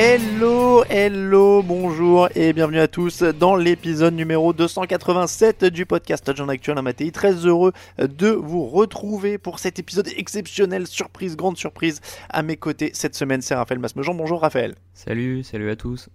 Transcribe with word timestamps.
Hello, 0.00 0.84
hello, 0.88 1.60
bonjour 1.60 2.28
et 2.36 2.52
bienvenue 2.52 2.78
à 2.78 2.86
tous 2.86 3.24
dans 3.24 3.56
l'épisode 3.56 4.14
numéro 4.14 4.52
287 4.52 5.64
du 5.64 5.86
podcast 5.86 6.24
Touchdown 6.24 6.48
Actuel 6.50 6.80
Matéi. 6.80 7.10
Très 7.10 7.32
heureux 7.32 7.72
de 7.98 8.28
vous 8.28 8.64
retrouver 8.64 9.38
pour 9.38 9.58
cet 9.58 9.80
épisode 9.80 10.06
exceptionnel, 10.16 10.86
surprise, 10.86 11.36
grande 11.36 11.56
surprise. 11.56 12.00
À 12.28 12.42
mes 12.42 12.56
côtés 12.56 12.92
cette 12.94 13.16
semaine, 13.16 13.42
c'est 13.42 13.56
Raphaël 13.56 13.80
Masmejean. 13.80 14.14
Bonjour 14.14 14.40
Raphaël. 14.40 14.76
Salut, 14.94 15.42
salut 15.42 15.68
à 15.68 15.74
tous. 15.74 16.08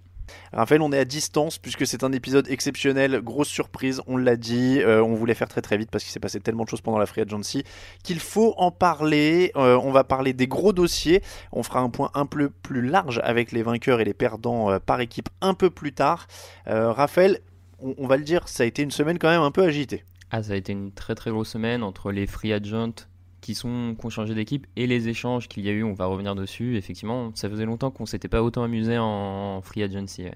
Raphaël, 0.52 0.82
on 0.82 0.92
est 0.92 0.98
à 0.98 1.06
distance 1.06 1.58
puisque 1.58 1.88
c'est 1.88 2.04
un 2.04 2.12
épisode 2.12 2.48
exceptionnel, 2.50 3.22
grosse 3.22 3.48
surprise, 3.48 4.02
on 4.08 4.18
l'a 4.18 4.36
dit, 4.36 4.80
euh, 4.82 5.04
on 5.04 5.16
voulait 5.16 5.34
faire 5.34 5.48
très 5.48 5.62
très 5.62 5.78
vite 5.78 5.90
parce 5.92 6.04
qu'il 6.04 6.12
s'est 6.12 6.20
passé 6.20 6.40
tellement 6.40 6.64
de 6.64 6.70
choses 6.70 6.82
pendant 6.82 6.98
la 6.98 7.06
Free 7.06 7.22
Agency 7.22 7.64
qu'il 8.04 8.20
faut 8.20 8.54
en 8.58 8.72
parler. 8.72 9.52
Euh, 9.56 9.80
on 9.84 9.92
va 9.92 10.04
parler 10.04 10.34
des 10.34 10.48
gros 10.48 10.74
dossiers, 10.74 11.22
on 11.52 11.64
fera 11.64 11.80
un 11.80 11.90
point 11.90 12.12
un 12.14 12.26
peu 12.26 12.50
plus 12.50 12.82
large 12.82 13.20
avec 13.24 13.52
les 13.52 13.64
vainqueurs 13.64 14.02
et 14.02 14.06
les 14.06 14.14
perdants 14.14 14.72
euh, 14.72 14.80
par 14.80 15.02
équipe 15.02 15.30
un 15.42 15.54
peu 15.54 15.70
plus 15.70 15.94
tard. 15.94 16.28
Raphaël, 16.66 17.40
on, 17.80 17.94
on 17.98 18.08
va 18.08 18.18
le 18.18 18.24
dire, 18.24 18.48
ça 18.48 18.64
a 18.64 18.66
été 18.66 18.82
une 18.82 18.92
semaine 18.92 19.20
quand 19.20 19.30
même 19.30 19.42
un 19.42 19.52
peu 19.52 19.64
agitée. 19.64 20.04
Ah, 20.32 20.42
ça 20.42 20.54
a 20.54 20.56
été 20.56 20.72
une 20.72 20.92
très 20.92 21.14
très 21.16 21.30
grosse 21.30 21.50
semaine 21.50 21.84
entre 21.84 22.12
les 22.12 22.26
free 22.26 22.54
agents 22.54 23.06
qui 23.44 23.56
sont 23.56 23.96
qui 24.00 24.06
ont 24.06 24.10
changé 24.10 24.34
d'équipe 24.34 24.66
et 24.78 24.88
les 24.88 25.10
échanges 25.10 25.48
qu'il 25.48 25.64
y 25.64 25.70
a 25.70 25.74
eu. 25.74 25.84
On 25.84 25.94
va 25.94 26.06
revenir 26.06 26.34
dessus. 26.34 26.78
Effectivement, 26.78 27.32
ça 27.36 27.50
faisait 27.50 27.66
longtemps 27.66 27.92
qu'on 27.92 28.06
s'était 28.06 28.30
pas 28.30 28.42
autant 28.42 28.64
amusé 28.64 28.98
en 28.98 29.62
free 29.62 29.84
agency. 29.84 30.24
ouais. 30.24 30.34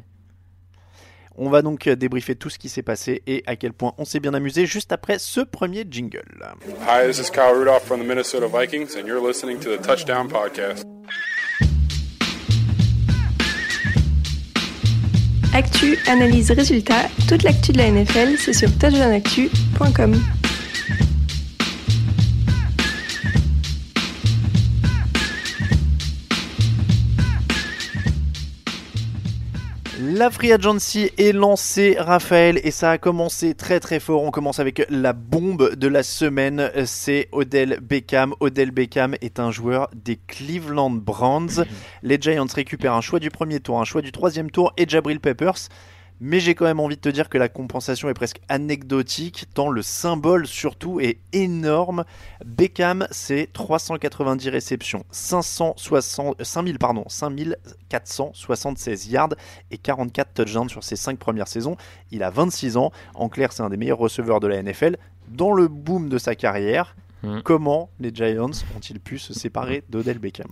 On 1.39 1.49
va 1.49 1.61
donc 1.61 1.87
débriefer 1.87 2.35
tout 2.35 2.49
ce 2.49 2.57
qui 2.57 2.67
s'est 2.67 2.81
passé 2.81 3.21
et 3.27 3.43
à 3.45 3.55
quel 3.55 3.71
point 3.71 3.93
on 3.99 4.05
s'est 4.05 4.19
bien 4.19 4.33
amusé 4.33 4.65
juste 4.65 4.91
après 4.91 5.19
ce 5.19 5.39
premier 5.39 5.85
jingle. 5.89 6.23
Hi, 6.81 7.07
this 7.07 7.19
is 7.19 7.29
Kyle 7.31 7.53
Rudolph 7.55 7.83
from 7.83 8.01
the 8.01 8.05
Minnesota 8.05 8.47
Vikings, 8.47 8.95
and 8.97 9.05
you're 9.05 9.21
listening 9.25 9.59
to 9.59 9.69
the 9.69 9.81
Touchdown 9.81 10.27
Podcast. 10.27 10.83
Actu, 15.53 15.97
analyse, 16.07 16.51
résultat, 16.51 17.07
toute 17.29 17.43
l'actu 17.43 17.71
de 17.71 17.77
la 17.77 17.91
NFL, 17.91 18.37
c'est 18.37 18.53
sur 18.53 18.69
touchdownactu.com. 18.77 20.15
La 30.17 30.31
Free 30.31 30.51
Agency 30.51 31.11
est 31.19 31.31
lancée, 31.31 31.95
Raphaël, 31.99 32.59
et 32.63 32.71
ça 32.71 32.89
a 32.89 32.97
commencé 32.97 33.53
très 33.53 33.79
très 33.79 33.99
fort. 33.99 34.23
On 34.23 34.31
commence 34.31 34.57
avec 34.57 34.83
la 34.89 35.13
bombe 35.13 35.75
de 35.75 35.87
la 35.87 36.01
semaine, 36.01 36.71
c'est 36.87 37.29
Odell 37.31 37.77
Beckham. 37.83 38.33
Odell 38.39 38.71
Beckham 38.71 39.13
est 39.21 39.39
un 39.39 39.51
joueur 39.51 39.91
des 39.93 40.15
Cleveland 40.15 40.89
Browns. 40.89 41.65
Les 42.01 42.17
Giants 42.19 42.47
récupèrent 42.51 42.95
un 42.95 43.01
choix 43.01 43.19
du 43.19 43.29
premier 43.29 43.59
tour, 43.59 43.79
un 43.79 43.85
choix 43.85 44.01
du 44.01 44.11
troisième 44.11 44.49
tour 44.49 44.73
et 44.75 44.89
Jabril 44.89 45.19
Peppers. 45.19 45.69
Mais 46.19 46.39
j'ai 46.39 46.55
quand 46.55 46.65
même 46.65 46.79
envie 46.79 46.95
de 46.95 47.01
te 47.01 47.09
dire 47.09 47.29
que 47.29 47.37
la 47.37 47.47
compensation 47.47 48.09
est 48.09 48.15
presque 48.15 48.39
anecdotique, 48.49 49.45
tant 49.53 49.69
le 49.69 49.83
symbole 49.83 50.47
surtout 50.47 50.99
est 50.99 51.19
énorme. 51.31 52.05
Beckham, 52.43 53.07
c'est 53.11 53.49
390 53.53 54.49
réceptions, 54.49 55.05
560, 55.11 56.43
5000, 56.43 56.79
pardon, 56.79 57.03
5476 57.07 59.07
yards 59.09 59.29
et 59.71 59.77
44 59.77 60.33
touchdowns 60.33 60.69
sur 60.69 60.83
ses 60.83 60.95
5 60.95 61.17
premières 61.19 61.47
saisons. 61.47 61.77
Il 62.11 62.23
a 62.23 62.29
26 62.29 62.77
ans. 62.77 62.91
En 63.13 63.29
clair, 63.29 63.53
c'est 63.53 63.63
un 63.63 63.69
des 63.69 63.77
meilleurs 63.77 63.99
receveurs 63.99 64.39
de 64.39 64.47
la 64.47 64.61
NFL. 64.61 64.97
Dans 65.27 65.53
le 65.53 65.67
boom 65.67 66.09
de 66.09 66.17
sa 66.17 66.35
carrière, 66.35 66.95
Mm. 67.23 67.39
comment 67.43 67.89
les 67.99 68.13
Giants 68.13 68.51
ont-ils 68.75 68.99
pu 68.99 69.17
se 69.17 69.33
séparer 69.33 69.83
d'Odell 69.89 70.19
Beckham? 70.19 70.45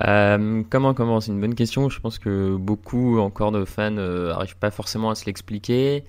Euh, 0.00 0.62
comment 0.70 0.94
comment? 0.94 1.20
C'est 1.20 1.32
une 1.32 1.40
bonne 1.40 1.54
question. 1.54 1.88
Je 1.88 2.00
pense 2.00 2.18
que 2.18 2.56
beaucoup 2.56 3.18
encore 3.18 3.52
de 3.52 3.64
fans 3.64 3.90
n'arrivent 3.90 4.56
pas 4.56 4.70
forcément 4.70 5.10
à 5.10 5.14
se 5.14 5.26
l'expliquer. 5.26 6.04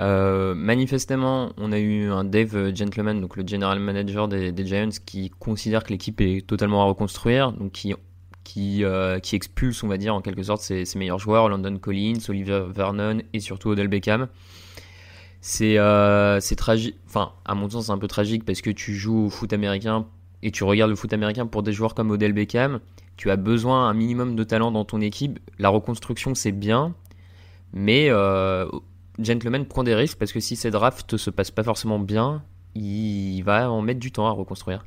Euh, 0.00 0.54
manifestement, 0.54 1.52
on 1.58 1.72
a 1.72 1.78
eu 1.78 2.10
un 2.10 2.24
Dave 2.24 2.74
Gentleman, 2.74 3.20
donc 3.20 3.36
le 3.36 3.46
general 3.46 3.78
manager 3.80 4.28
des, 4.28 4.66
Giants, 4.66 4.88
qui 5.04 5.30
considère 5.38 5.84
que 5.84 5.90
l'équipe 5.90 6.20
est 6.22 6.46
totalement 6.46 6.82
à 6.82 6.86
reconstruire, 6.86 7.52
donc 7.52 7.72
qui 7.72 7.94
qui, 8.42 8.82
euh, 8.82 9.20
expulse, 9.32 9.82
on 9.84 9.88
va 9.88 9.96
dire, 9.96 10.14
en 10.14 10.22
quelque 10.22 10.42
sorte, 10.42 10.62
ses, 10.62 10.84
meilleurs 10.96 11.20
joueurs, 11.20 11.48
London 11.48 11.76
Collins, 11.78 12.18
Oliver 12.28 12.64
Vernon 12.74 13.18
et 13.32 13.38
surtout 13.40 13.68
Odell 13.68 13.88
Beckham. 13.88 14.26
C'est 15.42 15.78
euh, 15.78 16.40
c'est 16.40 16.56
tragique, 16.56 16.96
enfin, 17.06 17.32
à 17.44 17.54
mon 17.54 17.68
sens, 17.68 17.86
c'est 17.86 17.92
un 17.92 17.98
peu 17.98 18.08
tragique 18.08 18.44
parce 18.44 18.60
que 18.62 18.70
tu 18.70 18.94
joues 18.94 19.26
au 19.26 19.30
foot 19.30 19.52
américain 19.52 20.06
et 20.42 20.50
tu 20.50 20.64
regardes 20.64 20.90
le 20.90 20.96
foot 20.96 21.12
américain 21.12 21.46
pour 21.46 21.62
des 21.62 21.72
joueurs 21.72 21.94
comme 21.94 22.10
Odell 22.10 22.32
Beckham. 22.32 22.80
Tu 23.20 23.30
as 23.30 23.36
besoin 23.36 23.86
un 23.86 23.92
minimum 23.92 24.34
de 24.34 24.44
talent 24.44 24.70
dans 24.70 24.86
ton 24.86 25.02
équipe. 25.02 25.40
La 25.58 25.68
reconstruction, 25.68 26.34
c'est 26.34 26.52
bien, 26.52 26.94
mais 27.74 28.06
euh, 28.08 28.66
Gentleman 29.18 29.66
prend 29.66 29.84
des 29.84 29.94
risques 29.94 30.16
parce 30.16 30.32
que 30.32 30.40
si 30.40 30.56
ces 30.56 30.70
drafts 30.70 31.18
se 31.18 31.28
passent 31.28 31.50
pas 31.50 31.62
forcément 31.62 31.98
bien, 31.98 32.42
il 32.74 33.42
va 33.42 33.70
en 33.70 33.82
mettre 33.82 34.00
du 34.00 34.10
temps 34.10 34.26
à 34.26 34.30
reconstruire. 34.30 34.86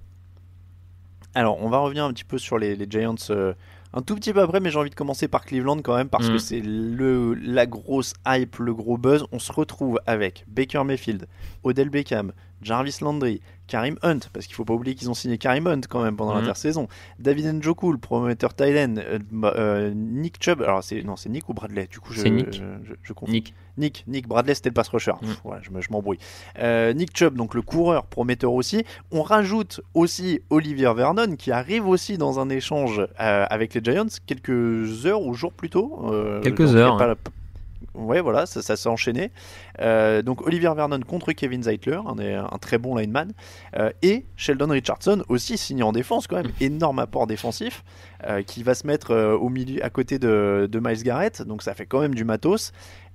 Alors, 1.36 1.62
on 1.62 1.70
va 1.70 1.78
revenir 1.78 2.06
un 2.06 2.12
petit 2.12 2.24
peu 2.24 2.40
sur 2.40 2.58
les, 2.58 2.76
les 2.76 2.88
Giants 2.90 3.14
euh, 3.30 3.54
un 3.94 4.02
tout 4.02 4.16
petit 4.16 4.34
peu 4.34 4.42
après, 4.42 4.60
mais 4.60 4.72
j'ai 4.72 4.80
envie 4.80 4.90
de 4.90 4.96
commencer 4.96 5.28
par 5.28 5.46
Cleveland 5.46 5.84
quand 5.84 5.96
même, 5.96 6.10
parce 6.10 6.28
que 6.28 6.40
c'est 6.40 6.60
le, 6.60 7.36
la 7.36 7.68
grosse 7.68 8.16
hype, 8.25 8.57
le 8.57 8.74
gros 8.74 8.98
buzz. 8.98 9.28
On 9.31 9.38
se 9.38 9.52
retrouve 9.52 10.00
avec 10.07 10.44
Baker 10.48 10.84
Mayfield, 10.84 11.28
Odell 11.63 11.92
Beckham, 11.92 12.34
Jarvis 12.63 12.98
Landry, 13.02 13.42
Karim 13.68 13.98
Hunt, 14.04 14.19
parce 14.33 14.45
qu'il 14.45 14.56
faut 14.56 14.65
pas 14.65 14.74
oublier 14.74 14.95
qu'ils 14.95 15.10
ont 15.10 15.13
signé 15.13 15.38
Karim 15.38 15.68
Hunt 15.68 15.81
quand 15.89 16.04
même 16.04 16.15
pendant 16.15 16.33
Mhm. 16.33 16.42
l'intersaison, 16.42 16.88
David 17.19 17.45
Njoku, 17.56 17.92
le 17.92 17.98
prometteur 17.98 18.54
Thailand, 18.54 18.98
euh, 18.98 19.19
bah, 19.31 19.54
euh, 19.57 19.92
Nick 19.95 20.36
Chubb, 20.44 20.62
alors 20.62 20.83
c'est 20.83 21.01
non 21.04 21.15
c'est 21.15 21.30
Nick 21.30 21.48
ou 21.50 21.54
Bradley, 21.54 21.88
du 21.89 22.00
coup 22.00 22.13
je, 22.13 22.27
Nick. 22.27 22.54
je, 22.54 22.63
je- 23.04 23.13
confonds. 23.13 23.31
Nick. 23.31 23.54
Nick, 23.77 24.04
Nick 24.07 24.27
Bradley, 24.27 24.54
c'était 24.54 24.69
le 24.69 24.74
pass 24.74 24.88
rusher. 24.89 25.13
Mm. 25.13 25.25
Pff, 25.25 25.45
ouais, 25.45 25.57
je 25.63 25.71
me- 25.71 25.81
je 25.81 25.88
m'embrouille. 25.92 26.19
Euh, 26.60 26.94
Nick 26.94 27.18
Chubb, 27.18 27.36
donc 27.36 27.56
le 27.56 27.62
coureur 27.63 28.06
prometteur 28.06 28.54
aussi. 28.54 28.83
On 29.12 29.24
rajoute 29.24 29.81
aussi 29.95 30.42
Olivier 30.51 30.94
Vernon 30.94 31.36
qui 31.38 31.51
arrive 31.51 31.88
aussi 31.88 32.18
dans 32.19 32.39
un 32.39 32.50
échange 32.50 33.01
avec 33.18 33.74
les 33.74 33.81
Giants 33.83 34.06
quelques 34.27 35.06
heures 35.07 35.21
ou 35.24 35.33
jours 35.33 35.54
plus 35.54 35.69
tôt. 35.69 36.12
Quelques 36.44 36.75
heures, 36.75 36.98
pas- 36.98 37.16
Ouais, 37.95 38.22
voilà, 38.22 38.45
ça, 38.45 38.62
ça 38.62 38.75
s'est 38.75 38.90
enchaîné. 38.90 39.31
Euh, 39.80 40.22
donc 40.22 40.45
Olivier 40.45 40.74
Vernon 40.75 41.00
contre 41.01 41.31
Kevin 41.31 41.63
Zeitler, 41.63 42.00
un, 42.06 42.18
un 42.19 42.57
très 42.57 42.78
bon 42.78 42.95
lineman, 42.95 43.31
euh, 43.78 43.92
et 44.01 44.25
Sheldon 44.36 44.69
Richardson 44.69 45.24
aussi 45.30 45.57
signé 45.57 45.84
en 45.84 45.92
défense 45.92 46.25
quand 46.25 46.38
même, 46.38 46.51
énorme 46.60 47.00
apport 47.00 47.28
défensif, 47.28 47.84
euh, 48.25 48.42
qui 48.42 48.63
va 48.63 48.74
se 48.74 48.88
mettre 48.88 49.13
au 49.40 49.50
milieu, 49.50 49.84
à 49.86 49.90
côté 49.90 50.18
de, 50.18 50.68
de 50.72 50.80
Miles 50.80 51.04
Garrett, 51.04 51.44
donc 51.44 51.62
ça 51.62 51.75
fait 51.75 51.86
quand 51.86 52.00
même 52.00 52.16
du 52.16 52.24
matos. 52.25 52.72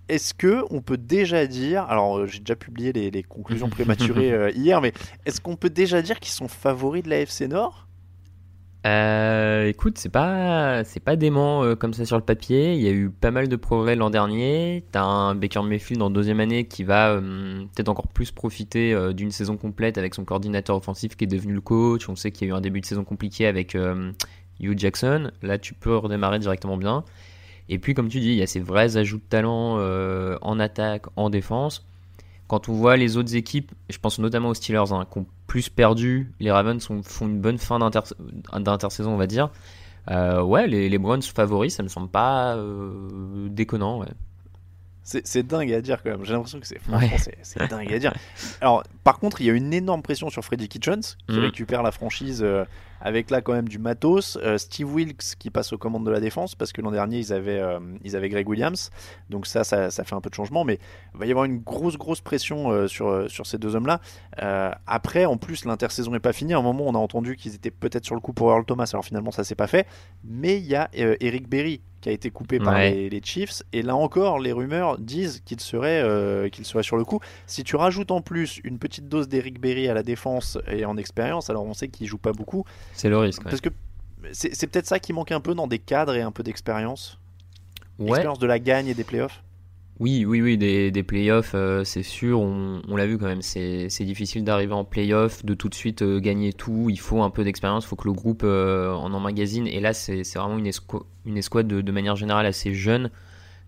Est-ce 0.08 0.32
que 0.32 0.64
on 0.70 0.80
peut 0.80 0.96
déjà 0.96 1.46
dire, 1.46 1.82
alors 1.82 2.26
j'ai 2.26 2.38
déjà 2.38 2.56
publié 2.56 2.92
les, 2.92 3.10
les 3.10 3.22
conclusions 3.22 3.69
prématurées 3.70 4.52
hier, 4.54 4.80
mais 4.80 4.92
est-ce 5.26 5.40
qu'on 5.40 5.56
peut 5.56 5.70
déjà 5.70 6.02
dire 6.02 6.20
qu'ils 6.20 6.32
sont 6.32 6.48
favoris 6.48 7.02
de 7.02 7.10
la 7.10 7.20
FC 7.20 7.48
Nord? 7.48 7.88
Euh, 8.86 9.66
écoute, 9.66 9.98
c'est 9.98 10.08
pas 10.08 10.84
c'est 10.84 11.00
pas 11.00 11.16
dément 11.16 11.64
euh, 11.64 11.75
comme 11.75 11.92
ça 11.94 12.04
sur 12.06 12.16
le 12.16 12.22
papier. 12.22 12.75
Il 12.75 12.80
y 12.80 12.88
a 12.88 12.92
eu 12.92 13.10
pas 13.10 13.30
mal 13.30 13.48
de 13.48 13.56
progrès 13.56 13.96
l'an 13.96 14.10
dernier. 14.10 14.84
T'as 14.92 15.02
un 15.02 15.34
Baker 15.34 15.62
Mayfield 15.62 16.00
en 16.00 16.10
deuxième 16.10 16.40
année 16.40 16.66
qui 16.66 16.84
va 16.84 17.10
euh, 17.10 17.64
peut-être 17.75 17.88
encore 17.88 18.08
plus 18.08 18.30
profiter 18.30 18.96
d'une 19.14 19.32
saison 19.32 19.56
complète 19.56 19.98
avec 19.98 20.14
son 20.14 20.25
coordinateur 20.25 20.76
offensif 20.76 21.16
qui 21.16 21.25
est 21.25 21.28
devenu 21.28 21.54
le 21.54 21.60
coach. 21.60 22.08
On 22.08 22.16
sait 22.16 22.30
qu'il 22.30 22.48
y 22.48 22.50
a 22.50 22.54
eu 22.54 22.56
un 22.56 22.60
début 22.60 22.80
de 22.80 22.86
saison 22.86 23.04
compliqué 23.04 23.46
avec 23.46 23.76
Hugh 24.60 24.78
Jackson. 24.78 25.32
Là, 25.42 25.58
tu 25.58 25.75
peux 25.75 25.96
redémarrer 25.96 26.38
directement 26.38 26.76
bien. 26.76 27.04
Et 27.69 27.78
puis, 27.78 27.94
comme 27.94 28.08
tu 28.08 28.20
dis, 28.20 28.28
il 28.28 28.36
y 28.36 28.42
a 28.42 28.46
ces 28.46 28.60
vrais 28.60 28.96
ajouts 28.96 29.19
de 29.19 29.22
talent 29.28 29.78
en 30.40 30.60
attaque, 30.60 31.06
en 31.16 31.30
défense. 31.30 31.84
Quand 32.48 32.68
on 32.68 32.72
voit 32.72 32.96
les 32.96 33.16
autres 33.16 33.36
équipes, 33.36 33.72
je 33.90 33.98
pense 33.98 34.18
notamment 34.18 34.48
aux 34.48 34.54
Steelers, 34.54 34.92
hein, 34.92 35.06
qui 35.10 35.18
ont 35.18 35.26
plus 35.46 35.68
perdu, 35.68 36.32
les 36.40 36.50
Ravens 36.50 36.82
font 37.04 37.26
une 37.26 37.40
bonne 37.40 37.58
fin 37.58 37.78
d'intersaison, 37.78 39.12
on 39.12 39.16
va 39.16 39.26
dire. 39.26 39.50
Euh, 40.10 40.42
ouais, 40.42 40.66
les, 40.66 40.98
Browns 40.98 41.22
favoris, 41.22 41.74
ça 41.74 41.82
me 41.82 41.88
semble 41.88 42.08
pas 42.08 42.56
euh, 42.56 43.48
déconnant. 43.50 43.98
Ouais. 44.00 44.08
C'est 45.08 45.43
dingue 45.46 45.72
à 45.72 45.81
dire 45.81 46.02
quand 46.02 46.10
même. 46.10 46.25
J'ai 46.25 46.32
l'impression 46.32 46.60
que 46.60 46.66
c'est 46.66 46.81
c'est 47.43 47.69
dingue 47.69 47.93
à 47.93 47.99
dire. 47.99 48.12
Alors, 48.60 48.82
par 49.05 49.19
contre, 49.19 49.40
il 49.40 49.46
y 49.46 49.50
a 49.50 49.55
une 49.55 49.72
énorme 49.72 50.02
pression 50.02 50.28
sur 50.28 50.44
Freddy 50.44 50.69
Kitchens 50.69 51.16
qui 51.28 51.37
mhm. 51.37 51.44
récupère 51.44 51.82
la 51.82 51.93
franchise 51.93 52.43
euh, 52.43 52.66
avec 53.00 53.31
là 53.31 53.40
quand 53.40 53.55
même 53.55 53.69
du 53.69 53.78
matos. 53.78 54.37
Euh, 54.43 54.58
Steve 54.58 54.93
Wilkes 54.93 55.37
qui 55.38 55.49
passe 55.49 55.72
aux 55.72 55.78
commandes 55.78 56.05
de 56.05 56.10
la 56.10 56.20
défense 56.20 56.55
parce 56.55 56.72
que 56.72 56.82
l'an 56.82 56.90
dernier 56.90 57.19
ils 57.19 57.32
avaient, 57.32 57.58
euh, 57.58 57.81
ils 58.05 58.16
avaient 58.16 58.28
Greg 58.28 58.46
Williams. 58.46 58.90
Donc 59.31 59.46
ça, 59.46 59.64
ça, 59.64 59.90
ça, 59.90 60.05
fait 60.05 60.14
un 60.14 60.20
peu 60.20 60.28
de 60.28 60.34
changement. 60.34 60.64
Mais 60.64 60.78
il 61.14 61.20
va 61.20 61.26
y 61.26 61.31
avoir 61.31 61.46
une 61.46 61.61
grosse, 61.61 61.96
grosse 61.96 62.20
pression 62.20 62.87
sur, 62.87 63.31
sur 63.31 63.46
ces 63.46 63.56
deux 63.56 63.76
hommes-là. 63.76 64.00
après, 64.87 65.25
en 65.25 65.38
plus, 65.38 65.64
l'intersaison 65.64 66.11
n'est 66.11 66.20
pas 66.20 66.34
finie. 66.34 66.52
À 66.52 66.58
un 66.58 66.62
moment, 66.62 66.84
on 66.87 66.94
a 66.94 66.99
entendu 66.99 67.37
qu'ils 67.37 67.54
étaient 67.54 67.70
peut-être 67.70 68.04
sur 68.04 68.14
le 68.14 68.20
coup 68.20 68.34
pour 68.34 68.50
Earl 68.50 68.66
Thomas. 68.66 68.90
Alors 68.93 69.06
finalement, 69.06 69.31
ça 69.31 69.43
s'est 69.43 69.54
pas 69.54 69.69
fait. 69.69 69.87
Mais 70.22 70.58
il 70.58 70.66
y 70.66 70.75
a 70.75 70.90
Eric 70.93 71.49
Berry 71.49 71.81
qui 72.00 72.08
a 72.08 72.12
été 72.12 72.30
coupé 72.30 72.58
par 72.58 72.78
les, 72.78 73.20
Chiefs. 73.24 73.62
Et 73.72 73.82
là 73.82 73.96
encore, 73.96 74.38
les 74.38 74.52
rumeurs 74.52 74.98
disent 74.98 75.42
qu'il 75.44 75.60
serait, 75.60 76.00
euh, 76.02 76.48
qu'il 76.48 76.64
serait 76.64 76.82
sur 76.82 76.96
le 76.96 77.04
coup. 77.04 77.20
Si 77.46 77.64
tu 77.64 77.76
rajoutes 77.76 78.10
en 78.10 78.20
plus 78.20 78.60
une 78.64 78.78
petite 78.78 79.08
dose 79.08 79.28
d'Eric 79.28 79.60
Berry 79.60 79.88
à 79.88 79.94
la 79.94 80.02
défense 80.02 80.58
et 80.68 80.84
en 80.84 80.96
expérience, 80.96 81.50
alors 81.50 81.64
on 81.64 81.74
sait 81.74 81.88
qu'il 81.88 82.06
joue 82.06 82.18
pas 82.18 82.32
beaucoup. 82.32 82.64
C'est 82.92 83.08
le 83.08 83.18
risque. 83.18 83.42
Parce 83.42 83.60
que 83.60 83.70
c'est 84.32 84.66
peut-être 84.66 84.86
ça 84.86 84.98
qui 84.98 85.12
manque 85.12 85.32
un 85.32 85.40
peu 85.40 85.54
dans 85.54 85.66
des 85.66 85.78
cadres 85.78 86.14
et 86.14 86.22
un 86.22 86.32
peu 86.32 86.42
d'expérience. 86.42 87.18
L'expérience 87.98 88.38
de 88.38 88.46
la 88.46 88.58
gagne 88.58 88.86
et 88.86 88.94
des 88.94 89.04
playoffs. 89.04 89.42
Oui, 90.00 90.24
oui, 90.24 90.40
oui, 90.40 90.56
des, 90.56 90.92
des 90.92 91.02
playoffs, 91.02 91.52
euh, 91.54 91.82
c'est 91.82 92.04
sûr, 92.04 92.40
on, 92.40 92.96
l'a 92.96 93.06
vu 93.06 93.18
quand 93.18 93.26
même, 93.26 93.42
c'est 93.42 93.88
difficile 94.04 94.44
d'arriver 94.44 94.72
en 94.72 94.84
playoff, 94.84 95.44
de 95.44 95.54
tout 95.54 95.68
de 95.68 95.74
suite 95.74 96.02
euh, 96.02 96.20
gagner 96.20 96.52
tout, 96.52 96.86
il 96.88 97.00
faut 97.00 97.20
un 97.22 97.30
peu 97.30 97.42
d'expérience, 97.42 97.84
il 97.84 97.88
faut 97.88 97.96
que 97.96 98.06
le 98.06 98.12
groupe 98.12 98.42
euh, 98.44 98.92
en 98.92 99.12
emmagasine, 99.12 99.66
et 99.66 99.80
là 99.80 99.92
c'est 99.92 100.22
vraiment 100.36 100.56
une, 100.56 100.70
une 101.24 101.36
escouade 101.36 101.66
de, 101.66 101.92
manière 101.92 102.14
générale 102.14 102.46
assez 102.46 102.74
jeune, 102.74 103.10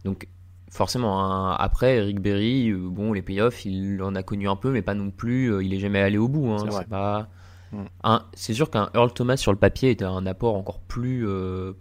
donc 0.05 0.29
forcément, 0.71 1.21
hein, 1.21 1.56
après 1.59 1.97
Eric 1.97 2.21
Berry, 2.21 2.73
bon, 2.75 3.12
les 3.12 3.23
playoffs, 3.23 3.65
il 3.65 4.00
en 4.00 4.15
a 4.15 4.23
connu 4.23 4.49
un 4.49 4.56
peu, 4.56 4.71
mais 4.71 4.83
pas 4.83 4.94
non 4.94 5.11
plus, 5.11 5.65
il 5.65 5.75
est 5.75 5.81
jamais 5.81 6.00
allé 6.00 6.17
au 6.17 6.29
bout, 6.29 6.53
hein, 6.53 6.65
c'est 6.71 6.88
pas... 6.88 7.29
Mm. 7.73 8.19
C'est 8.35 8.55
sûr 8.55 8.71
qu'un 8.71 8.88
Earl 8.94 9.12
Thomas 9.12 9.37
sur 9.37 9.50
le 9.50 9.59
papier 9.59 9.91
était 9.91 10.05
un 10.05 10.26
apport 10.26 10.55
encore 10.55 10.79
plus, 10.79 11.26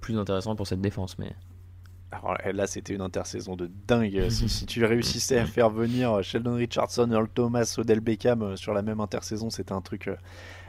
plus 0.02 0.18
intéressant 0.18 0.56
pour 0.56 0.66
cette 0.66 0.82
défense, 0.82 1.20
mais... 1.20 1.36
Alors 2.12 2.38
là, 2.54 2.66
c'était 2.66 2.94
une 2.94 3.02
intersaison 3.02 3.56
de 3.56 3.70
dingue. 3.88 4.30
si, 4.30 4.66
tu 4.66 4.84
réussissais 4.84 5.38
à 5.38 5.46
faire 5.46 5.70
venir 5.70 6.24
Sheldon 6.24 6.56
Richardson, 6.56 7.10
Earl 7.12 7.30
Thomas, 7.30 7.76
Odell 7.78 8.00
Beckham 8.00 8.42
euh, 8.42 8.56
sur 8.56 8.74
la 8.74 8.82
même 8.82 9.00
intersaison, 9.00 9.50
c'était 9.50 9.74
un 9.74 9.82
truc 9.82 10.08
euh, 10.08 10.16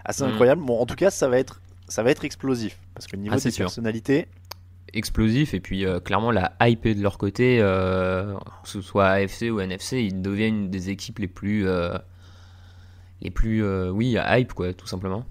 assez 0.04 0.22
mm. 0.22 0.28
incroyable. 0.28 0.62
Bon, 0.62 0.78
en 0.80 0.86
tout 0.86 0.96
cas, 0.96 1.10
ça 1.10 1.28
va 1.28 1.38
être, 1.38 1.62
ça 1.88 2.02
va 2.02 2.10
être 2.10 2.24
explosif 2.24 2.78
parce 2.94 3.06
que 3.06 3.16
niveau 3.16 3.36
ah, 3.38 3.40
des 3.40 3.52
personnalités. 3.52 4.26
Explosif 4.92 5.54
et 5.54 5.60
puis 5.60 5.86
euh, 5.86 6.00
clairement 6.00 6.32
la 6.32 6.52
hype 6.60 6.84
est 6.84 6.96
de 6.96 7.02
leur 7.02 7.16
côté, 7.16 7.58
que 7.58 8.36
ce 8.64 8.80
soit 8.80 9.06
AFC 9.06 9.44
ou 9.50 9.60
NFC, 9.60 10.02
ils 10.02 10.20
deviennent 10.20 10.64
une 10.64 10.70
des 10.70 10.90
équipes 10.90 11.20
les 11.20 11.28
plus, 11.28 11.64
les 13.22 13.30
plus, 13.30 13.64
oui, 13.90 14.16
hype 14.18 14.52
quoi, 14.52 14.74
tout 14.74 14.88
simplement 14.88 15.24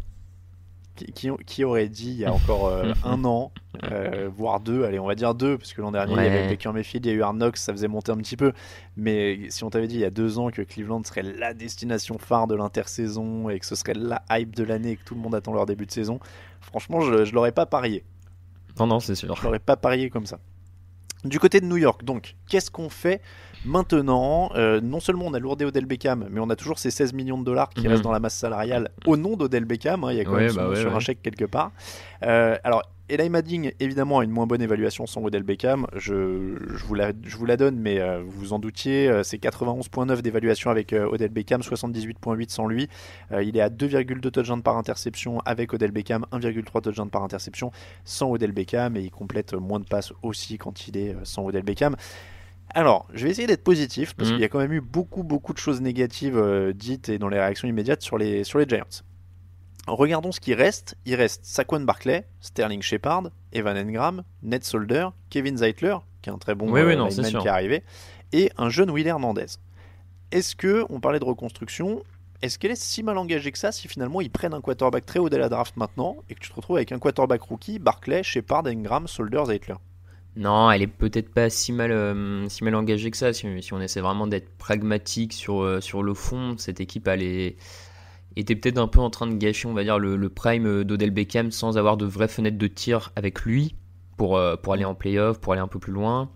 qui, 1.05 1.63
aurait 1.63 1.89
dit 1.89 2.11
il 2.11 2.17
y 2.17 2.25
a 2.25 2.33
encore 2.33 2.67
euh, 2.67 2.93
un 3.03 3.23
an, 3.25 3.51
euh, 3.91 4.29
voire 4.35 4.59
deux, 4.59 4.83
allez, 4.83 4.99
on 4.99 5.05
va 5.05 5.15
dire 5.15 5.33
deux, 5.35 5.57
parce 5.57 5.73
que 5.73 5.81
l'an 5.81 5.91
dernier 5.91 6.13
il 6.13 6.23
y 6.23 6.27
avait 6.27 6.47
Baker 6.47 6.71
Mayfield, 6.71 7.05
il 7.05 7.09
y 7.09 7.11
a 7.11 7.15
eu 7.15 7.21
Arnox, 7.21 7.61
ça 7.61 7.73
faisait 7.73 7.87
monter 7.87 8.11
un 8.11 8.17
petit 8.17 8.37
peu. 8.37 8.53
Mais 8.97 9.49
si 9.49 9.63
on 9.63 9.69
t'avait 9.69 9.87
dit 9.87 9.95
il 9.95 10.01
y 10.01 10.05
a 10.05 10.09
deux 10.09 10.39
ans 10.39 10.49
que 10.49 10.61
Cleveland 10.61 11.03
serait 11.03 11.23
la 11.23 11.53
destination 11.53 12.17
phare 12.17 12.47
de 12.47 12.55
l'intersaison 12.55 13.49
et 13.49 13.59
que 13.59 13.65
ce 13.65 13.75
serait 13.75 13.93
la 13.93 14.23
hype 14.31 14.55
de 14.55 14.63
l'année 14.63 14.91
et 14.91 14.95
que 14.95 15.03
tout 15.03 15.15
le 15.15 15.21
monde 15.21 15.35
attend 15.35 15.53
leur 15.53 15.65
début 15.65 15.85
de 15.85 15.91
saison, 15.91 16.19
franchement, 16.61 17.01
je, 17.01 17.25
je 17.25 17.33
l'aurais 17.33 17.51
pas 17.51 17.65
parié. 17.65 18.03
Non, 18.79 18.87
non, 18.87 18.99
c'est 18.99 19.15
sûr. 19.15 19.35
Je 19.35 19.43
l'aurais 19.43 19.59
pas 19.59 19.75
parié 19.75 20.09
comme 20.09 20.25
ça. 20.25 20.39
Du 21.25 21.37
côté 21.37 21.59
de 21.59 21.65
New 21.65 21.77
York, 21.77 22.05
donc, 22.05 22.35
qu'est-ce 22.47 22.71
qu'on 22.71 22.89
fait 22.89 23.21
maintenant 23.65 24.51
euh, 24.55 24.81
Non 24.81 24.99
seulement 24.99 25.25
on 25.27 25.33
a 25.33 25.39
lourdé 25.39 25.65
Odell 25.65 25.85
Beckham, 25.85 26.27
mais 26.29 26.39
on 26.39 26.49
a 26.49 26.55
toujours 26.55 26.79
ces 26.79 26.91
16 26.91 27.13
millions 27.13 27.37
de 27.37 27.43
dollars 27.43 27.69
qui 27.69 27.81
mhm. 27.81 27.87
restent 27.87 28.03
dans 28.03 28.11
la 28.11 28.19
masse 28.19 28.35
salariale 28.35 28.89
au 29.05 29.17
nom 29.17 29.35
d'Odell 29.35 29.65
Beckham. 29.65 30.03
Hein, 30.03 30.11
il 30.11 30.17
y 30.17 30.21
a 30.21 30.25
quand 30.25 30.35
même 30.35 30.53
bah 30.53 30.75
sur 30.75 30.95
un 30.95 30.99
chèque 30.99 31.21
quelque 31.21 31.45
part. 31.45 31.71
Euh, 32.23 32.57
alors, 32.63 32.83
Eli 33.09 33.27
Madding, 33.29 33.71
évidemment, 33.79 34.19
a 34.19 34.23
une 34.23 34.29
moins 34.29 34.45
bonne 34.45 34.61
évaluation 34.61 35.07
sans 35.07 35.23
Odell 35.23 35.41
Beckham. 35.41 35.87
Je, 35.95 36.57
je, 36.75 36.85
vous, 36.85 36.93
la, 36.93 37.11
je 37.23 37.35
vous 37.37 37.45
la 37.45 37.57
donne, 37.57 37.79
mais 37.79 37.99
euh, 37.99 38.21
vous 38.23 38.39
vous 38.39 38.53
en 38.53 38.59
doutiez. 38.59 39.11
c'est 39.23 39.41
91.9 39.41 40.21
d'évaluation 40.21 40.69
avec 40.69 40.93
Odell 40.93 41.29
Beckham, 41.29 41.61
78.8 41.61 42.49
sans 42.49 42.67
lui. 42.67 42.87
il 43.31 43.57
est 43.57 43.61
à 43.61 43.69
2,2 43.69 44.29
touchdowns 44.29 44.61
par 44.61 44.77
interception 44.77 45.39
avec 45.45 45.73
Odell 45.73 45.91
Beckham, 45.91 46.25
1,3 46.31 46.81
touchdowns 46.81 47.09
par 47.09 47.23
interception 47.23 47.71
sans 48.05 48.29
Odell 48.29 48.51
Beckham. 48.51 48.95
Et 48.95 49.01
il 49.01 49.11
complète 49.11 49.53
moins 49.53 49.79
de 49.79 49.85
passes 49.85 50.13
aussi 50.21 50.59
quand 50.59 50.87
il 50.87 50.97
est 50.97 51.15
sans 51.23 51.45
Odell 51.45 51.63
Beckham. 51.63 51.95
Alors, 52.75 53.07
je 53.13 53.23
vais 53.23 53.31
essayer 53.31 53.47
d'être 53.47 53.63
positif 53.63 54.13
parce 54.13 54.29
mhm. 54.29 54.35
qu'il 54.35 54.41
y 54.41 54.45
a 54.45 54.49
quand 54.49 54.59
même 54.59 54.73
eu 54.73 54.81
beaucoup, 54.81 55.23
beaucoup 55.23 55.53
de 55.53 55.57
choses 55.57 55.81
négatives 55.81 56.39
dites 56.75 57.09
et 57.09 57.17
dans 57.17 57.29
les 57.29 57.39
réactions 57.39 57.67
immédiates 57.67 58.01
sur 58.01 58.17
les, 58.17 58.43
sur 58.43 58.59
les 58.59 58.67
Giants. 58.67 59.03
Regardons 59.87 60.31
ce 60.31 60.39
qui 60.39 60.53
reste. 60.53 60.95
Il 61.05 61.15
reste 61.15 61.45
Saquon 61.45 61.81
Barclay, 61.81 62.27
Sterling 62.41 62.81
Shepard, 62.81 63.31
Evan 63.51 63.77
Engram, 63.77 64.23
Ned 64.43 64.63
Solder, 64.63 65.09
Kevin 65.29 65.57
Zeitler, 65.57 65.97
qui 66.21 66.29
est 66.29 66.33
un 66.33 66.37
très 66.37 66.55
bon 66.55 66.71
oui, 66.71 66.81
euh, 66.81 67.07
qui 67.07 67.21
est 67.21 67.47
arrivé, 67.47 67.83
et 68.31 68.51
un 68.57 68.69
jeune 68.69 68.91
Will 68.91 69.07
Hernandez. 69.07 69.47
Est-ce 70.31 70.55
que, 70.55 70.85
on 70.89 70.99
parlait 70.99 71.19
de 71.19 71.25
reconstruction, 71.25 72.03
est-ce 72.41 72.59
qu'elle 72.59 72.71
est 72.71 72.81
si 72.81 73.03
mal 73.03 73.17
engagée 73.17 73.51
que 73.51 73.57
ça 73.57 73.71
si 73.71 73.87
finalement 73.87 74.21
ils 74.21 74.29
prennent 74.29 74.53
un 74.53 74.61
quarterback 74.61 75.05
très 75.05 75.19
haut 75.19 75.29
de 75.29 75.37
la 75.37 75.49
draft 75.49 75.75
maintenant 75.75 76.17
et 76.29 76.35
que 76.35 76.39
tu 76.39 76.49
te 76.49 76.55
retrouves 76.55 76.77
avec 76.77 76.91
un 76.91 76.99
quarterback 76.99 77.41
rookie, 77.41 77.79
Barclay, 77.79 78.23
Shepard, 78.23 78.67
Engram, 78.67 79.07
Solder, 79.07 79.43
Zeitler? 79.45 79.75
Non, 80.39 80.71
elle 80.71 80.81
est 80.81 80.87
peut-être 80.87 81.33
pas 81.33 81.49
si 81.49 81.73
mal, 81.73 81.91
euh, 81.91 82.47
si 82.47 82.63
mal 82.63 82.73
engagée 82.73 83.11
que 83.11 83.17
ça. 83.17 83.33
Si, 83.33 83.45
on 83.73 83.81
essaie 83.81 83.99
vraiment 83.99 84.25
d'être 84.25 84.49
pragmatique 84.57 85.33
sur, 85.33 85.61
euh, 85.61 85.81
sur 85.81 86.01
le 86.01 86.13
fond, 86.13 86.55
cette 86.57 86.79
équipe 86.79 87.09
elle 87.09 87.55
était 88.37 88.55
peut-être 88.55 88.77
un 88.77 88.87
peu 88.87 89.01
en 89.01 89.09
train 89.09 89.27
de 89.27 89.35
gâcher, 89.35 89.67
on 89.67 89.73
va 89.73 89.83
dire, 89.83 89.99
le, 89.99 90.29
prime 90.29 90.85
d'Odell 90.85 91.11
Beckham 91.11 91.51
sans 91.51 91.77
avoir 91.77 91.97
de 91.97 92.05
vraies 92.05 92.29
fenêtres 92.29 92.57
de 92.57 92.67
tir 92.67 93.11
avec 93.17 93.41
lui 93.41 93.75
pour, 94.15 94.37
euh, 94.37 94.55
pour 94.55 94.71
aller 94.71 94.85
en 94.85 94.95
playoff, 94.95 95.41
pour 95.41 95.51
aller 95.51 95.61
un 95.61 95.67
peu 95.67 95.79
plus 95.79 95.91
loin. 95.91 96.29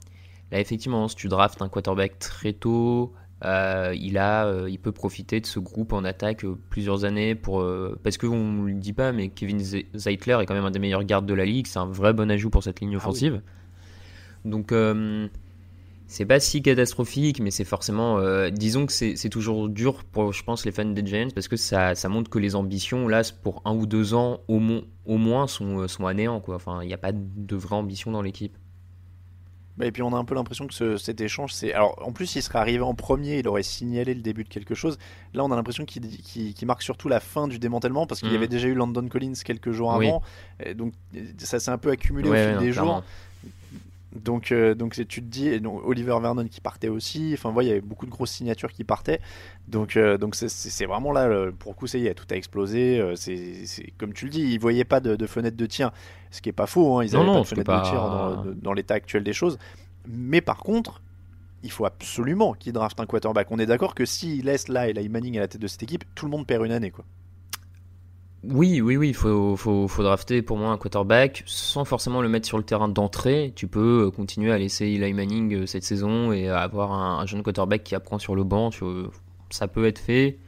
Là, 0.52 0.60
effectivement, 0.60 1.08
si 1.08 1.16
tu 1.16 1.30
draftes 1.30 1.62
un 1.62 1.70
quarterback 1.70 2.20
très 2.20 2.52
tôt, 2.52 3.14
il, 3.46 4.18
a, 4.18 4.68
il 4.68 4.80
peut 4.80 4.92
profiter 4.92 5.40
de 5.40 5.46
ce 5.46 5.60
groupe 5.60 5.94
en 5.94 6.04
attaque 6.04 6.46
plusieurs 6.70 7.06
années 7.06 7.36
pour, 7.36 7.66
parce 8.04 8.18
qu'on 8.18 8.36
ne 8.36 8.68
le 8.68 8.74
dit 8.74 8.94
pas, 8.94 9.14
mais 9.14 9.30
Kevin 9.30 9.60
Zeitler 9.60 10.38
est 10.42 10.46
quand 10.46 10.54
même 10.54 10.66
un 10.66 10.72
des 10.72 10.80
meilleurs 10.80 11.04
gardes 11.04 11.26
de 11.26 11.34
la 11.34 11.46
ligue. 11.46 11.68
C'est 11.68 11.80
un 11.80 11.86
vrai 11.86 12.14
bon 12.14 12.30
ajout 12.30 12.50
pour 12.50 12.64
cette 12.64 12.82
ligne 12.82 12.94
ah 12.94 12.98
offensive. 12.98 13.42
Donc 14.46 14.72
euh, 14.72 15.28
c'est 16.08 16.26
pas 16.26 16.40
si 16.40 16.62
catastrophique, 16.62 17.40
mais 17.40 17.52
c'est 17.52 17.64
forcément. 17.64 18.20
Euh, 18.20 18.50
disons 18.50 18.86
que 18.86 18.92
c'est 18.92 19.30
toujours 19.30 19.70
dur 19.70 20.04
pour, 20.04 20.34
je 20.34 20.44
pense, 20.44 20.66
les 20.66 20.72
fans 20.72 20.86
des 20.86 21.06
Giants 21.06 21.30
parce 21.34 21.48
que 21.48 21.56
ça, 21.56 21.96
ça 21.96 22.10
montre 22.10 22.30
que 22.30 22.40
les 22.40 22.56
ambitions, 22.56 23.08
là, 23.08 23.22
pour 23.42 23.62
un 23.66 23.74
ou 23.74 23.86
deux 23.86 24.14
ans 24.14 24.42
au, 24.48 24.62
au 25.06 25.18
moins, 25.18 25.48
sont, 25.48 25.80
euh, 25.80 25.88
sont 25.88 26.06
à 26.06 26.14
néant. 26.14 26.40
Quoi. 26.40 26.56
Enfin, 26.56 26.84
il 26.84 26.88
n'y 26.88 26.94
a 26.94 27.00
pas 27.00 27.14
de 27.14 27.56
vraie 27.56 27.76
ambition 27.76 28.12
dans 28.12 28.22
l'équipe. 28.22 28.58
Bah, 29.76 29.88
et 29.88 29.92
puis 29.92 30.04
on 30.04 30.14
a 30.14 30.18
un 30.18 30.24
peu 30.24 30.36
l'impression 30.36 30.68
que 30.68 30.98
cet 30.98 31.20
échange, 31.20 31.52
c'est. 31.52 31.74
Alors 31.74 31.98
en 32.06 32.12
plus, 32.12 32.36
il 32.36 32.44
serait 32.44 32.60
arrivé 32.60 32.84
en 32.84 32.94
premier, 32.94 33.40
il 33.40 33.48
aurait 33.48 33.64
signalé 33.64 34.14
le 34.14 34.22
début 34.22 34.44
de 34.44 34.50
quelque 34.50 34.76
chose. 34.76 35.00
Là, 35.34 35.44
on 35.44 35.52
a 35.52 35.56
l'impression 35.56 35.84
qu'il 35.84 36.68
marque 36.68 36.84
surtout 36.84 37.10
la 37.10 37.20
fin 37.20 37.48
du 37.48 37.58
démantèlement 37.58 38.06
parce 38.06 38.20
qu'il 38.20 38.30
y 38.30 38.34
mhm. 38.34 38.38
avait 38.38 38.48
déjà 38.48 38.68
eu 38.68 38.76
London 38.76 39.08
Collins 39.08 39.34
quelques 39.44 39.72
jours 39.72 39.92
avant. 39.94 40.22
donc 40.76 40.94
ça 41.40 41.60
s'est 41.60 41.72
un 41.72 41.80
peu 41.80 41.90
accumulé 41.90 42.30
au 42.30 42.36
fil 42.36 42.58
des 42.60 42.72
jours 42.72 43.04
Donc, 44.16 44.52
euh, 44.52 44.76
donc 44.76 44.94
tu 44.94 45.06
te 45.06 45.28
dis, 45.28 45.60
donc, 45.60 45.82
Oliver 45.86 46.18
Vernon 46.22 46.48
qui 46.48 46.62
partait 46.62 46.88
aussi, 46.88 47.32
enfin, 47.34 47.52
voilà, 47.52 47.68
il 47.68 47.70
y 47.70 47.72
avait 47.72 47.82
beaucoup 47.82 48.06
de 48.06 48.12
grosses 48.12 48.32
signatures 48.32 48.72
qui 48.72 48.84
partaient. 48.84 49.20
Donc, 49.68 49.98
euh, 49.98 50.18
donc 50.18 50.36
c'est 50.36 50.86
vraiment 50.86 51.12
là, 51.12 51.52
pour 51.58 51.72
le 51.72 51.76
coup, 51.76 51.88
ça 51.88 51.98
y 51.98 52.08
est, 52.08 52.14
tout 52.14 52.26
a 52.30 52.36
explosé. 52.36 53.00
Euh, 53.00 53.16
c'est 53.16 53.94
comme 53.98 54.14
tu 54.14 54.26
le 54.26 54.32
dis, 54.32 54.42
ils 54.42 54.60
voyaient 54.60 54.84
pas 54.84 55.00
de, 55.00 55.26
fenêtre 55.26 55.58
de 55.58 55.66
tir, 55.66 55.92
ce 56.32 56.42
qui 56.42 56.50
est 56.50 56.54
pas 56.54 56.68
faux, 56.68 57.00
hein, 57.00 57.06
ils 57.06 57.14
n'avaient 57.14 57.26
pas 57.26 57.40
de 57.40 57.44
fenêtre 57.44 57.78
de 57.78 57.90
tir 57.90 58.02
dans, 58.02 58.46
dans 58.62 58.74
l'état 58.74 58.94
actuel 58.96 59.24
des 59.24 59.34
choses. 59.34 59.58
Mais 60.08 60.42
par 60.42 60.58
contre, 60.58 61.02
il 61.64 61.72
faut 61.72 61.86
absolument 61.86 62.54
qu'il 62.54 62.74
draft 62.74 63.00
un 63.00 63.06
quarterback. 63.06 63.48
On 63.50 63.58
est 63.58 63.66
d'accord 63.66 63.96
que 63.96 64.06
s'il 64.06 64.46
laisse 64.46 64.68
là 64.68 64.90
et 64.90 65.10
Manning 65.10 65.38
à 65.38 65.42
la 65.42 65.48
tête 65.48 65.62
de 65.62 65.68
cette 65.68 65.84
équipe, 65.84 66.04
tout 66.14 66.26
le 66.26 66.32
monde 66.32 66.46
perd 66.46 66.66
une 66.66 66.72
année, 66.72 66.92
quoi. 66.92 67.06
Oui, 68.44 68.82
oui, 68.82 68.98
oui, 68.98 69.10
il 69.10 69.14
faut, 69.16 69.56
faut, 69.56 69.88
faut, 69.88 70.04
drafter 70.04 70.42
pour 70.42 70.58
moi 70.58 70.72
un 70.72 70.78
quarterback 70.78 71.44
sans 71.46 71.86
forcément 71.86 72.22
le 72.22 72.28
mettre 72.28 72.46
sur 72.46 72.58
le 72.58 72.66
terrain 72.66 72.90
d'entrée. 72.90 73.54
Tu 73.56 73.68
peux 73.68 74.08
euh, 74.08 74.12
continuer 74.12 74.52
à 74.52 74.58
laisser 74.58 74.86
Eli 74.86 75.14
Manning 75.14 75.54
euh, 75.54 75.66
cette 75.66 75.86
saison 75.86 76.34
et 76.34 76.50
avoir 76.50 76.92
un, 76.92 77.26
jeune 77.26 77.42
quarterback 77.42 77.84
qui 77.86 77.96
apprend 77.96 78.20
sur 78.20 78.36
le 78.36 78.44
banc. 78.44 78.70
ça 79.50 79.68
peut 79.70 79.86
être 79.86 80.00
fait. 80.00 80.40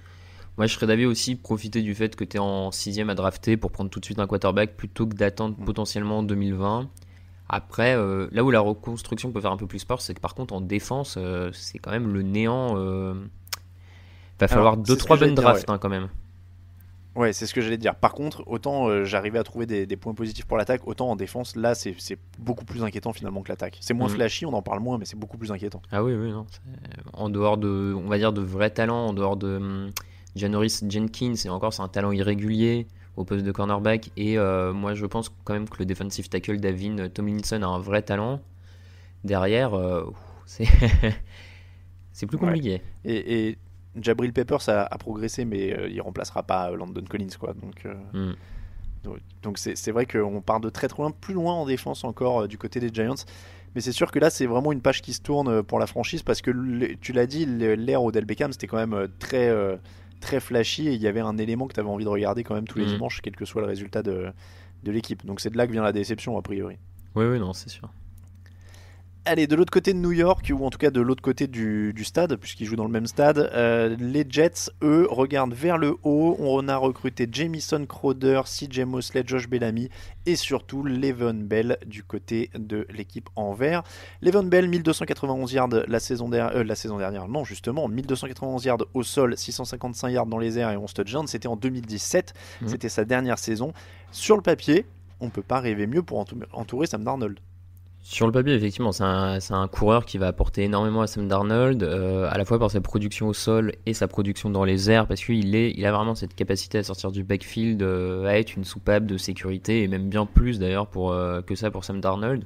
Moi, 0.58 0.68
je 0.68 0.74
serais 0.74 0.88
d'avis 0.88 1.06
aussi 1.06 1.36
profiter 1.36 1.82
du 1.82 1.96
fait 1.96 2.18
que 2.18 2.26
tu 2.26 2.36
es 2.36 2.40
en 2.40 2.70
sixième 2.72 3.10
à 3.10 3.16
drafter 3.16 3.56
pour 3.56 3.72
prendre 3.72 3.90
tout 3.90 4.02
de 4.02 4.06
suite 4.06 4.20
un 4.20 4.28
quarterback 4.28 4.76
plutôt 4.76 5.08
que 5.08 5.16
d'attendre 5.16 5.56
mm. 5.58 5.64
potentiellement 5.64 6.22
2020. 6.22 6.90
Après, 7.48 7.96
euh, 7.96 8.28
là 8.32 8.44
où 8.44 8.52
la 8.52 8.60
reconstruction 8.60 9.32
peut 9.32 9.40
faire 9.40 9.52
un 9.52 9.58
peu 9.58 9.68
plus 9.68 9.86
peur, 9.86 10.02
c'est 10.02 10.14
que 10.14 10.20
par 10.20 10.36
contre 10.36 10.54
en 10.54 10.60
défense, 10.60 11.18
c'est 11.54 11.80
quand 11.80 11.92
même 11.92 12.14
le 12.14 12.24
néant. 12.24 12.76
Il 12.78 14.42
va 14.42 14.50
falloir 14.50 14.78
2-3 14.78 15.18
bonnes 15.18 15.36
drafts 15.36 15.70
hein, 15.70 15.78
quand 15.78 15.90
même. 15.90 16.10
Ouais, 17.16 17.32
c'est 17.32 17.46
ce 17.46 17.54
que 17.54 17.62
j'allais 17.62 17.78
dire. 17.78 17.96
Par 17.96 18.14
contre, 18.14 18.44
autant 18.46 18.88
euh, 18.88 19.06
j'arrivais 19.06 19.40
à 19.40 19.44
trouver 19.44 19.66
des, 19.66 19.96
points 19.96 20.14
positifs 20.14 20.46
pour 20.46 20.58
l'attaque, 20.58 20.86
autant 20.86 21.10
en 21.10 21.16
défense, 21.16 21.56
là, 21.56 21.74
c'est 21.74 21.96
beaucoup 22.38 22.66
plus 22.66 22.84
inquiétant 22.84 23.14
finalement 23.14 23.42
que 23.42 23.50
l'attaque. 23.50 23.78
C'est 23.80 23.94
moins 23.94 24.08
mm. 24.10 24.16
flashy, 24.16 24.46
on 24.46 24.54
en 24.54 24.62
parle 24.62 24.82
moins, 24.82 24.98
mais 24.98 25.06
c'est 25.06 25.18
beaucoup 25.18 25.38
plus 25.38 25.52
inquiétant. 25.52 25.82
Ah 25.92 26.04
oui, 26.04 26.14
oui, 26.14 26.32
non. 26.32 26.46
En 27.14 27.30
dehors 27.30 27.58
de, 27.58 27.96
on 27.96 28.08
va 28.10 28.18
dire, 28.18 28.34
de 28.34 28.42
vrais 28.42 28.70
talents, 28.70 29.08
en 29.08 29.14
dehors 29.14 29.38
de 29.38 29.48
um, 29.48 29.92
Janoris 30.36 30.84
Jenkins, 30.90 31.36
et 31.46 31.50
encore, 31.50 31.74
c'est 31.74 31.82
un 31.82 31.88
talent 31.88 32.12
irrégulier 32.12 32.86
au 33.16 33.24
poste 33.24 33.46
de 33.46 33.52
cornerback. 33.54 34.12
Et 34.18 34.38
euh, 34.38 34.74
moi, 34.74 34.94
je 34.94 35.06
pense 35.06 35.34
quand 35.46 35.54
même 35.54 35.70
que 35.70 35.78
le 35.80 35.86
defensive 35.86 36.28
tackle 36.28 36.60
Davin 36.60 37.08
Tomlinson 37.08 37.62
a 37.62 37.68
un 37.68 37.80
vrai 37.80 38.02
talent. 38.02 38.42
Derrière, 39.24 39.74
euh, 39.74 40.04
c'est 40.46 40.68
c'est 42.12 42.26
plus 42.26 42.38
compliqué. 42.38 42.82
et 43.06 43.58
Jabril 44.02 44.34
Peppers 44.34 44.68
a, 44.70 44.84
a 44.84 44.98
progressé, 44.98 45.46
mais 45.46 45.74
euh, 45.74 45.88
il 45.90 46.02
remplacera 46.02 46.44
pas 46.44 46.72
euh, 46.72 46.76
Landon 46.76 47.04
Collins, 47.08 47.38
quoi. 47.40 47.54
Donc, 47.54 47.86
euh, 47.86 48.32
hmm. 48.32 49.16
donc 49.42 49.58
c'est 49.58 49.92
vrai 49.92 50.06
qu'on 50.06 50.42
part 50.42 50.60
de 50.60 50.70
très 50.70 50.88
très 50.88 51.02
loin, 51.02 51.12
plus 51.12 51.34
loin 51.34 51.54
en 51.54 51.66
défense 51.66 52.04
encore 52.04 52.48
du 52.48 52.58
côté 52.58 52.80
des 52.80 52.90
Giants. 52.94 53.26
Mais 53.74 53.82
c'est 53.82 53.92
sûr 53.92 54.12
que 54.12 54.20
là, 54.20 54.30
c'est 54.30 54.46
vraiment 54.46 54.72
une 54.72 54.82
page 54.82 55.02
qui 55.02 55.12
se 55.14 55.22
tourne 55.22 55.62
pour 55.64 55.80
la 55.80 55.88
franchise 55.88 56.24
parce 56.24 56.42
que 56.42 56.94
tu 56.96 57.12
l'as 57.12 57.28
dit, 57.28 57.46
l'ère 57.46 58.04
Odell 58.04 58.24
Beckham, 58.24 58.54
c'était 58.54 58.68
quand 58.68 58.78
même 58.78 59.08
très 59.20 59.54
très 60.22 60.40
flashy 60.40 60.88
et 60.88 60.94
il 60.94 61.02
y 61.02 61.08
avait 61.08 61.20
un 61.20 61.38
élément 61.38 61.68
que 61.68 61.74
tu 61.74 61.80
avais 61.82 61.90
envie 61.90 62.06
de 62.06 62.10
regarder 62.10 62.44
quand 62.46 62.56
même 62.56 62.68
tous 62.68 62.80
les 62.80 62.86
hmm. 62.86 62.94
dimanches, 62.94 63.22
quel 63.22 63.36
que 63.36 63.44
soit 63.44 63.62
le 63.62 63.68
résultat 63.68 64.02
de, 64.02 64.32
de 64.84 64.92
l'équipe. 64.92 65.26
Donc 65.26 65.42
c'est 65.42 65.50
de 65.50 65.58
là 65.58 65.68
que 65.68 65.74
vient 65.74 65.84
la 65.84 65.92
déception 65.92 66.38
a 66.38 66.42
priori. 66.42 66.78
Oui, 67.16 67.26
oui, 67.26 67.40
non, 67.40 67.52
c'est 67.52 67.70
sûr. 67.70 67.90
Allez, 69.28 69.48
de 69.48 69.56
l'autre 69.56 69.72
côté 69.72 69.92
de 69.92 69.98
New 69.98 70.12
York, 70.12 70.52
ou 70.54 70.64
en 70.64 70.70
tout 70.70 70.78
cas 70.78 70.92
de 70.92 71.02
l'autre 71.02 71.24
côté 71.24 71.48
du, 71.48 72.04
stade, 72.04 72.36
puisqu'ils 72.36 72.68
jouent 72.68 72.76
dans 72.76 72.86
le 72.86 72.92
même 72.92 73.08
stade, 73.08 73.50
euh, 73.56 73.96
les 74.00 74.24
Jets, 74.30 74.70
eux, 74.84 75.08
regardent 75.10 75.56
vers 75.56 75.80
le 75.80 75.96
haut. 76.04 76.36
On 76.38 76.68
a 76.68 76.78
recruté 76.78 77.28
Jamison 77.32 77.88
Crowder, 77.88 78.42
CJ 78.46 78.82
Mosley, 78.82 79.24
Josh 79.26 79.50
Bellamy 79.50 79.90
et 80.28 80.36
surtout 80.36 80.84
Levon 80.84 81.34
Bell 81.34 81.80
du 81.88 82.04
côté 82.04 82.52
de 82.54 82.86
l'équipe 82.92 83.28
en 83.36 83.54
vert. 83.54 83.82
Levon 84.22 84.44
Bell, 84.44 84.70
1291 84.70 85.54
yards 85.54 85.70
la 85.88 86.00
saison, 86.00 86.32
euh, 86.32 86.64
la 86.64 86.76
saison 86.76 87.00
dernière, 87.00 87.28
non 87.28 87.44
justement, 87.44 87.88
1291 87.88 88.64
yards 88.66 88.86
au 88.94 89.02
sol, 89.02 89.36
655 89.36 90.10
yards 90.10 90.28
dans 90.28 90.38
les 90.38 90.60
airs 90.60 90.70
et 90.70 90.78
11 90.78 90.94
touchdowns. 90.94 91.26
C'était 91.26 91.48
en 91.48 91.56
2017, 91.56 92.36
mmh. 92.62 92.68
c'était 92.68 92.90
sa 92.90 93.06
dernière 93.06 93.40
saison. 93.40 93.74
Sur 94.12 94.36
le 94.36 94.44
papier, 94.44 94.86
on 95.20 95.32
peut 95.32 95.42
pas 95.42 95.62
rêver 95.62 95.88
mieux 95.88 96.04
pour 96.04 96.24
entourer 96.54 96.86
Sam 96.86 97.04
Darnold. 97.04 97.40
Sur 98.08 98.28
le 98.28 98.32
papier, 98.32 98.54
effectivement, 98.54 98.92
c'est 98.92 99.04
un, 99.04 99.68
coureur 99.68 100.06
qui 100.06 100.20
va 100.20 100.28
apporter 100.28 100.62
énormément 100.62 101.02
à 101.02 101.08
Sam 101.08 101.28
Darnold, 101.28 101.82
euh, 101.82 102.30
à 102.30 102.38
la 102.38 102.46
fois 102.46 102.60
par 102.60 102.70
sa 102.70 102.80
production 102.80 103.28
au 103.30 103.34
sol 103.34 103.74
et 103.88 103.96
sa 103.96 104.08
production 104.08 104.52
dans 104.52 104.64
les 104.64 104.92
airs, 104.92 105.08
parce 105.08 105.26
qu'il 105.26 105.56
il 105.56 105.86
a 105.88 105.92
vraiment 105.92 106.14
cette 106.14 106.36
capacité 106.36 106.78
à 106.78 106.84
sortir 106.84 107.12
du 107.12 107.24
backfield, 107.24 107.82
euh, 107.82 108.28
à 108.28 108.38
être 108.38 108.58
une 108.58 108.64
soupape 108.64 109.08
de 109.08 109.18
sécurité, 109.18 109.82
et 109.82 109.88
même 109.88 110.08
bien 110.08 110.28
plus 110.28 110.60
d'ailleurs 110.60 110.88
euh, 110.98 111.42
que 111.42 111.56
ça 111.56 111.72
pour 111.72 111.84
Sam 111.84 112.00
Darnold. 112.00 112.46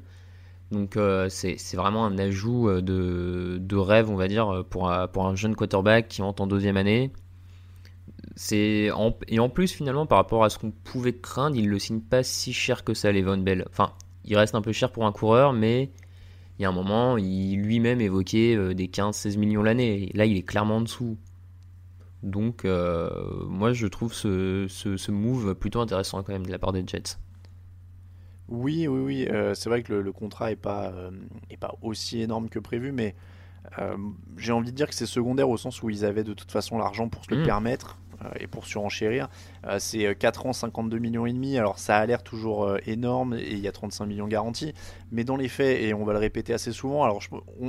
Donc 0.72 0.98
c'est 1.28 1.76
vraiment 1.76 2.06
un 2.06 2.18
ajout 2.18 2.72
de, 2.82 3.58
de, 3.60 3.76
rêve, 3.76 4.10
on 4.10 4.16
va 4.16 4.30
dire, 4.30 4.64
pour, 4.70 4.90
pour 5.12 5.28
un 5.28 5.36
jeune 5.36 5.56
quarterback 5.56 6.08
qui 6.08 6.22
entre 6.22 6.42
en 6.42 6.48
deuxième 6.48 6.78
année. 6.78 7.12
Et 8.54 8.92
en 8.92 9.50
plus, 9.50 9.74
finalement, 9.74 10.06
par 10.06 10.20
rapport 10.20 10.46
à 10.46 10.50
ce 10.50 10.58
qu'on 10.58 10.72
pouvait 10.72 11.18
craindre, 11.18 11.58
il 11.58 11.68
le 11.68 11.80
signe 11.80 12.00
pas 12.00 12.24
si 12.24 12.54
cher 12.54 12.86
que 12.86 12.94
ça, 12.94 13.12
Levon 13.12 13.40
Bell. 13.40 13.66
Enfin, 13.70 13.92
il 14.30 14.38
reste 14.38 14.56
un 14.56 14.62
peu 14.62 14.72
cher 14.72 14.92
pour 14.92 15.06
un 15.06 15.12
coureur, 15.12 15.54
mais 15.54 15.90
il 16.58 16.64
y 16.64 16.66
a 16.66 16.70
un 16.70 16.74
moment, 16.74 17.18
il 17.18 17.58
lui-même 17.62 18.00
évoquait 18.00 18.56
euh, 18.56 18.74
des 18.74 18.88
15-16 18.88 19.38
millions 19.38 19.64
l'année. 19.64 20.12
Là, 20.14 20.26
il 20.26 20.38
est 20.38 20.44
clairement 20.44 20.78
en 20.78 20.82
dessous. 20.82 21.18
Donc, 22.22 22.66
euh, 22.66 23.10
moi, 23.48 23.74
je 23.74 23.88
trouve 23.88 24.14
ce, 24.14 24.68
ce, 24.68 25.12
move 25.12 25.56
plutôt 25.56 25.80
intéressant 25.80 26.22
quand 26.22 26.34
même 26.34 26.46
de 26.46 26.52
la 26.52 26.60
part 26.60 26.74
des 26.74 26.84
Jets. 26.86 27.18
Oui, 28.50 28.88
oui, 28.88 29.00
oui. 29.00 29.28
Euh, 29.30 29.54
c'est 29.54 29.70
vrai 29.70 29.84
que 29.84 29.94
le, 29.94 30.12
contrat 30.12 30.50
n'est 30.50 30.56
pas, 30.58 30.94
est 31.50 31.58
pas 31.58 31.76
aussi 31.82 32.22
énorme 32.22 32.50
que 32.50 32.60
prévu, 32.60 32.92
mais 32.92 33.16
j'ai 34.38 34.52
envie 34.52 34.72
de 34.72 34.76
dire 34.76 34.88
que 34.88 34.96
c'est 34.96 35.06
secondaire 35.06 35.50
au 35.50 35.58
sens 35.58 35.82
où 35.82 35.90
ils 35.90 36.04
avaient 36.04 36.24
de 36.24 36.34
toute 36.34 36.52
façon 36.52 36.78
l'argent 36.78 37.08
pour 37.08 37.24
se 37.24 37.32
le 37.34 37.42
mmh. 37.42 37.46
permettre. 37.46 37.98
Euh, 38.24 38.30
et 38.40 38.48
pour 38.48 38.66
surenchérir. 38.66 39.30
Euh, 39.66 39.78
c'est 39.80 40.16
4 40.16 40.46
euh, 40.46 40.50
ans, 40.50 40.54
52 40.54 41.00
millions 41.00 41.26
et 41.26 41.34
demi. 41.34 41.58
Alors 41.58 41.80
ça 41.80 41.98
a 41.98 42.06
l'air 42.06 42.24
toujours 42.24 42.70
énorme 42.86 43.36
et 43.36 43.52
il 43.52 43.60
y 43.60 43.68
a 43.68 43.72
35 43.72 44.06
millions 44.06 44.28
garantis, 44.28 44.74
mais 45.12 45.24
dans 45.24 45.38
les 45.38 45.48
faits, 45.48 45.82
et 45.82 45.94
on 45.94 46.04
va 46.04 46.14
le 46.14 46.20
répéter 46.20 46.54
assez 46.54 46.72
souvent, 46.72 47.04
alors 47.04 47.22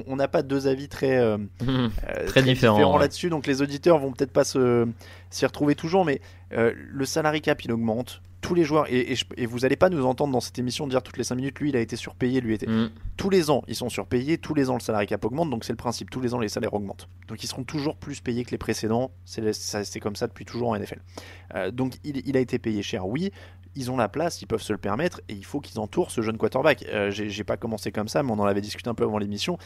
on 0.06 0.16
n'a 0.16 0.28
pas 0.28 0.42
deux 0.42 0.66
avis 0.66 0.88
très, 0.88 1.18
très, 2.26 2.42
différents, 2.42 2.98
là-dessus, 2.98 3.30
donc 3.30 3.46
les 3.46 3.62
auditeurs 3.62 3.98
vont 3.98 4.12
peut-être 4.12 4.32
pas 4.32 4.44
s'y 4.44 5.46
retrouver 5.46 5.74
toujours, 5.74 6.04
mais 6.04 6.20
le 6.50 7.04
salary 7.04 7.40
cap 7.40 7.64
il 7.64 7.72
augmente 7.72 8.22
tous 8.40 8.54
les 8.54 8.64
joueurs, 8.64 8.86
et, 8.88 9.16
vous 9.46 9.58
n'allez 9.60 9.76
pas 9.76 9.90
nous 9.90 10.04
entendre 10.04 10.32
dans 10.32 10.40
cette 10.40 10.58
émission 10.58 10.86
dire 10.86 11.02
toutes 11.02 11.18
les 11.18 11.24
5 11.24 11.34
minutes, 11.34 11.58
lui 11.60 11.70
il 11.70 11.76
a 11.76 11.80
été 11.80 11.96
surpayé, 11.96 12.40
lui 12.40 12.54
était. 12.54 12.66
Mm. 12.66 12.90
Tous 13.16 13.30
les 13.30 13.50
ans 13.50 13.62
ils 13.68 13.74
sont 13.74 13.88
surpayés, 13.88 14.38
tous 14.38 14.54
les 14.54 14.70
ans 14.70 14.74
le 14.74 14.80
salarié 14.80 15.06
cap 15.06 15.24
augmente, 15.24 15.50
donc 15.50 15.64
c'est 15.64 15.72
le 15.72 15.76
principe, 15.76 16.10
tous 16.10 16.20
les 16.20 16.34
ans 16.34 16.38
les 16.38 16.48
salaires 16.48 16.74
augmentent. 16.74 17.08
Donc 17.28 17.42
ils 17.42 17.46
seront 17.46 17.64
toujours 17.64 17.96
plus 17.96 18.20
payés 18.20 18.44
que 18.44 18.50
les 18.50 18.58
précédents, 18.58 19.10
c'est 19.24 20.00
comme 20.00 20.16
ça 20.16 20.26
depuis 20.26 20.44
toujours 20.44 20.70
en 20.70 20.78
NFL. 20.78 21.00
Euh, 21.54 21.70
donc 21.70 21.94
il, 22.04 22.26
il, 22.26 22.36
a 22.36 22.40
été 22.40 22.58
payé 22.58 22.82
cher, 22.82 23.06
oui 23.06 23.30
ils 23.76 23.90
ont 23.90 23.96
la 23.96 24.08
place, 24.08 24.42
ils 24.42 24.46
peuvent 24.46 24.62
se 24.62 24.72
le 24.72 24.78
permettre 24.78 25.20
et 25.28 25.34
il 25.34 25.44
faut 25.44 25.60
qu'ils 25.60 25.78
entourent 25.78 26.10
ce 26.10 26.22
jeune 26.22 26.36
quarterback. 26.36 26.84
Euh, 26.88 27.10
j'ai 27.10 27.44
pas 27.44 27.56
commencé 27.56 27.92
comme 27.92 28.08
ça, 28.08 28.22
mais 28.22 28.30
on 28.32 28.38
en 28.38 28.44
avait 28.44 28.60
discuté 28.60 28.90
un 28.90 28.94
peu 28.94 29.04
avant 29.04 29.18
l'émission. 29.18 29.58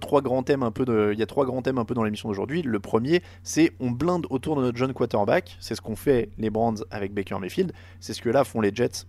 trois 0.00 0.22
grands 0.22 0.42
thèmes 0.42 0.62
un 0.62 0.70
peu 0.70 1.12
il 1.12 1.18
y 1.18 1.22
a 1.22 1.26
trois 1.26 1.46
grands 1.46 1.62
thèmes 1.62 1.78
un 1.78 1.84
peu 1.84 1.94
dans 1.94 2.04
l'émission 2.04 2.28
d'aujourd'hui. 2.28 2.62
Le 2.62 2.80
premier, 2.80 3.22
c'est 3.42 3.72
on 3.80 3.90
blinde 3.90 4.26
autour 4.30 4.56
de 4.56 4.62
notre 4.62 4.76
jeune 4.76 4.92
quarterback. 4.92 5.56
C'est 5.60 5.74
ce 5.74 5.80
qu'ont 5.80 5.96
fait 5.96 6.30
les 6.38 6.50
Brands 6.50 6.74
avec 6.90 7.14
Baker 7.14 7.38
Mayfield. 7.40 7.72
C'est 8.00 8.12
ce 8.12 8.20
que 8.20 8.28
là 8.28 8.44
font 8.44 8.60
les 8.60 8.74
Jets 8.74 9.06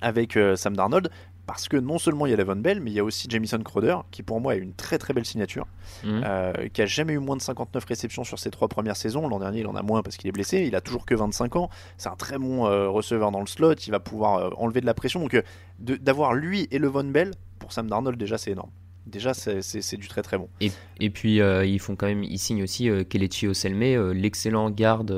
avec 0.00 0.36
euh, 0.36 0.56
Sam 0.56 0.76
Darnold 0.76 1.10
parce 1.52 1.68
que 1.68 1.76
non 1.76 1.98
seulement 1.98 2.24
il 2.24 2.30
y 2.30 2.32
a 2.32 2.36
Levon 2.36 2.56
Bell, 2.56 2.80
mais 2.80 2.90
il 2.90 2.94
y 2.94 2.98
a 2.98 3.04
aussi 3.04 3.26
Jamison 3.28 3.58
Crowder, 3.58 3.96
qui 4.10 4.22
pour 4.22 4.40
moi 4.40 4.54
a 4.54 4.56
une 4.56 4.72
très 4.72 4.96
très 4.96 5.12
belle 5.12 5.26
signature, 5.26 5.66
mhm. 6.02 6.22
euh, 6.24 6.68
qui 6.72 6.80
a 6.80 6.86
jamais 6.86 7.12
eu 7.12 7.18
moins 7.18 7.36
de 7.36 7.42
59 7.42 7.84
réceptions 7.84 8.24
sur 8.24 8.38
ses 8.38 8.50
trois 8.50 8.68
premières 8.68 8.96
saisons. 8.96 9.28
L'an 9.28 9.38
dernier, 9.38 9.60
il 9.60 9.66
en 9.66 9.76
a 9.76 9.82
moins 9.82 10.02
parce 10.02 10.16
qu'il 10.16 10.26
est 10.28 10.32
blessé. 10.32 10.64
Il 10.66 10.74
a 10.74 10.80
toujours 10.80 11.04
que 11.04 11.14
25 11.14 11.56
ans. 11.56 11.68
C'est 11.98 12.08
un 12.08 12.16
très 12.16 12.38
bon 12.38 12.64
euh, 12.64 12.88
receveur 12.88 13.30
dans 13.32 13.40
le 13.40 13.46
slot. 13.46 13.74
Il 13.86 13.90
va 13.90 14.00
pouvoir 14.00 14.36
euh, 14.36 14.50
enlever 14.56 14.80
de 14.80 14.86
la 14.86 14.94
pression. 14.94 15.20
Donc 15.20 15.42
d'avoir 15.78 16.32
lui 16.32 16.68
et 16.70 16.78
Levon 16.78 17.04
Bell 17.04 17.32
pour 17.58 17.74
Sam 17.74 17.86
Darnold 17.86 18.18
déjà 18.18 18.38
c'est 18.38 18.52
énorme. 18.52 18.70
Déjà, 19.04 19.34
c'est 19.34 19.96
du 19.96 20.08
très 20.08 20.22
très 20.22 20.38
bon. 20.38 20.48
Et, 20.60 20.70
et 21.00 21.10
puis, 21.10 21.40
ils 21.40 21.80
font 21.80 21.96
quand 21.96 22.06
même, 22.06 22.22
ils 22.22 22.38
signent 22.38 22.62
aussi 22.62 22.88
Kelechi 23.10 23.48
Oselme, 23.48 24.12
l'excellent 24.12 24.70
garde 24.70 25.12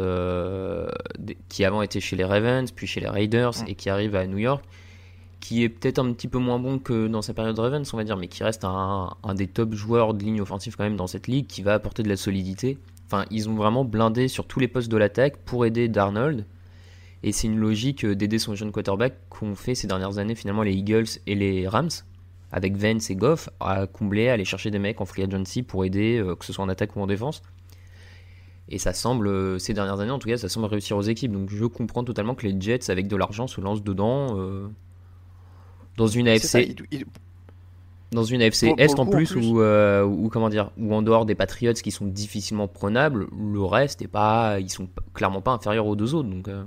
qui 1.51 1.67
avant 1.67 1.83
était 1.83 2.01
chez 2.01 2.17
les 2.17 2.25
Ravens, 2.25 2.73
puis 2.73 2.87
chez 2.87 3.01
les 3.01 3.09
Raiders, 3.09 3.53
mm. 3.53 3.69
et 3.69 3.75
qui 3.75 3.91
arrive 3.91 4.17
à 4.17 4.27
New 4.27 4.39
York 4.39 4.65
qui 5.45 5.63
est 5.63 5.69
peut-être 5.69 5.99
un 5.99 6.11
petit 6.15 6.27
peu 6.27 6.39
moins 6.39 6.59
bon 6.59 6.79
que 6.79 7.07
dans 7.07 7.21
sa 7.21 7.35
période 7.35 7.59
Ravens, 7.59 7.93
on 7.93 7.99
va 7.99 8.05
dire, 8.05 8.17
mais 8.17 8.29
qui 8.29 8.43
reste 8.43 8.65
un, 8.65 9.15
des 9.35 9.47
top 9.47 9.75
joueurs 9.75 10.15
de 10.15 10.25
ligne 10.25 10.41
offensive 10.41 10.75
quand 10.75 10.85
même 10.85 10.97
dans 10.97 11.07
cette 11.07 11.27
ligue, 11.27 11.47
qui 11.47 11.61
va 11.61 11.75
apporter 11.75 12.03
de 12.03 12.09
la 12.09 12.17
solidité. 12.17 12.79
Enfin, 13.05 13.27
ils 13.31 13.47
ont 13.51 13.55
vraiment 13.55 13.85
blindé 13.85 14.27
sur 14.29 14.47
tous 14.47 14.59
les 14.59 14.69
postes 14.69 14.91
de 14.91 14.97
l'attaque 14.97 15.37
pour 15.45 15.67
aider 15.67 15.87
Darnold. 15.89 16.47
Et 17.23 17.33
c'est 17.33 17.47
une 17.47 17.59
logique 17.59 18.07
d'aider 18.07 18.39
son 18.39 18.55
jeune 18.55 18.73
quarterback 18.73 19.19
qu'ont 19.29 19.55
fait 19.55 19.75
ces 19.75 19.87
dernières 19.87 20.17
années 20.17 20.35
finalement 20.35 20.63
les 20.63 20.73
Eagles 20.73 21.21
et 21.27 21.35
les 21.35 21.69
Rams, 21.69 21.91
avec 22.51 22.79
Vance 22.79 23.11
et 23.11 23.15
Goff, 23.15 23.51
à 23.61 23.87
combler, 23.87 24.31
à 24.31 24.33
aller 24.33 24.47
chercher 24.47 24.71
des 24.71 24.79
mecs 24.79 25.03
en 25.03 25.05
free 25.05 25.25
agency 25.25 25.63
pour 25.63 25.85
aider, 25.85 26.17
euh, 26.21 26.37
que 26.37 26.47
ce 26.47 26.55
soit 26.55 26.65
en 26.65 26.71
attaque 26.71 26.97
ou 26.97 27.01
en 27.01 27.07
défense. 27.07 27.43
Et 28.71 28.79
ça 28.79 28.95
semble, 28.95 29.29
euh, 29.29 29.59
ces 29.59 29.75
dernières 29.75 30.01
années 30.01 30.11
en 30.11 30.19
tout 30.19 30.29
cas, 30.31 30.39
ça 30.39 30.49
semble 30.49 30.69
réussir 30.69 30.97
aux 30.97 31.03
équipes. 31.03 31.33
Donc 31.33 31.51
je 31.51 31.67
comprends 31.67 32.03
totalement 32.03 32.35
que 32.35 32.47
les 32.47 32.59
Jets, 32.59 32.91
avec 32.91 33.09
de 33.09 33.17
l'argent, 33.17 33.47
se 33.47 33.61
lancent 33.61 33.85
dedans. 33.85 34.39
Euh, 34.39 34.69
dans 35.97 36.07
une 36.07 36.29
AFC. 36.29 36.75
Dans 38.13 38.23
une 38.23 38.43
AFC 38.43 38.67
Pour- 38.69 38.77
pour 38.77 38.81
Est 38.85 38.93
en 38.93 38.95
coup, 38.95 39.01
en 39.01 39.07
plus, 39.17 39.33
plus. 39.33 39.47
Où, 39.47 39.61
euh, 39.61 40.05
où 40.05 40.29
comment 40.29 40.49
dire, 40.49 40.71
où 40.79 40.95
en 40.95 41.03
dehors 41.03 41.27
des 41.27 41.35
Patriots 41.35 41.73
qui 41.73 41.91
sont 41.91 42.07
difficilement 42.07 42.69
prenables, 42.69 43.27
le 43.37 43.63
reste 43.65 44.03
est 44.03 44.09
pas, 44.09 44.61
ils 44.61 44.71
sont 44.71 44.89
clairement 45.15 45.41
pas 45.41 45.51
inférieurs 45.53 45.87
aux 45.87 45.97
deux 45.97 46.15
autres. 46.15 46.29
Donc 46.29 46.47
euh, 46.47 46.63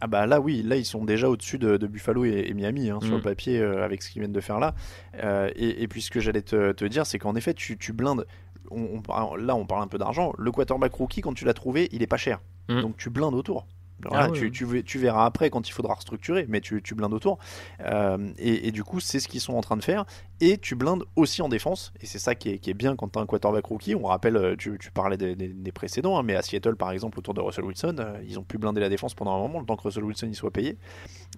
Ah 0.00 0.06
bah 0.06 0.24
là 0.26 0.40
oui, 0.40 0.62
là 0.62 0.76
ils 0.76 0.86
sont 0.86 1.04
déjà 1.04 1.28
au-dessus 1.28 1.58
de, 1.58 1.76
de 1.76 1.86
Buffalo 1.86 2.24
et, 2.24 2.46
et 2.48 2.54
Miami 2.54 2.88
hein, 2.88 3.00
sur 3.02 3.12
Mm. 3.12 3.16
le 3.16 3.22
papier 3.22 3.58
euh, 3.60 3.84
avec 3.84 4.02
ce 4.02 4.10
qu'ils 4.10 4.20
viennent 4.22 4.32
de 4.32 4.40
faire 4.40 4.58
là. 4.58 4.74
Euh, 5.22 5.50
et, 5.56 5.82
et 5.82 5.88
puis 5.88 6.00
ce 6.00 6.10
que 6.10 6.20
j'allais 6.20 6.42
te, 6.42 6.72
te 6.72 6.84
dire, 6.86 7.04
c'est 7.04 7.18
qu'en 7.18 7.34
effet 7.36 7.52
tu, 7.52 7.76
tu 7.76 7.92
blindes. 7.92 8.24
On, 8.70 8.80
on 8.94 9.02
par- 9.02 9.36
là 9.36 9.54
on 9.56 9.66
parle 9.66 9.82
un 9.82 9.88
peu 9.88 9.98
d'argent. 9.98 10.32
Le 10.38 10.50
quarterback 10.52 10.94
rookie 10.94 11.20
quand 11.20 11.34
tu 11.34 11.44
l'as 11.44 11.54
trouvé, 11.54 11.88
il 11.92 12.02
est 12.02 12.06
pas 12.06 12.16
cher. 12.16 12.40
Mm. 12.70 12.80
Donc 12.80 12.96
tu 12.96 13.10
blindes 13.10 13.34
autour. 13.34 13.66
Ah 14.10 14.28
tu, 14.30 14.98
verras 14.98 15.24
après 15.24 15.50
quand 15.50 15.68
il 15.68 15.72
faudra 15.72 15.94
restructurer, 15.94 16.46
mais 16.48 16.60
tu, 16.60 16.82
tu 16.82 16.94
blindes 16.94 17.14
autour. 17.14 17.38
Euh, 17.80 18.30
et, 18.38 18.68
et 18.68 18.72
du 18.72 18.84
coup, 18.84 19.00
c'est 19.00 19.20
ce 19.20 19.28
qu'ils 19.28 19.40
sont 19.40 19.54
en 19.54 19.60
train 19.62 19.76
de 19.76 19.82
faire. 19.84 20.04
Et 20.40 20.58
tu 20.58 20.74
blindes 20.74 21.04
aussi 21.16 21.40
en 21.40 21.48
défense. 21.48 21.92
Et 22.00 22.06
c'est 22.06 22.18
ça 22.18 22.34
qui 22.34 22.50
est, 22.50 22.58
qui 22.58 22.68
est 22.70 22.74
bien 22.74 22.94
quand 22.94 23.08
tu 23.08 23.18
as 23.18 23.22
un 23.22 23.26
quarterback 23.26 23.64
rookie. 23.64 23.94
On 23.94 24.04
rappelle, 24.04 24.36
euh, 24.36 24.54
tu, 24.56 24.78
parlais 24.92 25.16
des, 25.16 25.34
des- 25.34 25.48
des 25.48 25.72
précédents, 25.72 26.18
hein, 26.18 26.22
mais 26.22 26.36
à 26.36 26.42
Seattle, 26.42 26.76
par 26.76 26.90
exemple, 26.92 27.18
autour 27.18 27.32
de 27.32 27.40
Russell 27.40 27.64
Wilson, 27.64 27.96
euh, 27.98 28.18
ils 28.28 28.38
ont 28.38 28.42
pu 28.42 28.58
blinder 28.58 28.80
la 28.80 28.90
défense 28.90 29.14
pendant 29.14 29.34
un 29.34 29.38
moment, 29.38 29.60
le 29.60 29.66
temps 29.66 29.76
que 29.76 29.82
Russell 29.82 30.04
Wilson 30.04 30.26
y 30.28 30.34
soit 30.34 30.50
payé. 30.50 30.76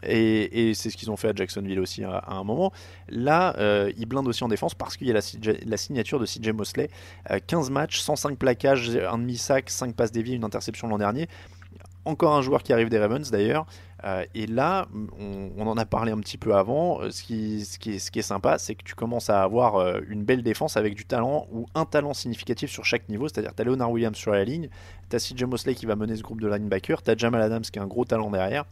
Et, 0.02 0.68
et 0.70 0.74
c'est 0.74 0.90
ce 0.90 0.96
qu'ils 0.96 1.10
ont 1.10 1.16
fait 1.16 1.28
à 1.28 1.32
Jacksonville 1.34 1.78
aussi 1.78 2.02
à, 2.02 2.16
à 2.18 2.34
un 2.34 2.44
moment. 2.44 2.72
Là, 3.08 3.54
euh, 3.58 3.92
ils 3.96 4.06
blindent 4.06 4.28
aussi 4.28 4.42
en 4.42 4.48
défense 4.48 4.74
parce 4.74 4.96
qu'il 4.96 5.06
y 5.06 5.10
a 5.10 5.14
la, 5.14 5.76
signature 5.76 6.18
de 6.18 6.26
CJ 6.26 6.48
Mosley. 6.50 6.90
Euh, 7.30 7.38
15 7.46 7.70
matchs, 7.70 8.00
105 8.00 8.36
plaquages, 8.36 8.90
un 8.96 9.18
demi-sac, 9.18 9.70
5 9.70 9.94
passes 9.94 10.12
déviées, 10.12 10.34
une 10.34 10.44
interception 10.44 10.88
l'an 10.88 10.98
dernier. 10.98 11.28
Encore 12.04 12.34
un 12.34 12.42
joueur 12.42 12.62
qui 12.62 12.72
arrive 12.72 12.88
des 12.88 12.98
Ravens 12.98 13.30
d'ailleurs. 13.30 13.66
Euh, 14.04 14.24
et 14.34 14.46
là, 14.46 14.86
on, 15.18 15.66
en 15.66 15.76
a 15.76 15.84
parlé 15.84 16.12
un 16.12 16.18
petit 16.20 16.38
peu 16.38 16.54
avant. 16.54 17.00
Euh, 17.00 17.10
Ce 17.10 17.22
qui, 17.22 17.64
est, 17.90 18.22
sympa, 18.22 18.58
c'est 18.58 18.74
que 18.74 18.84
tu 18.84 18.94
commences 18.94 19.28
à 19.28 19.42
avoir 19.42 19.76
euh, 19.76 20.00
une 20.08 20.24
belle 20.24 20.42
défense 20.42 20.76
avec 20.76 20.94
du 20.94 21.04
talent 21.04 21.46
ou 21.52 21.66
un 21.74 21.84
talent 21.84 22.14
significatif 22.14 22.70
sur 22.70 22.84
chaque 22.84 23.08
niveau. 23.08 23.28
C'est-à-dire, 23.28 23.54
tu 23.54 23.62
as 23.62 23.64
Leonard 23.64 23.90
Williams 23.90 24.16
sur 24.16 24.32
la 24.32 24.44
ligne, 24.44 24.68
tu 25.10 25.16
as 25.16 25.18
CJ 25.18 25.44
Mosley 25.44 25.74
qui 25.74 25.86
va 25.86 25.96
mener 25.96 26.14
ce 26.16 26.22
groupe 26.22 26.40
de 26.40 26.48
linebackers, 26.48 27.02
tu 27.02 27.10
as 27.10 27.16
Jamal 27.16 27.42
Adams 27.42 27.62
qui 27.62 27.78
est 27.78 27.82
un 27.82 27.86
gros 27.86 28.04
talent 28.04 28.30
derrière. 28.30 28.64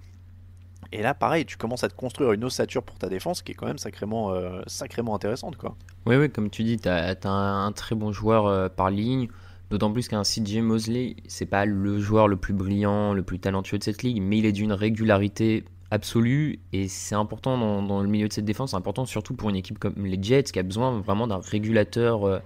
Et 0.92 1.02
là, 1.02 1.14
pareil, 1.14 1.44
tu 1.44 1.56
commences 1.56 1.82
à 1.82 1.88
te 1.88 1.96
construire 1.96 2.30
une 2.32 2.44
ossature 2.44 2.82
pour 2.84 2.96
ta 2.96 3.08
défense 3.08 3.42
qui 3.42 3.52
est 3.52 3.54
quand 3.56 3.66
même 3.66 3.78
sacrément, 3.78 4.32
sacrément 4.68 5.16
intéressante. 5.16 5.56
Quoi. 5.56 5.74
Oui, 6.06 6.14
oui, 6.14 6.30
comme 6.30 6.48
tu 6.48 6.62
dis, 6.62 6.76
tu 6.76 6.88
as, 6.88 7.16
un, 7.24 7.72
très 7.72 7.96
bon 7.96 8.12
joueur 8.12 8.70
par 8.70 8.90
ligne. 8.90 9.26
D'autant 9.70 9.92
plus 9.92 10.06
qu'un 10.06 10.22
CJ 10.22 10.58
Mosley, 10.58 11.16
c'est 11.26 11.46
pas 11.46 11.64
le 11.64 11.98
joueur 11.98 12.28
le 12.28 12.36
plus 12.36 12.54
brillant, 12.54 13.14
le 13.14 13.22
plus 13.22 13.40
talentueux 13.40 13.78
de 13.78 13.82
cette 13.82 14.04
ligue, 14.04 14.22
mais 14.22 14.38
il 14.38 14.46
est 14.46 14.52
d'une 14.52 14.72
régularité 14.72 15.64
absolue 15.90 16.60
et 16.72 16.88
c'est 16.88 17.14
important 17.14 17.82
dans, 17.82 18.00
le 18.00 18.08
milieu 18.08 18.28
de 18.28 18.32
cette 18.32 18.44
défense. 18.44 18.70
C'est 18.70 18.76
important 18.76 19.06
surtout 19.06 19.34
pour 19.34 19.50
une 19.50 19.56
équipe 19.56 19.78
comme 19.78 19.94
les 20.04 20.22
Jets 20.22 20.44
qui 20.44 20.58
a 20.58 20.62
besoin 20.62 21.00
vraiment 21.00 21.26
d'un 21.26 21.40
régulateur, 21.40 22.24
euh, 22.24 22.38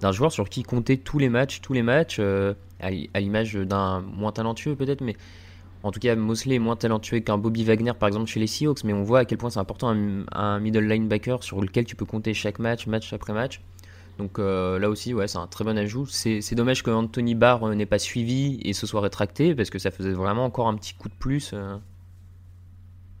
d'un 0.00 0.12
joueur 0.12 0.30
sur 0.30 0.48
qui 0.48 0.62
compter 0.62 0.98
tous 0.98 1.18
les 1.18 1.30
matchs, 1.30 1.60
tous 1.62 1.72
les 1.72 1.82
matchs, 1.82 2.18
euh, 2.20 2.52
à 2.80 2.90
l'image 2.90 3.54
d'un 3.54 4.00
moins 4.00 4.32
talentueux 4.32 4.76
peut-être, 4.76 5.00
mais 5.00 5.16
en 5.82 5.90
tout 5.90 6.00
cas 6.00 6.14
Mosley 6.16 6.56
est 6.56 6.60
moins 6.60 6.76
talentueux 6.76 7.20
qu'un 7.20 7.38
Bobby 7.38 7.64
Wagner 7.64 7.92
par 7.98 8.08
exemple 8.08 8.26
chez 8.26 8.40
les 8.40 8.46
Seahawks, 8.46 8.84
mais 8.84 8.92
on 8.92 9.02
voit 9.02 9.20
à 9.20 9.24
quel 9.24 9.38
point 9.38 9.50
c'est 9.50 9.60
important 9.60 9.88
un, 9.88 10.24
un 10.32 10.60
middle 10.60 10.86
linebacker 10.86 11.42
sur 11.42 11.60
lequel 11.60 11.86
tu 11.86 11.96
peux 11.96 12.04
compter 12.04 12.34
chaque 12.34 12.58
match, 12.58 12.86
match 12.86 13.12
après 13.12 13.32
match. 13.32 13.60
Donc 14.18 14.38
euh, 14.40 14.78
là 14.80 14.90
aussi, 14.90 15.14
ouais, 15.14 15.28
c'est 15.28 15.38
un 15.38 15.46
très 15.46 15.64
bon 15.64 15.78
ajout. 15.78 16.06
C'est 16.06 16.54
dommage 16.54 16.82
que 16.82 16.90
Anthony 16.90 17.34
Barr 17.36 17.62
euh, 17.64 17.74
n'ait 17.74 17.86
pas 17.86 17.98
suivi 18.00 18.58
et 18.64 18.72
se 18.72 18.86
soit 18.86 19.00
rétracté 19.00 19.54
parce 19.54 19.70
que 19.70 19.78
ça 19.78 19.90
faisait 19.92 20.12
vraiment 20.12 20.44
encore 20.44 20.66
un 20.68 20.74
petit 20.74 20.94
coup 20.94 21.08
de 21.08 21.14
plus. 21.14 21.52
euh. 21.54 21.76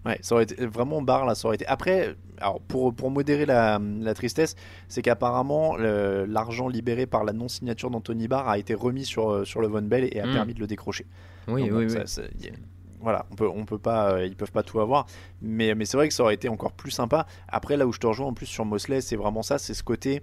Ouais, 0.06 0.18
ça 0.22 0.34
aurait 0.36 0.44
été 0.44 0.64
vraiment 0.66 1.02
barre 1.02 1.26
là, 1.26 1.34
ça 1.34 1.48
aurait 1.48 1.56
été. 1.56 1.66
Après, 1.66 2.14
alors 2.40 2.60
pour, 2.62 2.94
pour 2.94 3.10
modérer 3.10 3.46
la, 3.46 3.78
la 4.00 4.14
tristesse, 4.14 4.54
c'est 4.88 5.02
qu'apparemment 5.02 5.76
l'argent 5.76 6.68
libéré 6.68 7.06
par 7.06 7.24
la 7.24 7.32
non-signature 7.32 7.90
d'Anthony 7.90 8.26
Barr 8.28 8.48
a 8.48 8.58
été 8.58 8.74
remis 8.74 9.04
sur, 9.04 9.46
sur 9.46 9.60
le 9.60 9.66
Von 9.68 9.82
Bell 9.82 10.08
et 10.12 10.20
a 10.20 10.26
Mm. 10.26 10.32
permis 10.32 10.54
de 10.54 10.60
le 10.60 10.66
décrocher. 10.66 11.06
Oui, 11.48 11.62
Donc, 11.62 11.70
oui, 11.72 11.86
bon, 11.86 11.92
oui. 11.92 11.98
ça- 11.98 12.06
ça- 12.06 12.22
y 12.40 12.48
a- 12.48 12.52
voilà, 13.00 13.26
on 13.30 13.34
peut, 13.36 13.48
on 13.48 13.64
peut 13.64 13.78
pas, 13.78 14.12
euh, 14.14 14.26
ils 14.26 14.34
peuvent 14.36 14.50
pas 14.52 14.62
tout 14.62 14.80
avoir, 14.80 15.06
mais, 15.42 15.74
mais 15.74 15.84
c'est 15.84 15.96
vrai 15.96 16.08
que 16.08 16.14
ça 16.14 16.22
aurait 16.24 16.34
été 16.34 16.48
encore 16.48 16.72
plus 16.72 16.90
sympa. 16.90 17.26
Après, 17.48 17.76
là 17.76 17.86
où 17.86 17.92
je 17.92 18.00
te 18.00 18.06
rejoins 18.06 18.26
en 18.28 18.34
plus 18.34 18.46
sur 18.46 18.64
Mosley, 18.64 19.00
c'est 19.00 19.16
vraiment 19.16 19.42
ça, 19.42 19.58
c'est 19.58 19.74
ce 19.74 19.82
côté. 19.84 20.22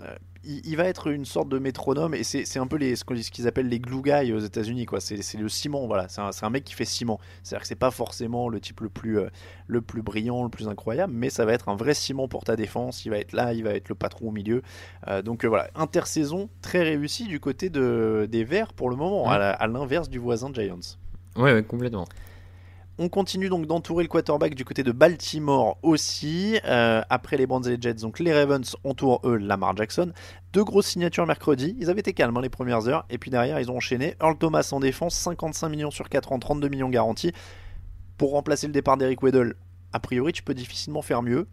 Euh, 0.00 0.14
il, 0.44 0.66
il 0.66 0.76
va 0.76 0.84
être 0.84 1.10
une 1.10 1.24
sorte 1.24 1.48
de 1.48 1.58
métronome 1.58 2.14
et 2.14 2.22
c'est 2.24 2.58
un 2.58 2.66
peu 2.66 2.76
les, 2.76 2.96
ce 2.96 3.04
qu'ils 3.04 3.48
appellent 3.48 3.68
les 3.68 3.80
glue 3.80 4.02
guys 4.02 4.32
aux 4.32 4.40
États-Unis, 4.40 4.86
quoi. 4.86 5.00
C'est 5.00 5.34
le 5.34 5.48
ciment, 5.48 5.86
voilà. 5.86 6.08
C'est 6.08 6.20
un, 6.20 6.50
mec 6.50 6.64
qui 6.64 6.74
fait 6.74 6.84
ciment. 6.84 7.18
C'est-à-dire 7.42 7.62
que 7.62 7.68
c'est 7.68 7.74
pas 7.74 7.90
forcément 7.90 8.48
le 8.48 8.60
type 8.60 8.80
le 8.80 8.88
plus, 8.88 9.18
euh, 9.18 9.28
le 9.66 9.80
plus 9.80 10.02
brillant, 10.02 10.42
le 10.42 10.50
plus 10.50 10.68
incroyable, 10.68 11.12
mais 11.14 11.30
ça 11.30 11.44
va 11.44 11.52
être 11.52 11.68
un 11.68 11.76
vrai 11.76 11.94
ciment 11.94 12.28
pour 12.28 12.44
ta 12.44 12.56
défense. 12.56 13.04
Il 13.04 13.10
va 13.10 13.18
être 13.18 13.32
là, 13.32 13.52
il 13.52 13.64
va 13.64 13.70
être 13.70 13.88
le 13.88 13.94
patron 13.94 14.28
au 14.28 14.32
milieu. 14.32 14.62
Euh, 15.08 15.22
donc 15.22 15.44
voilà, 15.44 15.70
intersaison 15.74 16.48
très 16.62 16.82
réussie 16.82 17.26
du 17.26 17.40
côté 17.40 17.70
de, 17.70 18.28
des 18.30 18.44
Verts 18.44 18.72
pour 18.72 18.90
le 18.90 18.96
moment, 18.96 19.30
à 19.30 19.66
l'inverse 19.66 20.08
du 20.08 20.18
voisin 20.18 20.52
Giants. 20.52 20.96
Ouais, 21.36 21.52
ouais, 21.52 21.62
complètement. 21.62 22.06
On 22.96 23.08
continue 23.08 23.48
donc 23.48 23.66
d'entourer 23.66 24.04
le 24.04 24.08
quarterback 24.08 24.54
du 24.54 24.64
côté 24.64 24.84
de 24.84 24.92
Baltimore 24.92 25.78
aussi. 25.82 26.60
Euh, 26.64 27.02
après 27.10 27.36
les 27.36 27.44
Browns 27.44 27.66
et 27.66 27.70
les 27.70 27.82
Jets, 27.82 27.94
donc 27.94 28.20
les 28.20 28.32
Ravens 28.32 28.76
entourent 28.84 29.20
eux 29.24 29.36
Lamar 29.36 29.76
Jackson. 29.76 30.12
Deux 30.52 30.62
grosses 30.62 30.86
signatures 30.86 31.26
mercredi. 31.26 31.74
Ils 31.80 31.90
avaient 31.90 32.00
été 32.00 32.12
calmes 32.12 32.36
hein, 32.36 32.40
les 32.40 32.48
premières 32.48 32.86
heures. 32.86 33.04
Et 33.10 33.18
puis 33.18 33.32
derrière, 33.32 33.58
ils 33.58 33.68
ont 33.68 33.76
enchaîné. 33.76 34.14
Earl 34.22 34.38
Thomas 34.38 34.68
en 34.70 34.78
défense, 34.78 35.16
55 35.16 35.70
millions 35.70 35.90
sur 35.90 36.08
4 36.08 36.30
ans, 36.30 36.38
32 36.38 36.68
millions 36.68 36.88
garantis. 36.88 37.32
Pour 38.16 38.30
remplacer 38.30 38.68
le 38.68 38.72
départ 38.72 38.96
d'Eric 38.96 39.24
Weddle, 39.24 39.56
a 39.92 39.98
priori, 39.98 40.32
tu 40.32 40.44
peux 40.44 40.54
difficilement 40.54 41.02
faire 41.02 41.22
mieux. 41.22 41.48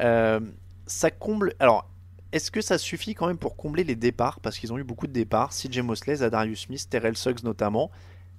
Euh, 0.00 0.40
ça 0.86 1.10
comble. 1.10 1.54
Alors. 1.60 1.88
Est-ce 2.32 2.50
que 2.50 2.62
ça 2.62 2.78
suffit 2.78 3.12
quand 3.12 3.26
même 3.26 3.36
pour 3.36 3.56
combler 3.56 3.84
les 3.84 3.94
départs? 3.94 4.40
Parce 4.40 4.58
qu'ils 4.58 4.72
ont 4.72 4.78
eu 4.78 4.84
beaucoup 4.84 5.06
de 5.06 5.12
départs. 5.12 5.50
CJ 5.50 5.80
Mosley, 5.80 6.16
Zadarius 6.16 6.60
Smith, 6.60 6.88
Terrell 6.88 7.14
Suggs 7.14 7.44
notamment 7.44 7.90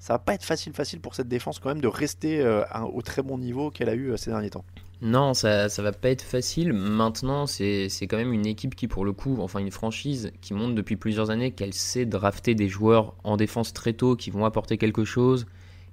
ça 0.04 0.16
va 0.16 0.20
pas 0.20 0.34
être 0.34 0.44
facile 0.44 0.74
facile 0.74 1.00
pour 1.00 1.16
cette 1.16 1.30
défense 1.30 1.60
quand 1.60 1.70
même 1.70 1.80
de 1.80 1.88
rester 1.88 2.42
euh, 2.42 2.64
à- 2.70 2.86
au 2.86 3.02
très 3.02 3.22
bon 3.22 3.38
niveau 3.38 3.72
qu'elle 3.72 3.88
a 3.88 3.94
eu 3.96 4.10
euh, 4.12 4.18
ces 4.18 4.32
derniers 4.32 4.50
temps. 4.50 4.66
Non, 5.02 5.34
ça, 5.34 5.70
ça 5.70 5.82
va 5.82 5.94
pas 5.94 6.10
être 6.10 6.22
facile. 6.22 6.74
Maintenant, 6.74 7.48
c'est 7.48 7.88
quand 8.02 8.18
même 8.18 8.34
une 8.34 8.46
équipe 8.46 8.76
qui, 8.76 8.90
pour 8.90 9.06
le 9.06 9.14
coup, 9.14 9.38
enfin 9.40 9.60
une 9.60 9.72
franchise 9.72 10.32
qui 10.42 10.54
montre 10.54 10.76
depuis 10.76 10.98
plusieurs 10.98 11.30
années 11.30 11.52
qu'elle 11.52 11.74
sait 11.74 12.06
drafter 12.06 12.54
des 12.54 12.68
joueurs 12.68 13.16
en 13.24 13.38
défense 13.38 13.72
très 13.72 13.94
tôt 13.94 14.18
qui 14.18 14.30
vont 14.30 14.44
apporter 14.44 14.78
quelque 14.78 15.06
chose, 15.06 15.46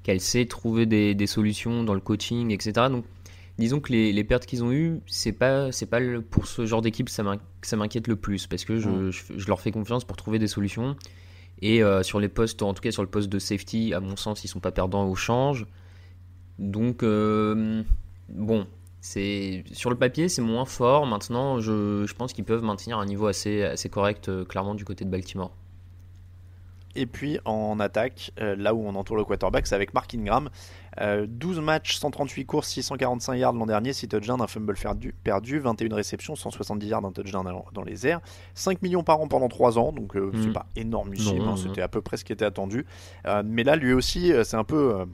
qu'elle 0.02 0.20
sait 0.20 0.44
trouver 0.46 0.86
des, 0.86 1.14
des 1.14 1.26
solutions 1.28 1.84
dans 1.84 1.94
le 1.94 2.00
coaching, 2.00 2.50
etc. 2.50 2.88
Donc, 2.90 3.04
disons 3.58 3.78
que 3.78 3.92
les, 3.92 4.12
les 4.12 4.24
pertes 4.24 4.44
qu'ils 4.46 4.64
ont 4.64 4.72
eues, 4.72 5.00
c'est 5.06 5.32
pas, 5.32 5.70
c'est 5.70 5.86
pas 5.86 6.00
le- 6.00 6.20
pour 6.20 6.46
ce 6.48 6.66
genre 6.66 6.82
d'équipe 6.82 7.06
que 7.08 7.12
ça 7.62 7.76
m'inquiète 7.76 8.08
le 8.08 8.16
plus 8.16 8.48
parce 8.48 8.64
que 8.64 8.78
je, 8.80 9.10
je, 9.12 9.22
je 9.36 9.46
leur 9.46 9.60
fais 9.60 9.70
confiance 9.70 10.04
pour 10.04 10.16
trouver 10.16 10.40
des 10.40 10.48
solutions. 10.48 10.96
Et 11.62 11.82
euh, 11.82 12.02
sur 12.02 12.20
les 12.20 12.28
postes, 12.28 12.62
en 12.62 12.72
tout 12.74 12.82
cas 12.82 12.90
sur 12.90 13.02
le 13.02 13.08
poste 13.08 13.28
de 13.28 13.38
safety, 13.38 13.92
à 13.94 14.00
mon 14.00 14.16
sens, 14.16 14.44
ils 14.44 14.48
sont 14.48 14.60
pas 14.60 14.72
perdants 14.72 15.06
au 15.06 15.14
change. 15.14 15.66
Donc, 16.58 17.02
euh, 17.02 17.82
bon, 18.28 18.66
c'est 19.00 19.64
sur 19.72 19.90
le 19.90 19.96
papier, 19.96 20.28
c'est 20.28 20.42
moins 20.42 20.64
fort. 20.64 21.06
Maintenant, 21.06 21.60
je, 21.60 22.04
je 22.06 22.14
pense 22.14 22.32
qu'ils 22.32 22.44
peuvent 22.44 22.62
maintenir 22.62 22.98
un 22.98 23.06
niveau 23.06 23.26
assez, 23.26 23.62
assez 23.62 23.88
correct, 23.88 24.28
euh, 24.28 24.44
clairement, 24.44 24.74
du 24.74 24.84
côté 24.84 25.04
de 25.04 25.10
Baltimore. 25.10 25.52
Et 26.96 27.06
puis 27.06 27.38
en 27.44 27.78
attaque, 27.78 28.32
là 28.36 28.74
où 28.74 28.84
on 28.84 28.96
entoure 28.96 29.16
le 29.16 29.24
quarterback, 29.24 29.68
c'est 29.68 29.76
avec 29.76 29.94
Mark 29.94 30.12
Ingram. 30.12 30.50
Euh, 31.00 31.26
12 31.28 31.60
matchs, 31.60 31.96
138 31.96 32.44
courses, 32.46 32.68
645 32.68 33.34
yards 33.36 33.52
l'an 33.52 33.66
dernier, 33.66 33.92
6 33.92 34.08
touchdowns, 34.08 34.40
un 34.40 34.46
fumble 34.46 34.74
perdu, 34.74 35.14
perdu 35.22 35.58
21 35.60 35.94
réceptions, 35.94 36.34
170 36.34 36.86
yards, 36.88 37.04
un 37.04 37.12
touchdown 37.12 37.44
dans- 37.72 37.82
les 37.84 38.06
airs. 38.06 38.20
5 38.54 38.82
millions 38.82 39.02
par 39.04 39.20
an 39.20 39.28
pendant 39.28 39.48
3 39.48 39.78
ans, 39.78 39.92
donc 39.92 40.16
euh, 40.16 40.30
c'est 40.34 40.48
Mm. 40.48 40.52
pas 40.52 40.66
énormissime, 40.76 41.38
Non, 41.38 41.52
hein, 41.52 41.56
c'était 41.56 41.82
à 41.82 41.88
peu 41.88 42.00
près 42.00 42.16
ce 42.16 42.24
qui 42.24 42.32
était 42.32 42.44
attendu. 42.44 42.84
Euh, 43.26 43.42
mais 43.46 43.62
là, 43.62 43.76
lui 43.76 43.92
aussi, 43.92 44.32
euh, 44.32 44.42
c'est 44.44 44.56
un 44.56 44.64
peu... 44.64 44.94
euh, 44.96 45.04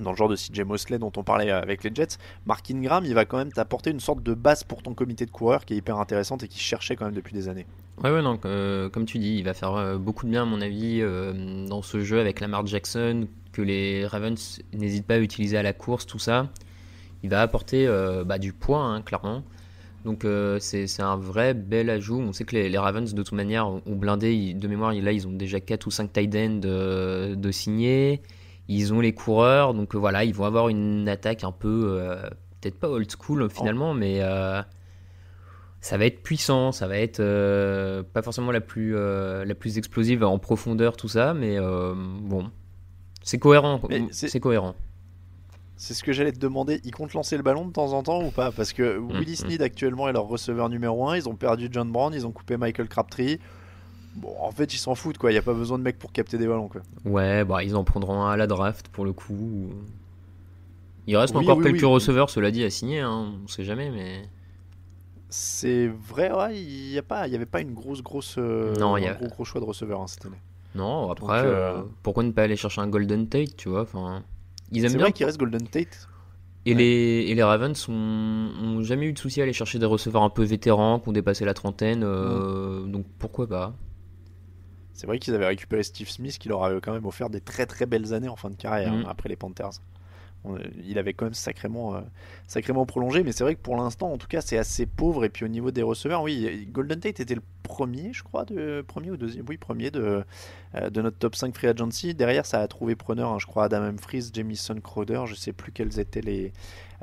dans 0.00 0.12
le 0.12 0.16
genre 0.16 0.28
de 0.30 0.36
CJ 0.36 0.62
Mosley 0.62 0.98
dont 0.98 1.12
on 1.16 1.22
parlait 1.24 1.50
avec 1.50 1.84
les 1.84 1.90
Jets, 1.94 2.16
Mark 2.46 2.70
Ingram, 2.70 3.04
il 3.04 3.12
va 3.14 3.26
quand 3.26 3.36
même 3.36 3.52
t'apporter 3.52 3.90
une 3.90 4.00
sorte 4.00 4.22
de 4.22 4.32
base 4.32 4.64
pour 4.64 4.82
ton 4.82 4.94
comité 4.94 5.26
de 5.26 5.30
coureurs 5.30 5.66
qui 5.66 5.74
est 5.74 5.76
hyper 5.76 5.98
intéressante 5.98 6.42
et 6.42 6.48
qui 6.48 6.58
cherchait 6.58 6.96
quand 6.96 7.04
même 7.04 7.14
depuis 7.14 7.34
des 7.34 7.48
années. 7.48 7.66
Ouais, 8.02 8.10
ouais, 8.10 8.22
non, 8.22 8.38
euh, 8.46 8.88
comme 8.88 9.04
tu 9.04 9.18
dis, 9.18 9.36
il 9.36 9.44
va 9.44 9.52
faire 9.52 9.74
euh, 9.74 9.98
beaucoup 9.98 10.24
de 10.24 10.30
bien, 10.30 10.42
à 10.42 10.46
mon 10.46 10.62
avis, 10.62 11.00
euh, 11.02 11.66
dans 11.68 11.82
ce 11.82 12.00
jeu 12.02 12.18
avec 12.18 12.40
Lamar 12.40 12.66
Jackson, 12.66 13.26
que 13.52 13.62
les 13.62 14.06
Ravens 14.06 14.60
n'hésitent 14.72 15.06
pas 15.06 15.14
à 15.14 15.18
utiliser 15.18 15.56
à 15.56 15.62
la 15.62 15.72
course, 15.72 16.06
tout 16.06 16.18
ça. 16.18 16.48
Il 17.22 17.30
va 17.30 17.42
apporter 17.42 17.86
euh, 17.86 18.24
bah, 18.24 18.38
du 18.38 18.52
poids, 18.52 18.82
hein, 18.82 19.02
clairement. 19.02 19.42
Donc 20.04 20.24
euh, 20.24 20.58
c'est 20.60 21.02
un 21.02 21.16
vrai 21.16 21.52
bel 21.52 21.90
ajout. 21.90 22.18
On 22.18 22.32
sait 22.32 22.44
que 22.44 22.56
les, 22.56 22.78
Ravens, 22.78 23.12
de 23.12 23.22
toute 23.22 23.32
manière, 23.32 23.68
ont 23.68 23.82
blindé. 23.86 24.54
De 24.54 24.68
mémoire, 24.68 24.92
là, 24.94 25.12
ils 25.12 25.28
ont 25.28 25.32
déjà 25.32 25.60
4 25.60 25.86
ou 25.86 25.90
5 25.90 26.12
tight 26.12 26.34
ends 26.34 26.58
de, 26.58 27.34
de 27.34 27.50
signés. 27.50 28.22
Ils 28.68 28.94
ont 28.94 29.00
les 29.00 29.12
coureurs. 29.12 29.74
Donc 29.74 29.94
euh, 29.94 29.98
voilà, 29.98 30.24
ils 30.24 30.34
vont 30.34 30.44
avoir 30.44 30.68
une 30.68 31.08
attaque 31.08 31.44
un 31.44 31.52
peu, 31.52 31.98
euh, 32.00 32.22
peut-être 32.60 32.78
pas 32.78 32.88
old 32.88 33.10
school 33.10 33.50
finalement, 33.50 33.92
mais 33.94 34.18
euh, 34.20 34.62
ça 35.80 35.98
va 35.98 36.06
être 36.06 36.22
puissant. 36.22 36.72
Ça 36.72 36.86
va 36.86 36.96
être 36.96 37.20
euh, 37.20 38.02
pas 38.02 38.22
forcément 38.22 38.52
la 38.52 38.60
plus, 38.60 38.94
euh, 38.96 39.44
explosive 39.76 40.24
en 40.24 40.38
profondeur, 40.38 40.96
tout 40.96 41.08
ça. 41.08 41.34
Mais 41.34 41.58
euh, 41.58 41.94
bon, 41.96 42.50
c'est 43.22 43.38
cohérent. 43.38 43.80
Mais 43.88 44.04
c'est- 44.10 44.40
cohérent. 44.40 44.74
C'est 45.76 45.94
ce 45.94 46.02
que 46.02 46.12
j'allais 46.12 46.32
te 46.32 46.38
demander. 46.38 46.80
Ils 46.84 46.90
comptent 46.90 47.14
lancer 47.14 47.36
le 47.38 47.42
ballon 47.42 47.66
de 47.66 47.72
temps 47.72 47.92
en 47.94 48.02
temps 48.02 48.22
ou 48.22 48.30
pas? 48.30 48.52
Parce 48.52 48.72
que 48.74 48.98
Mm, 48.98 49.18
Willis 49.18 49.36
Snead 49.36 49.62
actuellement 49.62 50.08
est 50.08 50.12
leur 50.12 50.24
receveur 50.26 50.68
numéro 50.68 51.08
1. 51.08 51.16
Ils 51.16 51.28
ont 51.28 51.34
perdu 51.34 51.68
John 51.70 51.90
Brown, 51.90 52.12
ils 52.12 52.26
ont 52.26 52.32
coupé 52.32 52.56
Michael 52.58 52.86
Crabtree. 52.88 53.38
Bon, 54.16 54.34
en 54.40 54.50
fait, 54.50 54.74
ils 54.74 54.78
s'en 54.78 54.94
foutent 54.94 55.16
quoi. 55.18 55.30
Il 55.30 55.34
n'y 55.34 55.38
a 55.38 55.42
pas 55.42 55.54
besoin 55.54 55.78
de 55.78 55.82
mecs 55.82 55.98
pour 55.98 56.12
capter 56.12 56.36
des 56.36 56.46
ballons 56.46 56.68
quoi. 56.68 56.82
Ouais, 57.06 57.44
bah 57.44 57.62
ils 57.64 57.76
en 57.76 57.84
prendront 57.84 58.22
un 58.24 58.30
à 58.30 58.36
la 58.36 58.46
draft 58.46 58.88
pour 58.88 59.04
le 59.06 59.12
coup. 59.14 59.70
Il 61.06 61.16
reste 61.16 61.34
Oui, 61.34 61.44
encore 61.44 61.56
oui, 61.58 61.64
quelques 61.64 61.76
oui. 61.82 61.88
receveurs, 61.88 62.28
cela 62.28 62.50
dit, 62.50 62.62
à 62.62 62.68
signer, 62.70 63.00
hein, 63.00 63.32
on 63.42 63.48
sait 63.48 63.64
jamais, 63.64 63.90
mais. 63.90 64.28
C'est 65.30 65.86
vrai, 65.86 66.30
ouais. 66.32 66.60
Il 66.60 66.90
n'y 66.90 66.98
a 66.98 67.02
pas, 67.02 67.26
il 67.26 67.32
y 67.32 67.36
avait 67.36 67.46
pas 67.46 67.60
une 67.60 67.72
grosse, 67.72 68.02
grosse, 68.02 68.34
euh, 68.38 68.74
Non, 68.76 68.96
il 68.96 69.04
y 69.04 69.06
a- 69.06 69.14
gros, 69.14 69.28
gros 69.28 69.44
choix 69.44 69.60
de 69.60 69.66
receveurs 69.66 70.00
hein, 70.02 70.06
cette 70.08 70.26
année. 70.26 70.36
Non, 70.74 71.10
après, 71.10 71.26
Donc, 71.26 71.30
euh, 71.46 71.78
euh, 71.78 71.82
pourquoi 72.02 72.22
ne 72.22 72.30
pas 72.30 72.42
aller 72.44 72.56
chercher 72.56 72.80
un 72.80 72.88
Golden 72.88 73.28
Tate, 73.28 73.56
tu 73.56 73.68
vois 73.68 73.82
enfin, 73.82 74.22
Ils 74.70 74.84
aiment 74.84 74.90
C'est 74.92 74.98
vrai 74.98 75.12
qu'il 75.12 75.26
reste 75.26 75.38
Golden 75.38 75.66
Tate. 75.66 76.08
Et, 76.66 76.74
les, 76.74 77.24
et 77.28 77.34
les 77.34 77.42
Ravens 77.42 77.88
ont, 77.88 77.92
ont 77.94 78.82
jamais 78.82 79.06
eu 79.06 79.12
de 79.14 79.18
souci 79.18 79.40
à 79.40 79.44
aller 79.44 79.52
chercher 79.54 79.78
des 79.78 79.86
receveurs 79.86 80.22
un 80.22 80.28
peu 80.30 80.44
vétérans 80.44 81.00
qui 81.00 81.08
ont 81.08 81.12
dépassé 81.12 81.44
la 81.46 81.54
trentaine, 81.54 82.02
euh, 82.04 82.84
donc 82.84 83.06
pourquoi 83.18 83.46
pas 83.48 83.72
C'est 84.92 85.06
vrai 85.06 85.18
qu'ils 85.18 85.34
avaient 85.34 85.46
récupéré 85.46 85.82
Steve 85.82 86.10
Smith 86.10 86.38
qui 86.38 86.48
leur 86.50 86.62
avait 86.62 86.80
quand 86.82 86.92
même 86.92 87.06
offert 87.06 87.30
des 87.30 87.40
très 87.40 87.64
très 87.64 87.86
belles 87.86 88.12
années 88.12 88.28
en 88.28 88.36
fin 88.36 88.50
de 88.50 88.56
carrière 88.56 88.92
Mhm. 88.92 89.00
hein, 89.00 89.08
après 89.08 89.28
les 89.30 89.36
Panthers. 89.36 89.70
Il 90.84 90.98
avait 90.98 91.12
quand 91.12 91.26
même 91.26 91.34
sacrément, 91.34 91.94
euh, 91.94 92.00
sacrément 92.46 92.86
prolongé, 92.86 93.22
mais 93.22 93.32
c'est 93.32 93.44
vrai 93.44 93.54
que 93.54 93.60
pour 93.60 93.76
l'instant, 93.76 94.10
en 94.10 94.16
tout 94.18 94.26
cas, 94.26 94.40
c'est 94.40 94.56
assez 94.56 94.86
pauvre. 94.86 95.24
Et 95.24 95.28
puis 95.28 95.44
au 95.44 95.48
niveau 95.48 95.70
des 95.70 95.82
receveurs, 95.82 96.22
oui, 96.22 96.66
Golden 96.70 96.98
Tate 96.98 97.20
était 97.20 97.34
le 97.34 97.42
premier, 97.62 98.12
je 98.12 98.22
crois, 98.22 98.44
de 98.44 98.82
premier 98.86 99.10
ou 99.10 99.16
deuxième, 99.16 99.44
oui, 99.48 99.58
premier 99.58 99.90
de, 99.90 100.24
euh, 100.74 100.90
de 100.90 101.02
notre 101.02 101.18
top 101.18 101.36
5 101.36 101.54
free 101.54 101.68
agency. 101.68 102.14
Derrière, 102.14 102.46
ça 102.46 102.60
a 102.60 102.68
trouvé 102.68 102.96
preneur, 102.96 103.30
hein, 103.30 103.38
je 103.38 103.46
crois, 103.46 103.64
Adam 103.64 103.82
Humphries, 103.82 104.30
Jamison 104.32 104.80
Crowder. 104.80 105.24
Je 105.26 105.34
sais 105.34 105.52
plus 105.52 105.72
quels 105.72 106.00
étaient 106.00 106.22
les, 106.22 106.52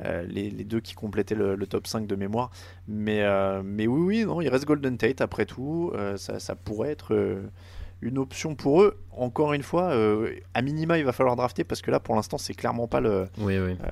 euh, 0.03 0.23
les, 0.23 0.49
deux 0.63 0.79
qui 0.79 0.95
complétaient 0.95 1.35
le, 1.35 1.57
top 1.67 1.85
5 1.85 2.07
de 2.07 2.15
mémoire. 2.15 2.49
Mais, 2.87 3.23
mais 3.63 3.85
oui, 3.85 4.01
oui, 4.01 4.25
non, 4.25 4.41
il 4.41 4.49
reste 4.49 4.65
Golden 4.65 4.97
Tate 4.97 5.21
après 5.21 5.45
tout. 5.45 5.93
Ça, 6.17 6.39
ça 6.39 6.55
pourrait 6.55 6.89
être. 6.89 7.39
Une 8.01 8.17
option 8.17 8.55
pour 8.55 8.81
eux. 8.83 8.99
Encore 9.11 9.53
une 9.53 9.63
fois, 9.63 9.89
euh, 9.91 10.31
à 10.53 10.61
minima, 10.61 10.97
il 10.99 11.03
va 11.05 11.11
falloir 11.11 11.35
drafter 11.35 11.63
parce 11.63 11.81
que 11.81 11.89
là, 11.91 11.99
pour 11.99 12.15
l'instant, 12.15 12.37
c'est 12.37 12.53
clairement 12.53 12.87
pas 12.87 12.99
le, 13.01 13.27
Oui, 13.39 13.57
oui. 13.57 13.75
euh, 13.83 13.91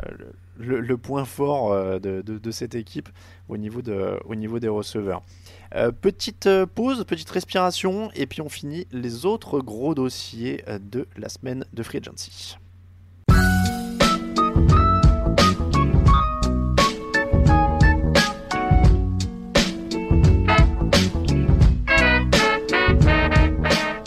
le, 0.57 0.65
le- 0.65 0.79
le 0.81 0.97
point 0.97 1.25
fort 1.25 1.71
euh, 1.73 1.97
de, 1.99 2.21
de- 2.21 2.37
de 2.37 2.51
cette 2.51 2.75
équipe 2.75 3.09
au 3.49 3.57
niveau, 3.57 3.81
de, 3.81 4.19
au 4.25 4.35
niveau 4.35 4.59
des 4.59 4.67
receveurs. 4.67 5.23
Euh, 5.73 5.91
petite 5.91 6.47
pause, 6.75 7.03
petite 7.05 7.29
respiration, 7.31 8.11
et 8.15 8.27
puis 8.27 8.41
on 8.41 8.49
finit 8.49 8.85
les 8.91 9.25
autres 9.25 9.59
gros 9.59 9.95
dossiers 9.95 10.63
de 10.79 11.07
la 11.17 11.27
semaine 11.29 11.65
de 11.73 11.81
Free 11.83 11.97
Agency. 11.97 12.57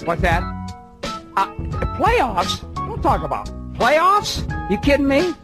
What's 0.08 0.22
that? 0.22 0.42
Uh, 1.36 1.54
playoffs? 1.98 2.62
Don't 2.74 3.02
talk 3.02 3.22
about 3.22 3.46
playoffs. 3.74 4.40
You 4.70 4.78
kidding 4.78 5.06
me? 5.06 5.34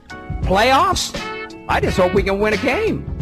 Playoffs? 0.40 1.14
I 1.68 1.80
just 1.80 1.98
hope 1.98 2.14
we 2.14 2.22
can 2.22 2.40
win 2.40 2.54
a 2.54 2.56
game. 2.56 3.13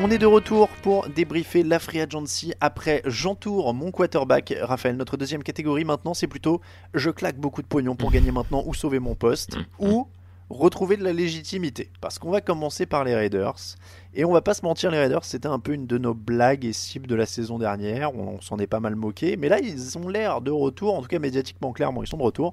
On 0.00 0.12
est 0.12 0.18
de 0.18 0.26
retour 0.26 0.68
pour 0.82 1.08
débriefer 1.08 1.64
la 1.64 1.80
Free 1.80 2.00
Agency 2.00 2.54
après 2.60 3.02
j'entoure 3.04 3.74
mon 3.74 3.90
quarterback. 3.90 4.54
Raphaël, 4.62 4.96
notre 4.96 5.16
deuxième 5.16 5.42
catégorie 5.42 5.84
maintenant, 5.84 6.14
c'est 6.14 6.28
plutôt 6.28 6.60
je 6.94 7.10
claque 7.10 7.36
beaucoup 7.36 7.62
de 7.62 7.66
pognon 7.66 7.96
pour 7.96 8.12
gagner 8.12 8.30
maintenant 8.30 8.62
ou 8.64 8.74
sauver 8.74 9.00
mon 9.00 9.16
poste 9.16 9.58
ou 9.80 10.06
retrouver 10.50 10.96
de 10.96 11.04
la 11.04 11.12
légitimité. 11.12 11.90
Parce 12.00 12.18
qu'on 12.18 12.30
va 12.30 12.40
commencer 12.40 12.86
par 12.86 13.04
les 13.04 13.14
Raiders. 13.14 13.76
Et 14.14 14.24
on 14.24 14.32
va 14.32 14.40
pas 14.40 14.54
se 14.54 14.64
mentir, 14.64 14.90
les 14.90 14.98
Raiders, 14.98 15.24
c'était 15.24 15.48
un 15.48 15.58
peu 15.58 15.72
une 15.72 15.86
de 15.86 15.98
nos 15.98 16.14
blagues 16.14 16.64
et 16.64 16.72
cibles 16.72 17.06
de 17.06 17.14
la 17.14 17.26
saison 17.26 17.58
dernière. 17.58 18.14
On, 18.14 18.40
s'en 18.40 18.58
est 18.58 18.66
pas 18.66 18.80
mal 18.80 18.96
moqué. 18.96 19.36
Mais 19.36 19.48
là, 19.48 19.58
ils 19.60 19.98
ont 19.98 20.08
l'air 20.08 20.40
de 20.40 20.50
retour. 20.50 20.94
En 20.94 21.02
tout 21.02 21.08
cas, 21.08 21.18
médiatiquement, 21.18 21.72
clairement, 21.72 22.02
ils 22.02 22.08
sont 22.08 22.16
de 22.16 22.22
retour. 22.22 22.52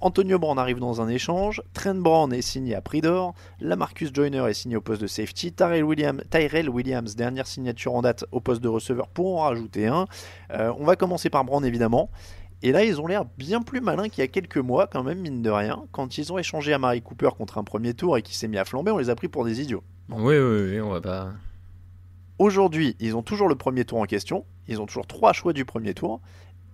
Antonio 0.00 0.38
Brown 0.38 0.58
arrive 0.58 0.78
dans 0.78 1.00
un 1.00 1.08
échange. 1.08 1.62
Trent 1.72 1.94
Brown 1.94 2.32
est 2.32 2.42
signé 2.42 2.74
à 2.74 2.80
prix 2.80 3.00
d'or. 3.00 3.34
Lamarcus 3.60 4.10
Joyner 4.12 4.44
est 4.48 4.54
signé 4.54 4.76
au 4.76 4.80
poste 4.80 5.00
de 5.00 5.06
safety. 5.06 5.52
Tyrell 5.52 5.84
Williams, 5.84 6.22
Tyrell 6.30 6.68
Williams 6.68 7.16
dernière 7.16 7.46
signature 7.46 7.94
en 7.94 8.02
date 8.02 8.24
au 8.32 8.40
poste 8.40 8.62
de 8.62 8.68
receveur 8.68 9.08
pour 9.08 9.40
en 9.40 9.44
rajouter 9.44 9.86
un. 9.86 10.06
Euh, 10.50 10.72
on 10.78 10.84
va 10.84 10.96
commencer 10.96 11.30
par 11.30 11.44
Brown, 11.44 11.64
évidemment. 11.64 12.10
Et 12.62 12.72
là, 12.72 12.84
ils 12.84 13.00
ont 13.00 13.06
l'air 13.06 13.24
bien 13.36 13.60
plus 13.62 13.80
malins 13.80 14.08
qu'il 14.08 14.22
y 14.22 14.24
a 14.24 14.28
quelques 14.28 14.56
mois, 14.56 14.86
quand 14.86 15.02
même, 15.02 15.20
mine 15.20 15.42
de 15.42 15.50
rien. 15.50 15.84
Quand 15.92 16.18
ils 16.18 16.32
ont 16.32 16.38
échangé 16.38 16.72
à 16.72 16.78
Mary 16.78 17.02
Cooper 17.02 17.30
contre 17.36 17.58
un 17.58 17.64
premier 17.64 17.94
tour 17.94 18.16
et 18.16 18.22
qui 18.22 18.36
s'est 18.36 18.48
mis 18.48 18.58
à 18.58 18.64
flamber, 18.64 18.90
on 18.90 18.98
les 18.98 19.10
a 19.10 19.14
pris 19.14 19.28
pour 19.28 19.44
des 19.44 19.60
idiots. 19.60 19.82
Oui, 20.08 20.36
oui, 20.38 20.70
oui, 20.70 20.80
on 20.80 20.90
va 20.90 21.00
pas. 21.00 21.32
Aujourd'hui, 22.38 22.96
ils 23.00 23.16
ont 23.16 23.22
toujours 23.22 23.48
le 23.48 23.56
premier 23.56 23.84
tour 23.84 23.98
en 23.98 24.04
question. 24.04 24.44
Ils 24.68 24.80
ont 24.80 24.86
toujours 24.86 25.06
trois 25.06 25.32
choix 25.32 25.52
du 25.52 25.64
premier 25.64 25.94
tour. 25.94 26.20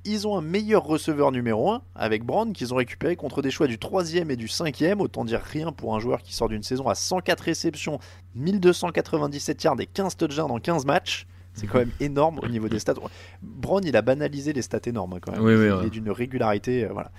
Ils 0.05 0.27
ont 0.27 0.37
un 0.37 0.41
meilleur 0.41 0.83
receveur 0.85 1.31
numéro 1.31 1.71
1 1.71 1.83
avec 1.95 2.25
Brown 2.25 2.53
qu'ils 2.53 2.75
ont 2.75 2.77
récupéré 2.77 3.15
contre 3.15 3.41
des 3.43 3.53
choix 3.53 3.69
du 3.69 3.79
troisième 3.79 4.33
et 4.33 4.37
du 4.37 4.49
cinquième. 4.49 5.01
Autant 5.01 5.25
dire 5.25 5.41
rien 5.41 5.71
pour 5.71 5.95
un 5.95 6.01
joueur 6.01 6.23
qui 6.23 6.35
sort 6.35 6.49
d'une 6.49 6.65
saison 6.65 6.89
à 6.89 6.97
104 6.97 7.41
réceptions, 7.41 8.01
1297 8.35 9.63
yards 9.63 9.81
et 9.81 9.87
15 9.87 10.17
touchdowns 10.17 10.49
dans 10.49 10.59
15 10.59 10.87
matchs. 10.87 11.27
C'est 11.55 11.67
quand 11.67 11.79
même 11.79 11.93
énorme 12.01 12.39
au 12.43 12.49
niveau 12.49 12.69
des 12.69 12.79
stats. 12.79 12.95
Brown, 13.43 13.85
il 13.85 13.95
a 13.97 14.03
banalisé 14.03 14.53
les 14.53 14.63
stats 14.63 14.81
énormes 14.87 15.13
hein, 15.15 15.19
quand 15.21 15.33
même. 15.33 15.43
Oui, 15.43 15.55
oui, 15.55 15.67
il 15.67 15.73
ouais. 15.73 15.87
est 15.87 15.91
d'une 15.91 16.11
régularité. 16.11 16.85
euh, 16.85 16.93
voilà. 16.93 17.13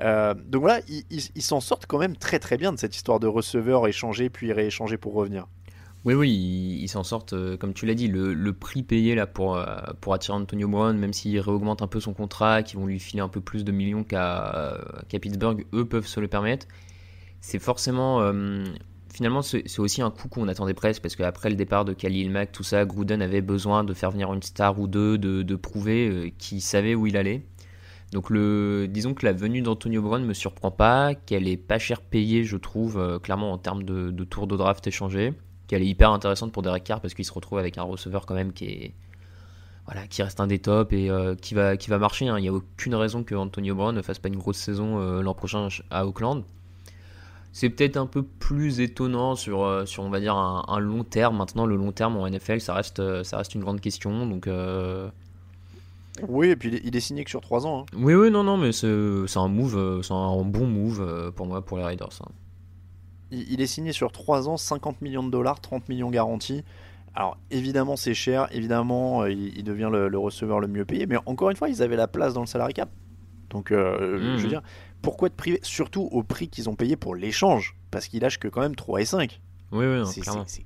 Euh, 0.00 0.34
donc 0.34 0.62
voilà, 0.62 0.80
ils, 0.88 1.04
ils 1.10 1.42
s'en 1.42 1.60
sortent 1.60 1.86
quand 1.86 1.98
même 1.98 2.16
très 2.16 2.38
très 2.38 2.56
bien 2.56 2.72
de 2.72 2.78
cette 2.78 2.94
histoire 2.94 3.18
de 3.18 3.26
receveur 3.26 3.88
échangé 3.88 4.30
puis 4.30 4.52
rééchangé 4.52 4.96
pour 4.96 5.14
revenir. 5.14 5.46
Oui, 6.04 6.14
oui, 6.14 6.30
ils 6.80 6.88
s'en 6.88 7.02
sortent, 7.02 7.34
euh, 7.34 7.56
comme 7.58 7.74
tu 7.74 7.84
l'as 7.84 7.94
dit, 7.94 8.08
le, 8.08 8.32
le 8.32 8.52
prix 8.52 8.82
payé 8.82 9.14
là 9.14 9.26
pour, 9.26 9.62
pour 10.00 10.14
attirer 10.14 10.36
Antonio 10.36 10.66
Brown, 10.68 10.96
même 10.96 11.12
s'il 11.12 11.38
réaugmente 11.40 11.82
un 11.82 11.88
peu 11.88 12.00
son 12.00 12.14
contrat, 12.14 12.62
qu'ils 12.62 12.78
vont 12.78 12.86
lui 12.86 12.98
filer 12.98 13.20
un 13.20 13.28
peu 13.28 13.40
plus 13.40 13.64
de 13.64 13.72
millions 13.72 14.04
qu'à 14.04 14.78
qu'à 15.08 15.18
Pittsburgh, 15.18 15.66
eux 15.74 15.84
peuvent 15.84 16.06
se 16.06 16.20
le 16.20 16.28
permettre. 16.28 16.66
C'est 17.40 17.58
forcément. 17.58 18.32
Finalement, 19.12 19.42
c'est 19.42 19.78
aussi 19.78 20.02
un 20.02 20.10
coup 20.10 20.28
qu'on 20.28 20.48
attendait 20.48 20.74
presque, 20.74 21.02
parce 21.02 21.16
qu'après 21.16 21.50
le 21.50 21.56
départ 21.56 21.84
de 21.84 21.92
Khalil 21.92 22.30
Mack, 22.30 22.52
tout 22.52 22.62
ça, 22.62 22.84
Gruden 22.84 23.20
avait 23.20 23.40
besoin 23.40 23.84
de 23.84 23.92
faire 23.92 24.10
venir 24.10 24.32
une 24.32 24.42
star 24.42 24.78
ou 24.78 24.86
deux, 24.86 25.18
de, 25.18 25.56
prouver 25.56 26.08
euh, 26.08 26.30
qu'il 26.38 26.60
savait 26.60 26.94
où 26.94 27.06
il 27.06 27.16
allait. 27.16 27.44
Donc, 28.12 28.30
le, 28.30 28.86
disons 28.88 29.14
que 29.14 29.24
la 29.26 29.32
venue 29.32 29.62
d'Antonio 29.62 30.02
Brown 30.02 30.24
me 30.24 30.34
surprend 30.34 30.70
pas, 30.70 31.14
qu'elle 31.14 31.48
est 31.48 31.56
pas 31.56 31.78
cher 31.78 32.00
payée, 32.00 32.44
je 32.44 32.56
trouve, 32.56 32.98
euh, 32.98 33.18
clairement 33.18 33.52
en 33.52 33.58
termes 33.58 33.82
de, 33.82 34.10
de 34.10 34.24
tour 34.24 34.46
de 34.46 34.56
draft 34.56 34.86
échangé 34.86 35.34
qu'elle 35.66 35.82
est 35.82 35.86
hyper 35.86 36.10
intéressante 36.10 36.50
pour 36.50 36.62
Derek 36.62 36.82
Carr 36.82 37.00
parce 37.00 37.14
qu'il 37.14 37.24
se 37.24 37.32
retrouve 37.32 37.60
avec 37.60 37.78
un 37.78 37.84
receveur 37.84 38.26
quand 38.26 38.34
même 38.34 38.52
qui 38.52 38.64
est 38.64 38.94
voilà 39.86 40.08
qui 40.08 40.20
reste 40.20 40.40
un 40.40 40.48
des 40.48 40.58
tops 40.58 40.92
et 40.92 41.08
euh, 41.08 41.36
qui 41.36 41.54
va 41.54 41.76
qui 41.76 41.90
va 41.90 41.98
marcher 41.98 42.26
hein. 42.26 42.38
il 42.38 42.42
n'y 42.42 42.48
a 42.48 42.52
aucune 42.52 42.96
raison 42.96 43.22
que 43.22 43.36
Antonio 43.36 43.76
Brown 43.76 43.94
ne 43.94 44.02
fasse 44.02 44.18
pas 44.18 44.26
une 44.26 44.36
grosse 44.36 44.56
saison 44.56 44.98
l'an 45.20 45.32
prochain 45.32 45.68
à 45.90 46.06
Auckland 46.08 46.42
c'est 47.52 47.68
peut-être 47.70 47.96
un 47.96 48.06
peu 48.06 48.22
plus 48.22 48.80
étonnant 48.80 49.34
sur, 49.34 49.64
euh, 49.64 49.84
sur 49.86 50.02
on 50.04 50.10
va 50.10 50.20
dire 50.20 50.36
un, 50.36 50.64
un 50.68 50.78
long 50.78 51.02
terme 51.04 51.36
maintenant 51.36 51.66
le 51.66 51.76
long 51.76 51.90
terme 51.92 52.16
en 52.16 52.28
NFL 52.28 52.60
ça 52.60 52.74
reste 52.74 53.00
euh, 53.00 53.24
ça 53.24 53.38
reste 53.38 53.54
une 53.54 53.60
grande 53.62 53.80
question 53.80 54.26
donc 54.26 54.46
euh, 54.46 55.08
Oui, 56.28 56.48
et 56.50 56.56
puis 56.56 56.80
il 56.84 56.94
est, 56.96 57.00
signé 57.00 57.24
que 57.24 57.30
sur 57.30 57.40
3 57.40 57.66
ans. 57.66 57.80
hein. 57.80 57.96
oui 57.96 58.14
oui 58.14 58.30
non 58.30 58.44
non 58.44 58.56
mais 58.56 58.72
c'est 58.72 58.86
un 58.86 59.48
move 59.48 60.02
c'est 60.02 60.12
un 60.12 60.42
bon 60.44 60.66
move 60.66 61.32
pour 61.34 61.46
moi 61.46 61.64
pour 61.64 61.78
les 61.78 61.84
Raiders 61.84 62.08
hein. 62.22 62.28
Il, 63.32 63.52
il 63.52 63.60
est 63.60 63.66
signé 63.66 63.92
sur 63.92 64.10
3 64.12 64.48
ans, 64.48 64.56
50 64.56 65.02
millions 65.02 65.22
de 65.22 65.30
dollars, 65.30 65.60
30 65.60 65.88
millions 65.88 66.10
garantis. 66.10 66.64
Alors 67.14 67.36
évidemment 67.50 67.96
c'est 67.96 68.14
cher, 68.14 68.48
évidemment 68.52 69.24
il, 69.26 69.56
il 69.56 69.64
devient 69.64 69.88
le, 69.90 70.08
le 70.08 70.18
receveur 70.18 70.60
le 70.60 70.68
mieux 70.68 70.84
payé, 70.84 71.06
mais 71.06 71.16
encore 71.26 71.50
une 71.50 71.56
fois 71.56 71.68
ils 71.68 71.82
avaient 71.82 71.96
la 71.96 72.06
place 72.08 72.34
dans 72.34 72.40
le 72.40 72.46
salary 72.46 72.74
cap. 72.74 72.90
Donc 73.50 73.72
euh, 73.72 74.36
je 74.36 74.42
veux 74.42 74.48
dire, 74.48 74.62
pourquoi 75.02 75.30
te 75.30 75.34
priver 75.36 75.60
Surtout 75.62 76.02
au 76.12 76.22
prix 76.22 76.48
qu'ils 76.48 76.68
ont 76.68 76.74
payé 76.76 76.96
pour 76.96 77.14
l'échange, 77.14 77.76
parce 77.90 78.06
qu'il 78.08 78.20
lâche 78.22 78.38
que 78.38 78.48
quand 78.48 78.60
même 78.60 78.76
3 78.76 79.00
et 79.00 79.04
5. 79.04 79.40
oui 79.72 79.86
oui 79.86 79.98
non, 79.98 80.04
clairement. 80.12 80.44
c'est- 80.46 80.64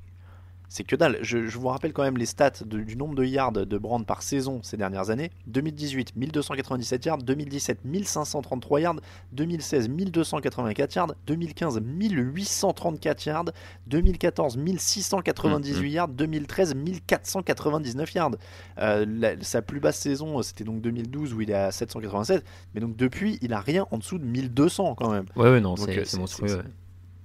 c'est- 0.74 0.84
que 0.84 0.96
dalle. 0.96 1.18
Je, 1.22 1.46
je 1.46 1.58
vous 1.58 1.68
rappelle 1.68 1.92
quand 1.92 2.02
même 2.02 2.16
les 2.18 2.26
stats 2.26 2.50
de- 2.64 2.80
du 2.80 2.96
nombre 2.96 3.14
de 3.14 3.24
yards 3.24 3.52
de 3.52 3.78
Brand 3.78 4.04
par 4.04 4.22
saison 4.22 4.60
ces 4.62 4.76
dernières 4.76 5.10
années. 5.10 5.30
2018, 5.46 6.14
1297 6.16 7.04
yards. 7.06 7.18
2017, 7.18 7.84
1533 7.84 8.80
yards. 8.80 8.96
2016, 9.32 9.88
1284 9.88 10.94
yards. 10.96 11.14
2015, 11.26 11.80
1834 11.80 13.24
yards. 13.26 13.44
2014, 13.86 14.56
1698 14.56 15.90
yards. 15.90 16.08
2013, 16.08 16.74
1499 16.74 18.14
yards. 18.14 18.30
Euh, 18.78 19.06
la- 19.08 19.40
sa 19.42 19.62
plus 19.62 19.80
basse 19.80 19.98
saison, 19.98 20.42
c'était 20.42 20.64
donc 20.64 20.80
2012 20.80 21.32
où 21.34 21.40
il 21.40 21.50
est 21.50 21.54
à 21.54 21.70
787. 21.72 22.44
Mais 22.74 22.80
donc 22.80 22.96
depuis, 22.96 23.38
il 23.42 23.52
a 23.52 23.60
rien 23.60 23.86
en 23.90 23.98
dessous 23.98 24.18
de 24.18 24.24
1200 24.24 24.94
quand 24.96 25.10
même. 25.10 25.26
ouais 25.36 25.50
ouais 25.50 25.60
non 25.60 25.74
euh, 25.74 25.76
c'est 26.04 26.18
monstrueux 26.18 26.48
ouais. 26.56 26.62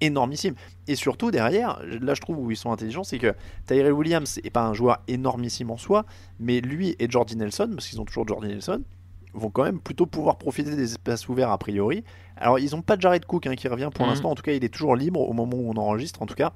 Énormissime. 0.02 0.56
Et 0.88 0.96
surtout, 0.96 1.32
derrière, 1.32 1.80
là 2.02 2.14
je 2.14 2.22
trouve 2.22 2.40
où 2.40 2.52
ils 2.52 2.58
sont 2.58 2.72
intelligents, 2.72 3.04
c'est 3.04 3.20
que 3.20 3.34
Tyrell 3.68 3.92
Williams 3.94 4.40
n'est 4.44 4.50
pas 4.50 4.66
un 4.66 4.74
joueur 4.74 5.00
énormissime 5.08 5.72
en 5.72 5.78
soi, 5.78 6.06
mais 6.40 6.62
lui 6.62 6.96
et 7.00 7.10
Jordi 7.10 7.36
Nelson, 7.36 7.70
parce 7.76 7.88
qu'ils 7.88 8.00
ont 8.02 8.06
toujours 8.06 8.28
Jordi 8.28 8.48
Nelson, 8.48 8.84
vont 9.34 9.52
quand 9.52 9.64
même 9.64 9.80
plutôt 9.80 10.06
pouvoir 10.08 10.38
profiter 10.38 10.76
des 10.76 10.84
espaces 10.94 11.30
ouverts 11.30 11.52
a 11.52 11.58
priori. 11.60 12.04
Alors, 12.36 12.58
ils 12.58 12.72
n'ont 12.72 12.82
pas 12.82 12.98
Jared 12.98 13.26
Cook 13.26 13.46
hein, 13.46 13.56
qui 13.56 13.68
revient 13.68 13.90
pour 13.94 14.06
Mhm. 14.06 14.12
l'instant, 14.12 14.32
en 14.32 14.36
tout 14.36 14.42
cas, 14.42 14.54
il 14.54 14.64
est 14.64 14.70
toujours 14.74 14.96
libre 14.96 15.20
au 15.22 15.34
moment 15.34 15.56
où 15.58 15.70
on 15.70 15.78
enregistre, 15.78 16.22
en 16.24 16.26
tout 16.26 16.34
cas. 16.34 16.54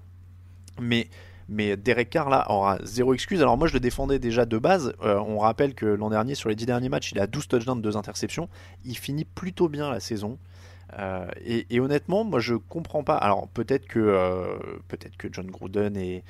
Mais, 0.81 1.07
mais 1.49 1.77
Derek 1.77 2.09
Carr, 2.09 2.29
là, 2.29 2.49
aura 2.49 2.79
zéro 2.83 3.13
excuse. 3.13 3.41
Alors, 3.43 3.57
moi, 3.57 3.67
je 3.67 3.73
le 3.73 3.79
défendais 3.79 4.17
déjà 4.17 4.45
de 4.45 4.57
base. 4.57 4.93
Euh, 5.03 5.19
on 5.19 5.37
rappelle 5.37 5.75
que 5.75 5.85
l'an 5.85 6.09
dernier, 6.09 6.33
sur 6.33 6.49
les 6.49 6.55
10 6.55 6.65
derniers 6.65 6.89
matchs, 6.89 7.11
il 7.11 7.19
a 7.19 7.27
12 7.27 7.47
touchdowns, 7.47 7.81
2 7.81 7.95
interceptions. 7.95 8.49
Il 8.85 8.97
finit 8.97 9.25
plutôt 9.25 9.69
bien 9.69 9.91
la 9.91 9.99
saison. 9.99 10.39
Euh, 10.99 11.27
et, 11.45 11.79
honnêtement, 11.79 12.23
moi, 12.23 12.39
je 12.39 12.55
comprends 12.55 13.03
pas. 13.03 13.15
Alors, 13.15 13.47
peut-être 13.49 13.87
que, 13.87 13.99
euh, 13.99 14.55
peut-être 14.87 15.17
que 15.17 15.27
John 15.31 15.47
Gruden 15.47 15.97
et, 15.97 16.23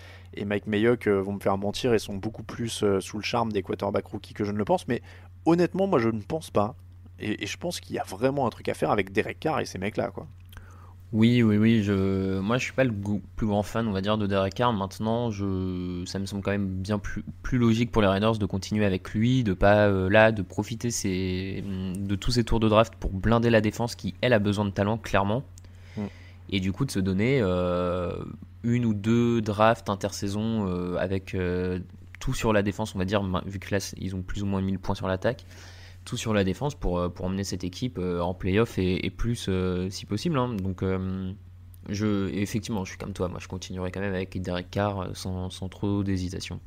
Mike 0.45 0.67
Mayock 0.67 1.08
euh, 1.08 1.21
vont 1.21 1.34
me 1.34 1.39
faire 1.39 1.58
mentir 1.58 1.93
et 1.93 1.99
sont 1.99 2.15
beaucoup 2.15 2.43
plus 2.43 2.84
sous 2.99 3.17
le 3.17 3.23
charme 3.23 3.52
des 3.52 3.62
quarterbacks 3.62 4.06
que 4.34 4.43
je 4.43 4.52
ne 4.52 4.58
le 4.58 4.65
pense. 4.65 4.88
Mais 4.88 5.02
honnêtement, 5.45 5.88
moi, 5.88 5.99
je 5.99 6.10
ne 6.10 6.21
pense 6.21 6.49
pas. 6.49 6.76
Et, 7.19 7.43
et 7.43 7.47
je 7.47 7.58
pense 7.58 7.80
qu'il 7.80 7.95
y 7.95 7.99
a 7.99 8.04
vraiment 8.04 8.47
un 8.47 8.49
truc 8.49 8.69
à 8.69 8.73
faire 8.73 8.91
avec 8.91 9.12
Derek 9.12 9.39
Carr 9.39 9.60
et 9.60 9.65
ces 9.65 9.78
mecs-là, 9.78 10.10
quoi. 10.12 10.28
Oui, 11.13 11.43
oui, 11.43 11.58
oui. 11.58 11.84
Je... 11.84 12.39
Moi, 12.39 12.58
je 12.58 12.63
suis 12.63 12.73
pas 12.73 12.84
le 12.84 12.91
plus 13.36 13.45
grand 13.45 13.62
fan, 13.62 13.88
on 13.88 13.91
va 13.91 14.02
dire, 14.02 14.17
de 14.17 14.26
Derek 14.26 14.56
Carr. 14.56 14.73
Maintenant, 14.73 15.30
je... 15.30 16.04
ça 16.08 16.17
me 16.17 16.26
semble 16.26 16.41
quand 16.41 16.52
même 16.52 16.67
bien 16.67 16.97
plus, 16.97 17.23
plus 17.43 17.60
logique 17.60 17.91
pour 17.91 18.02
les 18.02 18.08
Raiders 18.08 18.39
de 18.39 18.45
continuer 18.47 18.84
avec 18.84 19.13
lui, 19.13 19.43
de 19.43 19.54
pas 19.54 19.88
euh, 19.88 20.10
là, 20.10 20.32
de 20.32 20.41
profiter 20.41 20.89
ces... 20.89 21.63
de 21.95 22.15
tous 22.15 22.32
ces 22.32 22.43
tours 22.43 22.60
de 22.60 22.67
draft 22.67 22.95
pour 22.95 23.12
blinder 23.12 23.52
la 23.52 23.62
défense 23.62 23.93
qui, 23.93 24.15
elle, 24.21 24.34
a 24.34 24.39
besoin 24.39 24.65
de 24.65 24.71
talent, 24.71 24.97
clairement. 24.97 25.43
Mm. 25.97 26.02
Et 26.49 26.60
du 26.60 26.71
coup, 26.71 26.84
de 26.84 26.91
se 26.91 26.99
donner 26.99 27.39
euh, 27.41 28.15
une 28.63 28.84
ou 28.84 28.95
deux 28.95 29.39
drafts 29.39 29.89
intersaison 29.89 30.67
euh, 30.67 30.97
avec 30.97 31.38
tout 32.19 32.34
sur 32.34 32.54
la 32.54 32.63
défense, 32.63 32.95
on 32.95 32.97
va 32.97 33.06
dire, 33.06 33.21
vu 33.45 33.60
que 33.60 33.76
là, 33.76 33.93
ils 33.99 34.15
ont 34.15 34.23
plus 34.23 34.41
ou 34.41 34.47
moins 34.47 34.62
1000 34.62 34.80
points 34.80 34.95
sur 34.95 35.08
l'attaque. 35.08 35.45
Tout 36.06 36.18
sur 36.18 36.34
la 36.34 36.44
défense 36.44 36.76
pour, 36.76 37.00
euh, 37.00 37.10
pour 37.10 37.26
emmener 37.26 37.44
cette 37.44 37.63
équipe 37.63 37.98
euh, 37.98 38.20
en 38.20 38.34
playoff 38.34 38.78
et, 38.78 39.06
et 39.06 39.10
plus 39.10 39.46
euh, 39.50 39.89
si 39.89 40.06
possible. 40.06 40.38
hein. 40.38 40.54
Donc, 40.56 40.84
je, 41.89 42.30
effectivement, 42.34 42.84
je 42.86 42.92
suis 42.92 42.98
comme 42.98 43.13
toi. 43.13 43.28
Moi, 43.30 43.39
je 43.42 43.48
continuerai 43.48 43.92
quand 43.92 44.02
même 44.02 44.13
avec 44.13 44.42
Derek 44.42 44.70
Carr 44.70 45.10
sans, 45.16 45.50
sans 45.50 45.70
trop 45.70 46.04
d'hésitation. 46.04 46.60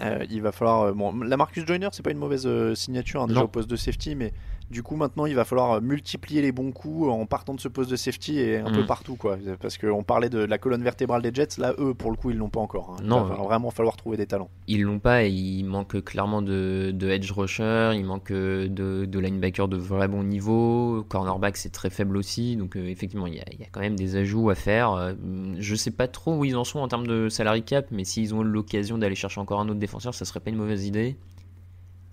Euh, 0.00 0.24
il 0.30 0.40
va 0.40 0.52
falloir. 0.52 0.82
euh, 0.82 0.92
bon, 0.92 1.12
la 1.20 1.36
Marcus 1.36 1.66
Joyner, 1.66 1.88
c'est 1.92 2.02
pas 2.04 2.12
une 2.12 2.18
mauvaise 2.18 2.46
euh, 2.46 2.74
signature 2.74 3.22
hein, 3.22 3.26
déjà 3.26 3.42
au 3.42 3.48
poste 3.48 3.68
de 3.68 3.76
safety, 3.76 4.14
mais 4.14 4.32
du 4.70 4.82
coup 4.82 4.96
maintenant 4.96 5.26
il 5.26 5.34
va 5.34 5.44
falloir 5.44 5.82
multiplier 5.82 6.42
les 6.42 6.52
bons 6.52 6.70
coups 6.72 7.08
en 7.08 7.26
partant 7.26 7.54
de 7.54 7.60
ce 7.60 7.68
poste 7.68 7.90
de 7.90 7.96
safety 7.96 8.38
et 8.38 8.58
un 8.58 8.70
peu 8.70 8.82
Mm. 8.82 8.86
partout 8.86 9.16
quoi. 9.16 9.36
Parce 9.60 9.76
qu'on 9.78 10.02
parlait 10.02 10.28
de 10.28 10.38
la 10.38 10.58
colonne 10.58 10.82
vertébrale 10.82 11.22
des 11.22 11.32
Jets, 11.34 11.58
là 11.58 11.74
eux 11.78 11.92
pour 11.94 12.10
le 12.10 12.16
coup 12.16 12.30
ils 12.30 12.36
l'ont 12.36 12.48
pas 12.50 12.60
encore. 12.60 12.90
hein. 12.98 13.02
Il 13.02 13.08
Non, 13.08 13.22
va 13.24 13.36
oui. 13.38 13.44
vraiment 13.46 13.70
falloir 13.70 13.96
trouver 13.96 14.16
des 14.16 14.26
talents. 14.26 14.48
Ils 14.68 14.82
l'ont 14.82 14.98
pas 15.00 15.24
et 15.24 15.30
il 15.30 15.64
manque 15.64 16.02
clairement 16.04 16.40
de, 16.42 16.92
de 16.94 17.08
edge 17.10 17.30
rusher, 17.32 17.92
il 17.94 18.04
manque 18.04 18.30
euh, 18.30 18.68
de, 18.68 19.04
de 19.06 19.18
linebacker 19.18 19.68
de 19.68 19.76
vrai 19.76 20.06
bon 20.08 20.22
niveau, 20.22 21.04
cornerback 21.08 21.56
c'est 21.56 21.70
très 21.72 21.90
faible 21.90 22.16
aussi, 22.16 22.56
donc 22.56 22.76
euh, 22.76 22.86
effectivement 22.86 23.26
il 23.26 23.34
y, 23.34 23.40
a, 23.40 23.44
il 23.52 23.60
y 23.60 23.64
a 23.64 23.68
quand 23.72 23.80
même 23.80 23.96
des 23.96 24.16
ajouts 24.16 24.50
à 24.50 24.54
faire. 24.54 24.92
Euh, 24.92 25.12
je 25.58 25.74
sais 25.74 25.90
pas 25.90 26.06
trop 26.08 26.36
où 26.36 26.44
ils 26.44 26.56
en 26.56 26.64
sont 26.64 26.78
en 26.80 26.88
termes 26.88 27.06
de 27.06 27.28
salary 27.28 27.62
cap, 27.62 27.86
mais 27.90 28.04
s'ils 28.04 28.34
ont 28.34 28.42
l'occasion 28.42 28.98
d'aller 28.98 29.14
chercher 29.14 29.40
encore 29.40 29.60
un 29.60 29.68
autre 29.68 29.78
défenseur, 29.80 30.14
ça 30.14 30.24
serait 30.24 30.40
pas 30.40 30.50
une 30.50 30.56
mauvaise 30.56 30.86
idée. 30.86 31.16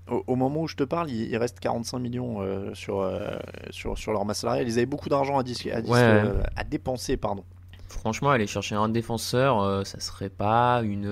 Au, 0.09 0.23
au 0.27 0.35
moment 0.35 0.61
où 0.61 0.67
je 0.67 0.75
te 0.75 0.83
parle, 0.83 1.09
il, 1.09 1.23
il 1.29 1.37
reste 1.37 1.59
45 1.59 1.99
millions 1.99 2.41
euh, 2.41 2.73
sur, 2.73 3.01
euh, 3.01 3.37
sur, 3.71 3.97
sur 3.97 4.11
leur 4.13 4.25
masse 4.25 4.39
salariale. 4.39 4.67
Ils 4.67 4.73
avaient 4.77 4.85
beaucoup 4.85 5.09
d'argent 5.09 5.37
à, 5.37 5.43
dis- 5.43 5.69
à, 5.71 5.81
dis- 5.81 5.89
Ouais. 5.91 5.97
euh, 5.99 6.41
à 6.55 6.63
dépenser, 6.63 7.17
pardon. 7.17 7.43
Franchement, 7.89 8.29
aller 8.31 8.47
chercher 8.47 8.75
un 8.75 8.89
défenseur, 8.89 9.85
ça 9.85 9.99
serait 9.99 10.29
pas 10.29 10.81
une, 10.83 11.05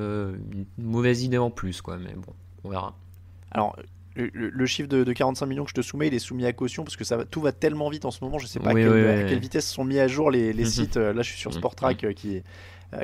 une 0.52 0.66
mauvaise 0.78 1.24
idée 1.24 1.38
en 1.38 1.50
plus, 1.50 1.82
quoi, 1.82 1.98
mais 1.98 2.14
bon, 2.14 2.34
on 2.66 2.70
verra. 2.70 2.94
Alors, 3.52 3.78
le, 4.18 4.66
chiffre 4.66 4.88
de, 4.90 5.04
de 5.04 5.14
45 5.14 5.46
millions 5.46 5.64
que 5.64 5.70
je 5.70 5.76
te 5.76 5.82
soumets, 5.82 6.08
il 6.08 6.14
est 6.14 6.20
soumis 6.20 6.46
à 6.46 6.54
caution 6.54 6.84
parce 6.84 6.96
que 6.98 7.04
ça 7.06 7.16
va, 7.18 7.26
tout 7.26 7.42
va 7.42 7.52
tellement 7.54 7.90
vite 7.90 8.06
en 8.06 8.12
ce 8.12 8.24
moment. 8.24 8.40
Je 8.40 8.48
sais 8.48 8.60
pas 8.60 8.74
Oui, 8.74 8.82
à, 8.82 8.86
quelle, 8.86 8.94
oui, 8.94 9.08
à 9.08 9.14
oui. 9.24 9.26
quelle 9.30 9.40
vitesse 9.40 9.70
sont 9.70 9.84
mis 9.86 10.00
à 10.00 10.08
jour 10.08 10.32
les, 10.32 10.52
les 10.54 10.64
Mhm. 10.64 10.70
sites. 10.70 10.96
Là, 10.98 11.22
je 11.22 11.30
suis 11.30 11.40
sur 11.40 11.52
Mhm. 11.52 11.58
Sportrack 11.58 12.04
euh, 12.04 12.14
qui, 12.14 12.42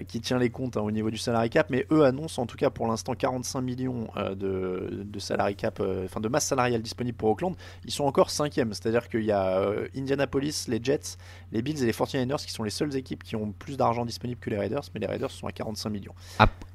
qui 0.08 0.22
tient 0.22 0.40
les 0.40 0.50
comptes 0.50 0.78
hein, 0.78 0.82
au 0.82 0.92
niveau 0.92 1.10
du 1.10 1.18
salary 1.18 1.50
cap, 1.50 1.70
mais 1.70 1.86
eux 1.92 2.04
annoncent 2.04 2.42
en 2.42 2.46
tout 2.46 2.58
cas 2.58 2.70
pour 2.70 2.88
l'instant 2.88 3.14
45 3.14 3.62
millions 3.62 4.08
euh, 4.18 4.36
de, 4.36 5.04
de 5.04 5.54
cap, 5.54 5.80
euh, 5.80 6.06
enfin 6.06 6.20
de 6.20 6.28
masse 6.28 6.46
salariale 6.46 6.82
disponible 6.82 7.18
pour 7.18 7.30
Auckland. 7.30 7.56
Ils 7.86 7.92
sont 7.92 8.06
encore 8.06 8.30
cinquième, 8.30 8.74
c'est-à-dire 8.74 9.10
qu'il 9.10 9.24
y 9.24 9.32
a 9.32 9.60
euh, 9.60 9.88
Indianapolis, 9.96 10.66
les 10.68 10.80
Jets, 10.82 11.18
les 11.52 11.62
Bills 11.62 11.82
et 11.82 11.86
les 11.86 11.92
49ers 11.92 12.46
qui 12.46 12.52
sont 12.52 12.64
les 12.64 12.70
seules 12.70 12.96
équipes 12.96 13.24
qui 13.24 13.36
ont 13.36 13.52
plus 13.52 13.78
d'argent 13.78 14.06
disponible 14.06 14.40
que 14.40 14.50
les 14.50 14.58
Raiders, 14.58 14.84
mais 14.94 15.00
les 15.00 15.08
Raiders 15.08 15.32
sont 15.32 15.48
à 15.48 15.52
45 15.52 15.90
millions. 15.90 16.16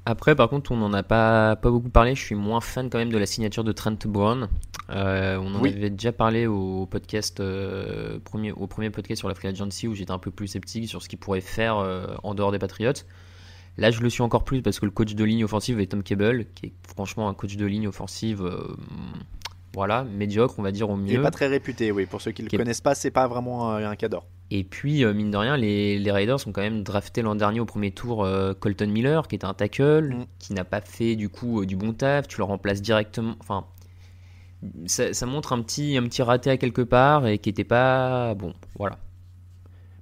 Ap- 0.07 0.11
Après, 0.17 0.35
par 0.35 0.49
contre, 0.49 0.71
on 0.71 0.77
n'en 0.77 0.93
a 0.93 1.03
pas, 1.03 1.55
pas 1.55 1.69
beaucoup 1.69 1.89
parlé. 1.89 2.15
Je 2.15 2.21
suis 2.23 2.35
moins 2.35 2.61
fan 2.61 2.89
quand 2.89 2.97
même 2.97 3.11
de 3.11 3.17
la 3.17 3.25
signature 3.25 3.63
de 3.63 3.71
Trent 3.71 3.97
Brown. 4.05 4.47
Euh, 4.89 5.37
on 5.37 5.53
en 5.55 5.59
Oui. 5.61 5.73
avait 5.73 5.89
déjà 5.89 6.11
parlé 6.11 6.47
au 6.47 6.85
podcast 6.85 7.39
euh, 7.39 8.19
premier, 8.23 8.51
au 8.53 8.67
premier 8.67 8.89
podcast 8.89 9.19
sur 9.19 9.27
la 9.27 9.35
Free 9.35 9.49
Agency 9.49 9.87
où 9.87 9.95
j'étais 9.95 10.11
un 10.11 10.17
peu 10.19 10.31
plus 10.31 10.47
sceptique 10.47 10.87
sur 10.87 11.01
ce 11.01 11.09
qu'il 11.09 11.19
pourrait 11.19 11.41
faire 11.41 11.77
euh, 11.77 12.07
en 12.23 12.33
dehors 12.35 12.51
des 12.51 12.59
Patriots. 12.59 12.93
Là, 13.77 13.91
je 13.91 14.01
le 14.01 14.09
suis 14.09 14.23
encore 14.23 14.43
plus 14.43 14.61
parce 14.61 14.79
que 14.79 14.85
le 14.85 14.91
coach 14.91 15.13
de 15.13 15.23
ligne 15.23 15.43
offensive 15.43 15.79
est 15.79 15.87
Tom 15.87 16.01
Cable, 16.03 16.45
qui 16.55 16.67
est 16.67 16.73
franchement 16.87 17.29
un 17.29 17.33
coach 17.33 17.57
de 17.57 17.65
ligne 17.65 17.87
offensive, 17.87 18.49
voilà, 19.75 20.03
médiocre, 20.05 20.55
on 20.57 20.63
va 20.63 20.71
dire 20.71 20.89
au 20.89 20.97
Il 21.05 21.11
est 21.13 21.17
mieux. 21.17 21.21
pas 21.21 21.29
très 21.31 21.47
réputé, 21.47 21.91
oui. 21.91 22.05
Pour 22.07 22.21
ceux 22.21 22.31
qui 22.31 22.41
le 22.41 22.47
Qui 22.47 22.55
est- 22.55 22.59
connaissent 22.59 22.81
pas, 22.81 22.95
c'est 22.95 23.11
pas 23.11 23.27
vraiment 23.27 23.71
un, 23.71 23.83
un 23.91 23.95
cadre. 23.95 24.25
Et 24.49 24.63
puis, 24.63 25.03
euh, 25.03 25.13
mine 25.13 25.29
de 25.31 25.37
rien, 25.37 25.57
les, 25.57 25.99
les 25.99 26.11
Raiders 26.11 26.37
ont 26.47 26.51
quand 26.53 26.61
même 26.61 26.81
drafté 26.83 27.21
l'an 27.21 27.35
dernier 27.35 27.59
au 27.59 27.65
premier 27.65 27.91
tour 27.91 28.23
euh, 28.23 28.53
Colton 28.53 28.87
Miller, 28.87 29.27
qui 29.27 29.35
est 29.35 29.43
un 29.45 29.53
tackle, 29.53 30.13
Mm. 30.13 30.25
qui 30.39 30.53
n'a 30.53 30.63
pas 30.63 30.79
fait 30.81 31.15
du 31.17 31.27
coup 31.29 31.61
euh, 31.61 31.65
du 31.65 31.75
bon 31.75 31.91
taf. 31.93 32.27
Tu 32.29 32.37
le 32.37 32.45
remplaces 32.45 32.81
directement. 32.81 33.35
Enfin, 33.41 33.65
ça, 34.85 35.13
ça 35.13 35.25
montre 35.25 35.51
un 35.53 35.61
petit, 35.61 35.97
un 35.97 36.03
petit 36.03 36.21
raté 36.21 36.49
à 36.49 36.57
quelque 36.57 36.81
part 36.81 37.27
et 37.27 37.37
qui 37.39 37.49
était 37.49 37.63
pas 37.65 38.33
bon. 38.35 38.53
Voilà. 38.77 38.97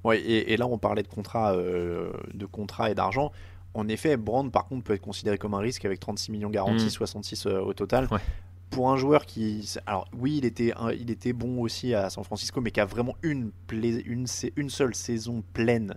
Ouais, 0.03 0.19
et, 0.21 0.53
et 0.53 0.57
là, 0.57 0.67
on 0.67 0.77
parlait 0.77 1.01
de 1.03 1.07
contrat, 1.07 1.53
euh, 1.55 2.11
de 2.35 2.45
contrat 2.45 2.91
et 2.91 2.95
d'argent. 2.95 3.31
En 3.73 3.87
effet, 3.87 4.15
Brand, 4.15 4.49
par 4.51 4.67
contre, 4.67 4.83
peut 4.83 4.93
être 4.93 5.01
considéré 5.01 5.37
comme 5.39 5.55
un 5.55 5.59
risque 5.59 5.83
avec 5.85 5.99
36 5.99 6.31
millions 6.31 6.49
garantis, 6.51 6.85
Mm. 6.85 6.89
66 6.89 7.45
euh, 7.47 7.59
au 7.61 7.73
total. 7.73 8.07
Ouais. 8.11 8.19
Pour 8.69 8.89
un 8.91 8.97
joueur 8.97 9.25
qui, 9.25 9.73
alors 9.85 10.07
oui, 10.17 10.37
il 10.37 10.45
était, 10.45 10.73
un- 10.75 10.91
il 10.91 11.09
était 11.11 11.31
bon 11.33 11.61
aussi 11.61 11.93
à 11.93 12.09
San 12.09 12.23
Francisco, 12.23 12.59
mais 12.61 12.71
qui 12.71 12.79
a 12.81 12.85
vraiment 12.85 13.15
une, 13.21 13.51
pla- 13.67 14.01
une, 14.05 14.27
sa- 14.27 14.47
une 14.55 14.69
seule 14.69 14.93
saison 14.95 15.43
pleine, 15.53 15.95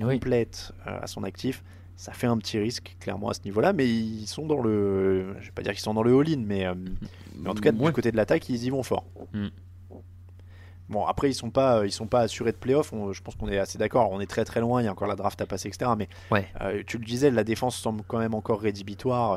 Oui. 0.00 0.14
complète 0.14 0.72
euh, 0.86 0.98
à 1.00 1.06
son 1.06 1.22
actif. 1.24 1.62
Ça 1.96 2.12
fait 2.12 2.26
un 2.26 2.36
petit 2.38 2.58
risque, 2.58 2.96
clairement, 3.00 3.28
à 3.30 3.34
ce 3.34 3.40
niveau-là, 3.44 3.72
mais 3.72 3.88
ils 3.88 4.26
sont 4.26 4.46
dans 4.46 4.60
le. 4.60 5.34
Je 5.40 5.46
vais 5.46 5.52
pas 5.52 5.62
dire 5.62 5.72
qu'ils 5.72 5.80
sont 5.80 5.94
dans 5.94 6.02
le 6.02 6.16
all-in, 6.16 6.42
mais, 6.46 6.66
euh, 6.66 6.74
mais 7.36 7.48
en 7.48 7.54
tout 7.54 7.62
cas, 7.62 7.72
Ouais. 7.72 7.86
du 7.86 7.92
côté 7.92 8.12
de 8.12 8.16
l'attaque, 8.16 8.48
ils 8.48 8.62
y 8.64 8.70
vont 8.70 8.82
fort. 8.82 9.04
Mm. 9.32 9.46
Bon, 10.88 11.04
après, 11.04 11.28
ils 11.30 11.34
sont 11.34 11.50
pas, 11.50 11.84
ils 11.84 11.92
sont 11.92 12.06
pas 12.06 12.20
assurés 12.20 12.52
de 12.52 12.56
playoff. 12.56 12.92
On- 12.92 13.12
je 13.12 13.22
pense 13.22 13.34
qu'on 13.36 13.48
est 13.48 13.58
assez 13.58 13.76
d'accord. 13.78 14.10
On 14.10 14.20
est 14.20 14.26
très 14.26 14.44
très 14.44 14.60
loin. 14.60 14.80
Il 14.80 14.84
y 14.86 14.88
a 14.88 14.92
encore 14.92 15.08
la 15.08 15.16
draft 15.16 15.38
à 15.40 15.46
passer, 15.46 15.68
etc. 15.68 15.90
Mais 15.98 16.08
Ouais. 16.30 16.48
euh, 16.62 16.82
tu 16.86 16.98
le 16.98 17.04
disais, 17.04 17.30
la 17.30 17.44
défense 17.44 17.76
semble 17.76 18.02
quand 18.06 18.18
même 18.18 18.32
encore 18.34 18.60
rédhibitoire. 18.60 19.36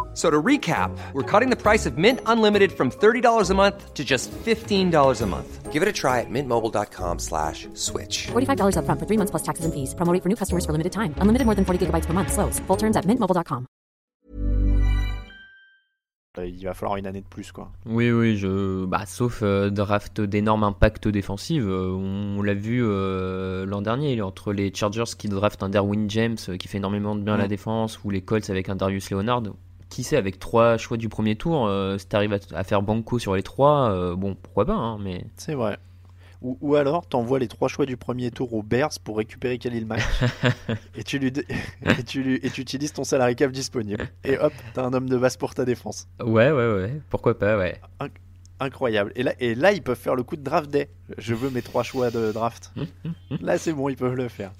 So 0.13 0.29
to 0.29 0.41
recap, 0.41 0.91
we're 1.13 1.23
cutting 1.23 1.49
the 1.49 1.55
price 1.55 1.85
of 1.85 1.97
Mint 1.97 2.19
Unlimited 2.25 2.73
from 2.73 2.91
$30 2.91 3.49
a 3.49 3.53
month 3.53 3.93
to 3.93 4.03
just 4.03 4.29
$15 4.31 5.21
a 5.21 5.25
month. 5.25 5.71
Give 5.71 5.81
it 5.81 5.87
a 5.87 5.93
try 5.93 6.19
at 6.19 6.29
mintmobile.com 6.29 7.19
slash 7.19 7.69
switch. 7.75 8.27
$45 8.33 8.75
upfront 8.75 8.99
for 8.99 9.07
three 9.07 9.17
months 9.17 9.31
plus 9.31 9.43
taxes 9.43 9.63
and 9.63 9.73
fees. 9.73 9.95
Promo 9.95 10.11
rate 10.11 10.21
for 10.21 10.27
new 10.27 10.35
customers 10.35 10.65
for 10.65 10.73
limited 10.73 10.91
time. 10.91 11.15
Unlimited 11.23 11.45
more 11.45 11.55
than 11.55 11.63
40 11.63 11.85
gigabytes 11.85 12.07
per 12.07 12.13
month. 12.13 12.33
Slows. 12.33 12.59
Full 12.67 12.77
terms 12.77 12.97
at 12.97 13.05
mintmobile.com. 13.05 13.67
euh, 16.37 16.47
il 16.47 16.63
va 16.63 16.73
falloir 16.73 16.97
une 16.97 17.07
année 17.07 17.21
de 17.21 17.27
plus, 17.27 17.51
quoi. 17.51 17.71
Oui, 17.85 18.11
oui, 18.11 18.37
je... 18.37 18.85
bah, 18.85 19.05
sauf 19.05 19.41
euh, 19.43 19.69
draft 19.69 20.21
d'énormes 20.21 20.63
impacts 20.63 21.07
défensifs. 21.07 21.63
Euh, 21.65 21.91
on, 21.91 22.41
l'a 22.41 22.53
vu 22.53 22.81
l'an 22.81 23.81
dernier, 23.81 24.21
entre 24.21 24.53
les 24.53 24.73
Chargers 24.73 25.15
qui 25.17 25.27
draftent 25.27 25.63
un 25.63 25.69
Derwin 25.69 26.09
James 26.09 26.37
qui 26.37 26.67
fait 26.67 26.77
énormément 26.77 27.15
de 27.15 27.21
bien 27.21 27.35
à 27.35 27.37
la 27.37 27.47
défense, 27.47 27.99
ou 28.03 28.09
les 28.09 28.21
Colts 28.21 28.49
avec 28.49 28.69
un 28.69 28.75
Darius 28.75 29.09
Leonard. 29.11 29.43
Qui 29.91 30.03
sait, 30.03 30.17
avec 30.17 30.39
trois 30.39 30.77
choix 30.77 30.97
du 30.97 31.09
premier 31.09 31.35
tour, 31.35 31.69
si 31.99 32.07
tu 32.07 32.15
arrives 32.15 32.39
à, 32.53 32.63
faire 32.63 32.81
banco 32.81 33.19
sur 33.19 33.35
les 33.35 33.43
trois, 33.43 34.15
bon, 34.15 34.35
pourquoi 34.41 34.65
pas, 34.65 34.73
hein, 34.73 34.97
mais... 34.99 35.25
C'est 35.35 35.53
vrai. 35.53 35.77
Ou, 36.41 36.57
ou 36.61 36.75
alors, 36.75 37.05
t'envoies 37.05 37.37
les 37.37 37.47
trois 37.47 37.67
choix 37.67 37.85
du 37.85 37.97
premier 37.97 38.31
tour 38.31 38.53
aux 38.53 38.63
Bears 38.63 38.99
pour 39.03 39.17
récupérer 39.17 39.59
Khalil 39.59 39.85
Mack 39.85 40.01
et, 40.95 41.03
tu 41.03 41.19
lui 41.19 41.31
et, 41.85 42.03
tu 42.03 42.23
lui... 42.23 42.39
et 42.41 42.49
tu 42.49 42.61
utilises 42.61 42.93
ton 42.93 43.03
salarié 43.03 43.35
cap 43.35 43.51
disponible. 43.51 44.07
Et 44.23 44.37
hop, 44.39 44.53
t'as 44.73 44.83
un 44.83 44.93
homme 44.93 45.07
de 45.07 45.17
base 45.17 45.37
pour 45.37 45.53
ta 45.53 45.65
défense. 45.65 46.07
Ouais, 46.19 46.51
ouais, 46.51 46.73
ouais. 46.73 47.01
Pourquoi 47.09 47.37
pas, 47.37 47.57
ouais. 47.57 47.79
incroyable. 48.59 49.11
Et 49.15 49.21
là, 49.21 49.33
et 49.39 49.53
là, 49.53 49.71
ils 49.71 49.83
peuvent 49.83 49.99
faire 49.99 50.15
le 50.15 50.23
coup 50.23 50.35
de 50.35 50.41
draft 50.41 50.71
day. 50.71 50.89
Je 51.19 51.35
veux 51.35 51.51
mes 51.51 51.61
trois 51.61 51.83
choix 51.83 52.09
de 52.09 52.31
draft. 52.31 52.73
là, 53.41 53.59
c'est 53.59 53.73
bon, 53.73 53.89
ils 53.89 53.97
peuvent 53.97 54.15
le 54.15 54.27
faire. 54.27 54.51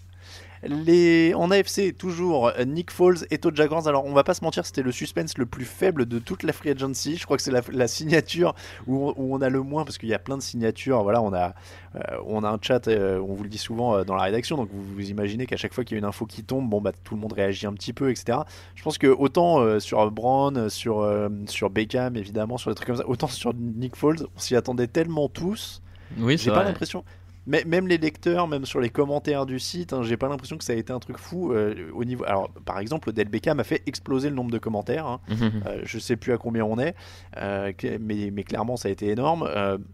Les... 0.64 1.34
En 1.34 1.50
AFC, 1.50 1.98
toujours 1.98 2.50
euh, 2.50 2.64
Nick 2.66 2.92
Foles 2.92 3.18
et 3.32 3.40
Todd 3.40 3.56
Jaguars. 3.56 3.88
Alors, 3.88 4.06
on 4.06 4.14
va 4.14 4.24
pas 4.24 4.34
se 4.34 4.44
mentir, 4.44 4.66
c'était 4.66 4.84
le 4.84 4.92
suspense 4.92 5.38
le 5.38 5.46
plus 5.46 5.66
faible 5.66 6.06
de 6.06 6.20
toute 6.20 6.44
la 6.44 6.54
free 6.54 6.70
agency. 6.70 7.18
Je 7.18 7.26
crois 7.26 7.38
que 7.38 7.44
c'est 7.44 7.52
la, 7.72 7.88
signature 7.88 8.54
où 8.86 9.14
on, 9.18 9.42
a 9.42 9.50
le 9.50 9.62
moins, 9.62 9.84
parce 9.86 9.98
qu'il 9.98 10.10
y 10.10 10.14
a 10.14 10.20
plein 10.20 10.38
de 10.38 10.42
signatures. 10.42 11.02
Voilà, 11.02 11.22
on 11.22 11.34
a, 11.34 11.56
euh, 11.96 12.00
on 12.26 12.44
a 12.44 12.50
un 12.50 12.60
chat, 12.62 12.88
euh, 12.88 13.20
on 13.20 13.34
vous 13.34 13.44
le 13.44 13.50
dit 13.50 13.58
souvent 13.58 14.04
dans 14.04 14.16
la 14.16 14.24
rédaction, 14.24 14.56
donc 14.56 14.70
vous, 14.72 14.84
vous 14.84 15.10
imaginez 15.10 15.48
qu'à 15.48 15.58
chaque 15.58 15.74
fois 15.74 15.84
qu'il 15.84 15.96
y 15.96 15.98
a 15.98 16.00
une 16.00 16.06
info 16.06 16.26
qui 16.26 16.44
tombe, 16.44 16.70
bon, 16.70 16.80
bah, 16.80 16.92
tout 17.04 17.16
le 17.16 17.22
monde 17.22 17.34
réagit 17.34 17.66
un 17.66 17.74
petit 17.74 17.94
peu, 17.94 18.12
etc. 18.12 18.40
Je 18.76 18.84
pense 18.84 18.98
que 18.98 19.08
autant 19.08 19.80
sur 19.80 20.10
Brown, 20.12 20.70
sur, 20.70 21.10
sur 21.48 21.70
Beckham, 21.72 22.16
évidemment, 22.16 22.58
sur 22.58 22.70
des 22.70 22.76
trucs 22.76 22.88
comme 22.88 22.98
ça, 22.98 23.08
autant 23.08 23.28
sur 23.28 23.54
Nick 23.56 23.96
Foles, 23.96 24.28
on 24.36 24.40
s'y 24.40 24.56
attendait 24.56 24.88
tellement 24.88 25.28
tous. 25.28 25.82
Oui, 26.20 26.38
J'ai 26.38 26.52
pas 26.52 26.64
l'impression 26.64 27.04
même 27.48 27.88
les 27.88 27.98
lecteurs, 27.98 28.48
même 28.48 28.66
sur 28.66 28.80
les 28.80 28.90
commentaires 28.90 29.46
du 29.46 29.60
site, 29.60 29.94
hein, 29.94 30.04
j'ai 30.04 30.18
pas 30.18 30.30
l'impression 30.30 30.58
que 30.58 30.64
ça 30.64 30.74
a 30.74 30.76
été 30.76 30.94
un 30.94 31.00
truc 31.00 31.18
fou 31.18 31.54
euh, 31.54 31.90
au 31.94 32.04
niveau. 32.04 32.24
Alors, 32.26 32.50
par 32.66 32.80
exemple, 32.80 33.10
Odell 33.10 33.30
Beckham 33.30 33.60
a 33.60 33.64
fait 33.64 33.82
exploser 33.88 34.30
le 34.30 34.36
nombre 34.36 34.52
de 34.52 34.60
commentaires. 34.60 35.08
Hein. 35.08 35.20
Mhm. 35.30 35.52
euh, 35.66 35.82
je 35.84 36.00
sais 36.00 36.16
plus 36.16 36.34
à 36.34 36.38
combien 36.38 36.64
on 36.66 36.78
est, 36.78 36.96
euh, 37.38 37.72
mais, 38.00 38.30
mais, 38.32 38.44
clairement, 38.44 38.78
ça 38.78 38.90
a 38.90 38.92
été 38.92 39.10
énorme. 39.10 39.50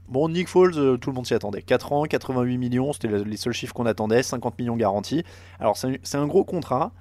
Bon, 0.10 0.30
Nick 0.30 0.48
Foles, 0.48 1.00
tout 1.00 1.10
le 1.10 1.16
monde 1.16 1.26
s'y 1.26 1.34
attendait. 1.34 1.62
4 1.62 1.94
ans, 1.94 2.04
88 2.04 2.58
millions, 2.58 2.94
c'était 2.94 3.08
les 3.08 3.38
seuls 3.38 3.54
chiffres 3.54 3.74
qu'on 3.74 3.86
attendait. 3.86 4.24
50 4.24 4.60
millions 4.60 4.76
garantis. 4.76 5.24
Alors, 5.60 5.78
c'est 5.78 6.18
un, 6.18 6.28
gros 6.28 6.44
contrat. 6.44 6.92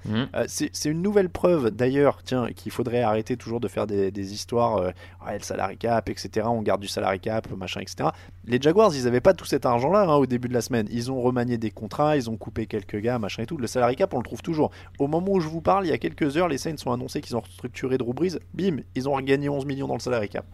C'est 0.47 0.85
une 0.85 1.03
nouvelle 1.03 1.29
preuve, 1.29 1.71
d'ailleurs, 1.71 2.23
tiens, 2.23 2.49
qu'il 2.55 2.71
faudrait 2.71 3.03
arrêter 3.03 3.37
toujours 3.37 3.61
de 3.61 3.69
faire 3.69 3.87
des, 3.87 4.11
des 4.11 4.33
histoires. 4.33 4.93
Ouais, 5.27 5.39
le 5.39 5.43
salary 5.43 5.77
cap, 5.77 6.09
etc. 6.09 6.47
On 6.49 6.63
garde 6.63 6.81
du 6.81 6.89
salary 6.89 7.19
cap, 7.19 7.51
machin, 7.57 7.81
etc. 7.81 8.11
Les 8.45 8.61
Jaguars, 8.61 8.95
ils 8.95 9.09
avaient 9.09 9.21
pas 9.21 9.35
tout 9.35 9.45
cet 9.45 9.67
argent-là 9.67 10.03
hein, 10.03 10.15
au 10.15 10.27
début 10.27 10.36
de 10.39 10.53
la 10.53 10.61
semaine. 10.61 10.87
Ils 10.91 11.11
ont 11.11 11.21
remanié 11.21 11.59
des 11.59 11.71
contrats, 11.71 12.17
ils 12.17 12.31
ont 12.31 12.37
coupé 12.37 12.67
quelques 12.67 12.97
gars, 12.97 13.19
machin 13.19 13.43
et 13.43 13.47
tout. 13.47 13.57
Le 13.57 13.67
salary 13.67 13.97
cap, 13.97 14.15
on 14.15 14.19
le 14.19 14.25
trouve 14.25 14.43
toujours. 14.43 14.71
Au 14.99 15.09
moment 15.09 15.33
où 15.33 15.41
je 15.41 15.49
vous 15.49 15.61
parle, 15.61 15.87
il 15.87 15.91
y 15.91 15.93
a 15.93 15.99
quelques 15.99 16.37
heures, 16.37 16.49
les 16.49 16.59
Saints 16.59 16.77
ont 16.87 16.93
annoncé 16.93 17.21
qu'ils 17.21 17.37
ont 17.37 17.41
restructuré 17.41 17.99
Drew 17.99 18.13
Brees. 18.13 18.39
Bim, 18.55 18.79
ils 18.95 19.09
ont 19.09 19.13
regagné 19.13 19.49
11 19.49 19.67
millions 19.67 19.87
dans 19.87 19.95
le 19.95 20.01
salary 20.01 20.29
cap. 20.29 20.47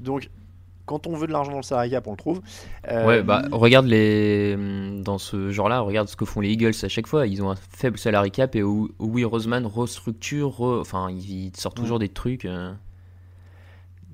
Donc, 0.00 0.30
quand 0.86 1.06
on 1.06 1.16
veut 1.16 1.26
de 1.26 1.32
l'argent 1.32 1.50
dans 1.50 1.58
le 1.58 1.62
salary 1.62 1.90
cap, 1.90 2.06
on 2.06 2.12
le 2.12 2.16
trouve. 2.16 2.40
Euh, 2.88 3.06
ouais, 3.06 3.22
bah, 3.22 3.42
regarde 3.50 3.86
les. 3.86 4.56
Dans 5.02 5.18
ce 5.18 5.50
genre-là, 5.50 5.80
regarde 5.80 6.08
ce 6.08 6.16
que 6.16 6.24
font 6.24 6.40
les 6.40 6.50
Eagles 6.50 6.74
à 6.82 6.88
chaque 6.88 7.06
fois. 7.06 7.26
Ils 7.26 7.42
ont 7.42 7.50
un 7.50 7.56
faible 7.56 7.98
salary 7.98 8.30
cap 8.30 8.54
et 8.56 8.62
oui, 8.62 9.24
Roseman 9.24 9.66
restructure. 9.66 10.60
Enfin, 10.60 11.10
ils 11.10 11.52
sortent 11.56 11.76
toujours 11.76 11.98
des 11.98 12.08
trucs. 12.08 12.44
Euh. 12.44 12.72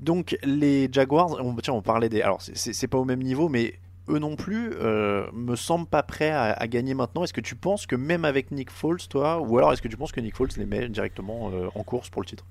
Donc, 0.01 0.37
les 0.43 0.89
Jaguars, 0.91 1.37
on, 1.41 1.55
tiens, 1.57 1.75
on 1.75 1.83
parlait 1.83 2.09
des. 2.09 2.23
Alors, 2.23 2.41
c'est 2.41 2.89
pas 2.89 2.99
au 2.99 3.05
même 3.05 3.23
niveau, 3.23 3.49
mais 3.49 3.75
eux 4.09 4.19
non 4.19 4.37
plus 4.37 4.73
euh, 4.75 5.27
me 5.33 5.57
semblent 5.57 5.89
pas 5.89 6.03
prêts 6.03 6.31
à, 6.31 6.67
gagner 6.67 6.95
maintenant. 6.95 7.25
Est-ce 7.25 7.33
que 7.33 7.41
tu 7.41 7.55
penses 7.55 7.87
que 7.87 7.97
même 7.97 8.25
avec 8.25 8.51
Nick 8.51 8.71
Foles, 8.71 9.01
toi, 9.09 9.41
ou 9.41 9.59
alors 9.59 9.73
est-ce 9.73 9.83
que 9.83 9.89
tu 9.89 9.97
penses 9.97 10.13
que 10.13 10.21
Nick 10.21 10.37
Foles 10.37 10.51
les 10.57 10.67
met 10.67 10.89
directement 10.89 11.51
euh, 11.53 11.69
en 11.75 11.83
course 11.83 12.11
pour 12.11 12.23
le 12.23 12.27
titre? 12.27 12.45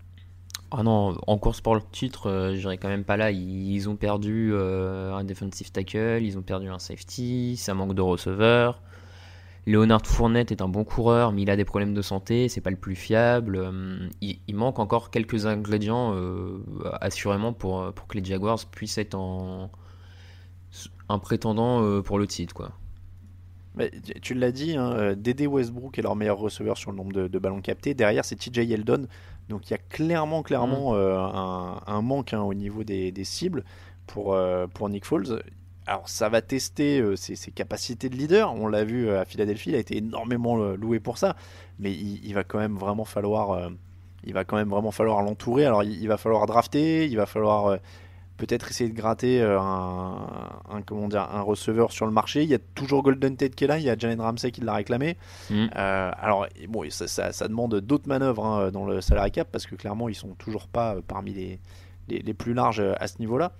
Ah 0.72 0.84
non, 0.84 1.18
en 1.28 1.38
course 1.38 1.60
pour 1.60 1.76
le 1.76 1.82
titre, 1.92 2.30
euh, 2.30 2.56
j'irai 2.56 2.78
quand 2.78 2.88
même 2.88 3.04
pas 3.04 3.18
là. 3.18 3.32
Ils, 3.32 3.90
ont 3.90 3.98
perdu 3.98 4.54
un 4.56 5.24
defensive 5.24 5.72
tackle, 5.72 6.22
ils 6.22 6.38
ont 6.38 6.42
perdu 6.42 6.70
un 6.70 6.80
safety, 6.80 7.58
ça 7.58 7.74
manque 7.74 7.94
de 7.94 8.02
receveurs. 8.02 8.82
Léonard 9.68 10.08
Fournette 10.08 10.52
est 10.52 10.62
un 10.62 10.68
bon 10.68 10.84
coureur, 10.84 11.34
mais 11.34 11.44
il 11.44 11.50
a 11.52 11.56
des 11.56 11.66
problèmes 11.66 11.94
de 11.94 12.02
santé, 12.02 12.50
c'est 12.50 12.62
pas 12.62 12.72
le 12.72 12.78
plus 12.78 12.96
fiable. 12.96 13.72
Il, 14.22 14.56
manque 14.56 14.80
encore 14.80 15.12
quelques 15.12 15.46
ingrédients, 15.46 16.16
assurément, 17.00 17.54
pour 17.54 17.94
que 18.08 18.18
les 18.18 18.24
Jaguars 18.24 18.66
puissent 18.72 18.98
être 18.98 19.14
en, 19.14 19.70
un 21.12 21.20
prétendant 21.20 21.84
euh, 21.84 22.02
pour 22.02 22.18
le 22.18 22.28
titre, 22.28 22.54
quoi. 22.54 22.72
tu 24.22 24.34
l'as 24.34 24.52
dit, 24.52 24.76
hein, 24.76 24.92
euh, 24.94 25.16
Dédé 25.16 25.48
Westbrook 25.48 25.98
est 25.98 26.02
leur 26.02 26.16
meilleur 26.16 26.38
receveur 26.38 26.78
sur 26.78 26.92
le 26.92 26.98
nombre 26.98 27.14
de, 27.14 27.40
ballons 27.40 27.62
captés. 27.62 27.94
Derrière, 27.94 28.26
c'est 28.26 28.36
TJ 28.36 28.60
Yeldon. 28.60 29.08
Donc 29.50 29.70
il 29.70 29.72
y 29.72 29.74
a 29.74 29.80
clairement, 29.90 30.44
clairement 30.44 30.94
mm. 30.94 30.96
euh, 30.96 31.18
un, 31.88 32.02
manque 32.02 32.34
hein, 32.34 32.42
au 32.42 32.54
niveau 32.54 32.84
des, 32.84 33.14
cibles 33.24 33.64
pour, 34.08 34.38
pour 34.74 34.90
Nick 34.90 35.06
Foles. 35.06 35.44
Alors 35.88 36.08
ça 36.08 36.30
va 36.30 36.42
tester 36.42 37.04
ses, 37.16 37.52
capacités 37.52 38.08
de 38.10 38.16
leader. 38.16 38.54
On 38.54 38.68
l'a 38.68 38.84
vu 38.84 39.10
à 39.10 39.26
Philadelphie, 39.26 39.72
il 39.72 39.76
a 39.76 39.80
été 39.80 39.98
énormément 39.98 40.56
loué 40.56 41.00
pour 41.00 41.18
ça. 41.18 41.36
Mais 41.80 41.92
il, 41.92 42.34
va 42.34 42.44
quand 42.44 42.60
même 42.60 42.78
vraiment 42.78 43.04
falloir, 43.04 43.70
il 44.24 44.34
va 44.34 44.46
quand 44.46 44.56
même 44.56 44.70
vraiment 44.70 44.92
falloir 44.92 45.22
l'entourer. 45.22 45.66
Alors 45.66 45.84
il, 45.84 46.08
va 46.08 46.18
falloir 46.18 46.46
drafter, 46.46 47.08
il 47.08 47.18
va 47.18 47.26
falloir 47.26 47.80
peut-être 48.42 48.72
essayer 48.72 48.90
de 48.90 48.96
gratter 48.96 49.40
euh, 49.40 49.60
un, 49.60 50.82
comment 50.84 51.08
dire, 51.08 51.30
un 51.32 51.42
receveur 51.42 51.92
sur 51.92 52.08
le 52.08 52.12
marché. 52.12 52.42
Il 52.42 52.50
y 52.50 52.56
a 52.56 52.60
toujours 52.74 53.04
Golden 53.04 53.38
Tate 53.38 53.54
qui 53.54 53.66
est 53.66 53.68
là, 53.68 53.78
il 53.78 53.84
y 53.84 53.90
a 53.90 53.96
Jalen 53.96 54.20
Ramsey 54.20 54.52
qui 54.52 54.62
l'a 54.62 54.74
réclamé. 54.74 55.16
Mm. 55.52 55.68
Euh, 55.76 56.12
alors, 56.20 56.48
bon, 56.68 56.90
ça, 56.90 57.32
ça, 57.32 57.48
demande 57.48 57.76
d'autres 57.82 58.08
manœuvres 58.08 58.44
hein, 58.44 58.72
dans 58.72 58.86
le 58.86 59.00
salary 59.00 59.32
cap 59.32 59.48
parce 59.52 59.68
que 59.68 59.76
clairement, 59.76 60.10
ils 60.10 60.16
sont 60.16 60.34
toujours 60.40 60.68
pas 60.68 60.96
euh, 60.96 61.02
parmi 61.08 61.34
les, 61.34 61.60
les, 62.10 62.34
plus 62.34 62.56
larges 62.56 62.84
à 63.00 63.08
ce 63.08 63.20
niveau-là. 63.20 63.52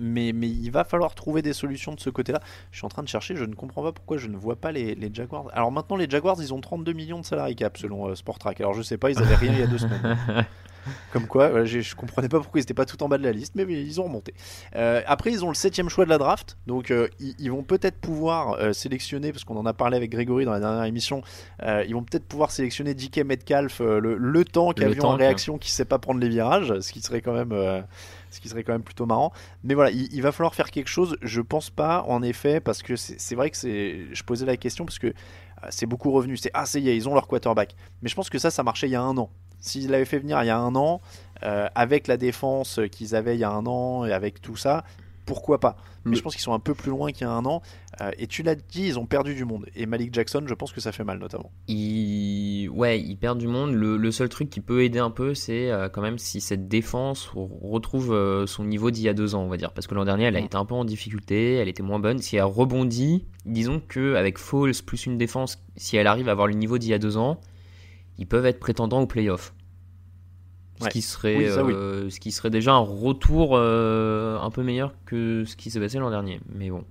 Mais, 0.00 0.32
mais, 0.32 0.48
il 0.48 0.70
va 0.70 0.84
falloir 0.84 1.14
trouver 1.14 1.42
des 1.42 1.52
solutions 1.52 1.94
de 1.94 2.00
ce 2.00 2.08
côté-là. 2.08 2.40
Je 2.70 2.78
suis 2.78 2.86
en 2.86 2.88
train 2.88 3.02
de 3.02 3.08
chercher, 3.08 3.36
je 3.36 3.44
ne 3.44 3.54
comprends 3.54 3.82
pas 3.82 3.92
pourquoi 3.92 4.16
je 4.16 4.28
ne 4.28 4.36
vois 4.36 4.56
pas 4.56 4.72
les, 4.72 4.94
les 4.94 5.12
Jaguars. 5.12 5.50
Alors 5.52 5.70
maintenant, 5.70 5.96
les 5.96 6.08
Jaguars, 6.08 6.36
ils 6.40 6.54
ont 6.54 6.60
32 6.60 6.94
millions 6.94 7.20
de 7.20 7.26
salary 7.26 7.54
cap 7.54 7.76
selon 7.76 8.14
Sportrack. 8.14 8.60
Alors 8.62 8.72
je 8.72 8.80
sais 8.80 8.96
pas, 8.96 9.10
ils 9.10 9.18
avaient 9.18 9.36
rien 9.36 9.52
il 9.52 9.60
y 9.60 9.62
a 9.62 9.66
deux 9.66 9.78
semaines. 9.78 10.16
Comme 11.12 11.26
quoi, 11.26 11.64
je, 11.64 11.80
je, 11.80 11.94
comprenais 11.94 12.28
pas 12.28 12.38
pourquoi 12.38 12.60
ils 12.60 12.62
étaient 12.62 12.74
pas 12.74 12.84
tout 12.84 13.02
en 13.02 13.08
bas 13.08 13.18
de 13.18 13.22
la 13.22 13.32
liste, 13.32 13.54
mais 13.54 13.64
ils 13.64 14.00
ont 14.00 14.04
remonté. 14.04 14.34
Euh, 14.76 15.02
après, 15.06 15.32
ils 15.32 15.44
ont 15.44 15.48
le 15.48 15.54
septième 15.54 15.88
choix 15.88 16.04
de 16.04 16.10
la 16.10 16.18
draft, 16.18 16.56
donc 16.66 16.90
euh, 16.90 17.08
ils, 17.18 17.50
vont 17.50 17.62
peut-être 17.62 17.98
pouvoir 17.98 18.54
euh, 18.54 18.72
sélectionner, 18.72 19.32
parce 19.32 19.44
qu'on 19.44 19.56
en 19.56 19.66
a 19.66 19.72
parlé 19.72 19.96
avec 19.96 20.10
Grégory 20.10 20.44
dans 20.44 20.52
la 20.52 20.60
dernière 20.60 20.84
émission, 20.84 21.22
ils 21.62 21.92
vont 21.92 22.02
peut-être 22.02 22.26
pouvoir 22.26 22.50
sélectionner 22.50 22.94
DK 22.94 23.18
Metcalf, 23.18 23.80
le, 23.80 24.16
le 24.16 24.44
tank 24.44 24.80
avion 24.80 25.04
en 25.04 25.16
réaction 25.16 25.58
qui 25.58 25.70
sait 25.70 25.84
pas 25.84 25.98
prendre 25.98 26.20
les 26.20 26.28
virages, 26.28 26.78
ce 26.80 26.92
qui 26.92 27.00
serait 27.00 27.20
quand 27.20 27.32
même 27.32 27.84
ce 28.34 28.40
qui 28.40 28.48
serait 28.48 28.64
quand 28.64 28.72
même 28.72 28.82
plutôt 28.82 29.06
marrant. 29.06 29.32
Mais 29.62 29.74
voilà, 29.74 29.90
il, 29.90 30.20
va 30.20 30.32
falloir 30.32 30.54
faire 30.54 30.70
quelque 30.70 30.88
chose. 30.88 31.16
Je 31.22 31.40
pense 31.40 31.70
pas, 31.70 32.04
en 32.08 32.22
effet, 32.22 32.60
parce 32.60 32.82
que 32.82 32.96
c'est 32.96 33.34
vrai 33.34 33.50
que 33.50 33.56
c'est. 33.56 34.06
Je 34.12 34.22
posais 34.24 34.44
la 34.44 34.56
question 34.56 34.84
parce 34.84 34.98
que 34.98 35.14
c'est 35.70 35.86
beaucoup 35.86 36.10
revenu. 36.10 36.36
C'est 36.36 36.50
ah, 36.52 36.66
c'est 36.66 36.82
ils 36.82 37.08
ont 37.08 37.14
leur 37.14 37.28
quarterback. 37.28 37.74
Mais 38.02 38.08
je 38.08 38.14
pense 38.14 38.28
que 38.30 38.38
ça, 38.38 38.50
ça 38.50 38.62
marchait 38.62 38.88
il 38.88 38.92
y 38.92 38.96
a 38.96 39.02
un 39.02 39.16
an. 39.16 39.30
S'ils 39.64 39.90
l'avaient 39.90 40.04
fait 40.04 40.18
venir 40.18 40.42
il 40.42 40.46
y 40.46 40.50
a 40.50 40.58
un 40.58 40.74
an, 40.74 41.00
euh, 41.42 41.68
avec 41.74 42.06
la 42.06 42.18
défense 42.18 42.80
qu'ils 42.92 43.16
avaient 43.16 43.34
il 43.34 43.40
y 43.40 43.44
a 43.44 43.50
un 43.50 43.64
an 43.64 44.04
et 44.04 44.12
avec 44.12 44.42
tout 44.42 44.56
ça, 44.56 44.84
pourquoi 45.24 45.58
pas? 45.58 45.76
Mais 46.04 46.16
je 46.16 46.22
pense 46.22 46.34
qu'ils 46.34 46.42
sont 46.42 46.52
un 46.52 46.58
peu 46.58 46.74
plus 46.74 46.90
loin 46.90 47.12
qu'il 47.12 47.22
y 47.22 47.24
a 47.24 47.32
un 47.32 47.46
an. 47.46 47.62
Euh, 48.02 48.10
et 48.18 48.26
tu 48.26 48.42
l'as 48.42 48.56
dit, 48.56 48.88
ils 48.88 48.98
ont 48.98 49.06
perdu 49.06 49.34
du 49.34 49.46
monde. 49.46 49.64
Et 49.74 49.86
Malik 49.86 50.12
Jackson, 50.12 50.44
je 50.46 50.52
pense 50.52 50.70
que 50.70 50.82
ça 50.82 50.92
fait 50.92 51.02
mal 51.02 51.18
notamment. 51.18 51.50
Il... 51.66 52.68
Ouais, 52.68 53.00
ils 53.00 53.16
perdent 53.16 53.38
du 53.38 53.48
monde. 53.48 53.72
Le, 53.72 54.10
seul 54.10 54.28
truc 54.28 54.50
qui 54.50 54.60
peut 54.60 54.84
aider 54.84 54.98
un 54.98 55.10
peu, 55.10 55.32
c'est 55.32 55.70
euh, 55.70 55.88
quand 55.88 56.02
même 56.02 56.18
si 56.18 56.42
cette 56.42 56.68
défense 56.68 57.32
retrouve 57.34 58.44
son 58.46 58.64
niveau 58.64 58.90
d'il 58.90 59.04
y 59.04 59.08
a 59.08 59.14
deux 59.14 59.34
ans, 59.34 59.44
on 59.44 59.48
va 59.48 59.56
dire. 59.56 59.72
Parce 59.72 59.86
que 59.86 59.94
l'an 59.94 60.04
dernier, 60.04 60.24
elle 60.24 60.36
a 60.36 60.42
mm. 60.42 60.44
été 60.44 60.56
un 60.58 60.66
peu 60.66 60.74
en 60.74 60.84
difficulté, 60.84 61.54
elle 61.54 61.68
était 61.68 61.82
moins 61.82 62.00
bonne. 62.00 62.18
Si 62.18 62.36
elle 62.36 62.44
rebondit, 62.44 63.24
disons 63.46 63.80
qu'avec 63.80 64.38
Falls 64.38 64.74
plus 64.84 65.06
une 65.06 65.16
défense, 65.16 65.64
si 65.76 65.96
elle 65.96 66.06
arrive 66.06 66.28
à 66.28 66.32
avoir 66.32 66.48
le 66.48 66.54
niveau 66.54 66.76
d'il 66.76 66.90
y 66.90 66.94
a 66.94 66.98
deux 66.98 67.16
ans, 67.16 67.40
ils 68.18 68.26
peuvent 68.26 68.46
être 68.46 68.60
prétendants 68.60 69.00
au 69.00 69.06
playoff. 69.06 69.54
Ce, 70.80 70.88
qui 70.88 71.02
serait, 71.02 71.48
euh, 71.48 72.10
ce 72.10 72.18
qui 72.18 72.32
serait 72.32 72.50
déjà 72.50 72.74
un 72.74 72.78
retour 72.78 73.50
euh, 73.52 74.38
un 74.40 74.50
peu 74.50 74.62
meilleur 74.62 74.92
que 75.06 75.44
ce 75.46 75.56
qui 75.56 75.70
s'est 75.70 75.78
passé 75.78 75.98
l'an 75.98 76.10
dernier. 76.10 76.40
Mais 76.52 76.68
bon. 76.68 76.84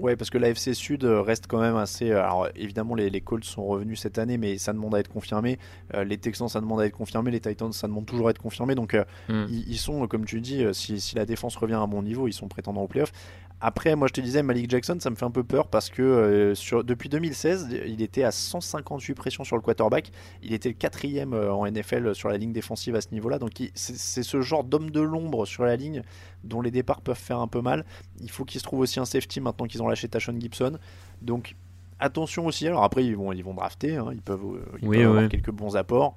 Ouais, 0.00 0.16
parce 0.16 0.30
que 0.30 0.38
la 0.38 0.50
FC 0.50 0.74
Sud 0.74 1.04
reste 1.04 1.46
quand 1.46 1.60
même 1.60 1.76
assez. 1.76 2.12
Alors 2.12 2.48
évidemment, 2.54 2.94
les, 2.94 3.10
les 3.10 3.20
Colts 3.20 3.44
sont 3.44 3.66
revenus 3.66 4.00
cette 4.00 4.18
année, 4.18 4.38
mais 4.38 4.58
ça 4.58 4.72
demande 4.72 4.94
à 4.94 5.00
être 5.00 5.08
confirmé. 5.08 5.58
les 5.94 6.18
Texans, 6.18 6.48
ça 6.48 6.60
demande 6.60 6.80
à 6.80 6.86
être 6.86 6.96
confirmé. 6.96 7.30
Les 7.30 7.40
Titans, 7.40 7.72
ça 7.72 7.86
demande 7.86 8.06
toujours 8.06 8.28
à 8.28 8.30
être 8.30 8.40
confirmé. 8.40 8.74
Donc 8.74 8.94
mm. 9.28 9.46
ils, 9.48 9.78
sont, 9.78 10.06
comme 10.06 10.24
tu 10.24 10.40
dis, 10.40 10.64
si, 10.72 11.00
si, 11.00 11.16
la 11.16 11.26
défense 11.26 11.56
revient 11.56 11.74
à 11.74 11.86
bon 11.86 12.02
niveau, 12.02 12.28
ils 12.28 12.32
sont 12.32 12.48
prétendants 12.48 12.82
au 12.82 12.88
playoff. 12.88 13.12
Après, 13.60 13.96
moi 13.96 14.06
je 14.06 14.12
te 14.12 14.20
disais, 14.20 14.42
Malik 14.44 14.70
Jackson, 14.70 14.98
ça 15.00 15.10
me 15.10 15.16
fait 15.16 15.24
un 15.24 15.32
peu 15.32 15.42
peur 15.42 15.66
parce 15.66 15.90
que 15.90 16.02
euh, 16.02 16.54
sur, 16.54 16.84
depuis 16.84 17.08
2016, 17.08 17.68
il 17.86 18.02
était 18.02 18.22
à 18.22 18.30
158 18.30 19.14
pressions 19.14 19.42
sur 19.42 19.56
le 19.56 19.62
quarterback. 19.62 20.12
Il 20.42 20.52
était 20.52 20.68
le 20.68 20.76
quatrième 20.76 21.32
euh, 21.32 21.52
en 21.52 21.68
NFL 21.68 22.14
sur 22.14 22.28
la 22.28 22.36
ligne 22.36 22.52
défensive 22.52 22.94
à 22.94 23.00
ce 23.00 23.08
niveau-là. 23.10 23.40
Donc 23.40 23.50
c'est 23.74 24.22
ce 24.22 24.40
genre 24.42 24.62
d'homme 24.62 24.90
de 24.90 25.00
l'ombre 25.00 25.44
sur 25.44 25.64
la 25.64 25.74
ligne 25.74 26.02
dont 26.44 26.62
les 26.62 26.70
départs 26.70 27.00
peuvent 27.00 27.18
faire 27.18 27.40
un 27.40 27.48
peu 27.48 27.60
mal. 27.60 27.84
Il 28.20 28.30
faut 28.30 28.44
qu'il 28.44 28.60
se 28.60 28.64
trouve 28.64 28.78
aussi 28.78 29.00
un 29.00 29.04
safety 29.04 29.40
maintenant 29.40 29.66
qu'ils 29.66 29.82
ont 29.82 29.87
lâché 29.88 30.08
Tashon 30.08 30.38
Gibson. 30.38 30.78
Donc 31.22 31.54
attention 31.98 32.46
aussi. 32.46 32.66
Alors 32.66 32.84
après, 32.84 33.04
ils 33.04 33.16
vont, 33.16 33.32
ils 33.32 33.44
vont 33.44 33.54
drafter, 33.54 33.96
hein. 33.96 34.10
ils 34.12 34.22
peuvent, 34.22 34.40
euh, 34.44 34.78
peuvent 34.80 35.06
avoir 35.06 35.28
quelques 35.28 35.50
bons 35.50 35.76
apports 35.76 36.16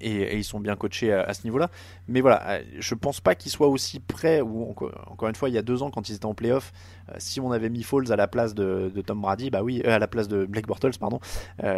et, 0.00 0.36
ils 0.36 0.44
sont 0.44 0.60
bien 0.60 0.76
coachés 0.76 1.12
à, 1.12 1.32
ce 1.34 1.44
niveau-là. 1.44 1.70
Mais 2.08 2.20
voilà, 2.20 2.48
euh, 2.48 2.62
je 2.78 2.94
pense 2.94 3.20
pas 3.20 3.34
qu'ils 3.34 3.52
soient 3.52 3.68
aussi 3.68 4.00
prêts. 4.00 4.40
Ou 4.40 4.70
encore, 4.70 5.28
une 5.28 5.34
fois, 5.34 5.48
il 5.48 5.54
y 5.54 5.58
a 5.58 5.62
deux 5.62 5.82
ans, 5.82 5.90
quand 5.90 6.08
ils 6.08 6.16
étaient 6.16 6.26
en 6.26 6.34
playoff, 6.34 6.72
euh, 7.10 7.14
si 7.18 7.40
on 7.40 7.52
avait 7.52 7.70
mis 7.70 7.82
Falls 7.82 8.12
à 8.12 8.16
la 8.16 8.28
place 8.28 8.54
de, 8.54 8.92
Tom 9.06 9.20
Brady, 9.20 9.50
bah 9.50 9.62
oui, 9.62 9.82
euh, 9.84 9.96
à 9.96 9.98
la 9.98 10.08
place 10.08 10.28
de 10.28 10.44
Blake 10.44 10.66
Bortles, 10.66 10.98
pardon, 10.98 11.20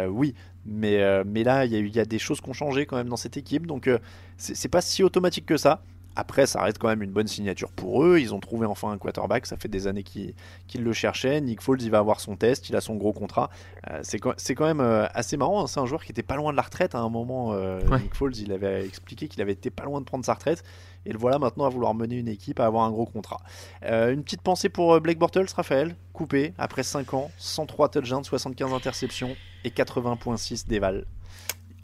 oui. 0.09 0.33
Mais, 0.65 1.23
mais 1.25 1.43
là, 1.43 1.65
il 1.65 1.71
y, 1.71 1.75
a, 1.75 1.79
il 1.79 1.95
y, 1.95 1.99
a 1.99 2.05
des 2.05 2.19
choses 2.19 2.39
qui 2.39 2.49
ont 2.49 2.53
changé 2.53 2.85
quand 2.85 2.95
même 2.95 3.09
dans 3.09 3.17
cette 3.17 3.35
équipe, 3.35 3.65
donc 3.65 3.89
c'est 4.37 4.69
pas 4.69 4.81
si 4.81 5.03
automatique 5.03 5.45
que 5.47 5.57
ça. 5.57 5.81
Après, 6.15 6.45
ça 6.45 6.61
reste 6.61 6.77
quand 6.77 6.89
même 6.89 7.01
une 7.01 7.11
bonne 7.11 7.27
signature 7.27 7.71
pour 7.71 8.03
eux. 8.03 8.19
Ils 8.19 8.33
ont 8.33 8.39
trouvé 8.39 8.65
enfin 8.65 8.91
un 8.91 8.97
quarterback. 8.97 9.45
Ça 9.45 9.55
fait 9.55 9.69
des 9.69 9.87
années 9.87 10.03
qu'ils 10.03 10.33
le 10.77 10.93
cherchaient. 10.93 11.39
Nick 11.39 11.61
Foles, 11.61 11.81
il 11.81 11.89
va 11.89 11.99
avoir 11.99 12.19
son 12.19 12.35
test. 12.35 12.69
Il 12.69 12.75
a 12.75 12.81
son 12.81 12.95
gros 12.95 13.13
contrat. 13.13 13.49
Euh, 13.89 13.99
c'est 14.03 14.19
quand, 14.19 14.65
même 14.65 14.81
euh, 14.81 15.07
assez 15.13 15.37
marrant. 15.37 15.63
Hein. 15.63 15.67
C'est 15.67 15.79
un 15.79 15.85
joueur 15.85 16.03
qui 16.03 16.11
était 16.11 16.23
pas 16.23 16.35
loin 16.35 16.51
de 16.51 16.57
la 16.57 16.63
retraite 16.63 16.95
à 16.95 16.99
un 16.99 17.09
moment. 17.09 17.53
Euh, 17.53 17.79
Nick 17.99 18.13
Foles, 18.15 18.35
il 18.37 18.51
avait 18.51 18.85
expliqué 18.85 19.27
qu'il 19.27 19.41
avait 19.41 19.53
été 19.53 19.69
pas 19.69 19.85
loin 19.85 20.01
de 20.01 20.05
prendre 20.05 20.25
sa 20.25 20.33
retraite. 20.33 20.63
Et 21.05 21.13
le 21.13 21.17
voilà 21.17 21.39
maintenant 21.39 21.65
à 21.65 21.69
vouloir 21.69 21.93
mener 21.93 22.17
une 22.17 22.27
équipe, 22.27 22.59
à 22.59 22.65
avoir 22.65 22.83
un 22.83 22.91
gros 22.91 23.05
contrat. 23.05 23.41
une 23.81 24.23
petite 24.23 24.41
pensée 24.41 24.69
pour 24.69 24.99
Blake 25.01 25.17
Bortles, 25.17 25.47
Raphaël. 25.55 25.95
Coupé 26.13 26.53
après 26.59 26.83
5 26.83 27.13
ans, 27.15 27.31
103 27.37 27.89
touchdowns, 27.89 28.23
75 28.23 28.73
interceptions 28.73 29.35
et 29.63 29.69
80.6 29.69 30.67
d'éval 30.67 31.05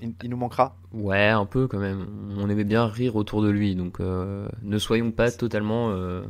il, 0.02 0.30
nous 0.30 0.38
manquera 0.38 0.76
Ouais, 0.94 1.28
un 1.28 1.46
peu 1.46 1.68
quand 1.68 1.80
même. 1.80 2.08
On 2.38 2.50
aimait 2.50 2.64
bien 2.64 2.86
rire 2.88 3.16
autour 3.16 3.42
de 3.42 3.50
lui, 3.50 3.76
donc 3.76 4.00
euh, 4.00 4.48
ne 4.62 4.78
soyons 4.78 5.12
pas 5.12 5.32
totalement 5.32 5.92
euh, 5.92 6.24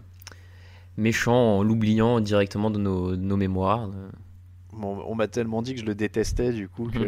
méchants 0.97 1.57
en 1.57 1.63
l'oubliant 1.63 2.19
directement 2.19 2.69
de 2.71 2.79
nos, 2.79 3.37
mémoires. 3.37 3.89
on 4.73 5.15
m'a 5.15 5.27
tellement 5.27 5.61
dit 5.61 5.73
que 5.73 5.81
je 5.81 5.85
le 5.85 5.95
détestais 5.95 6.51
du 6.51 6.69
coup 6.69 6.87
que. 6.89 6.99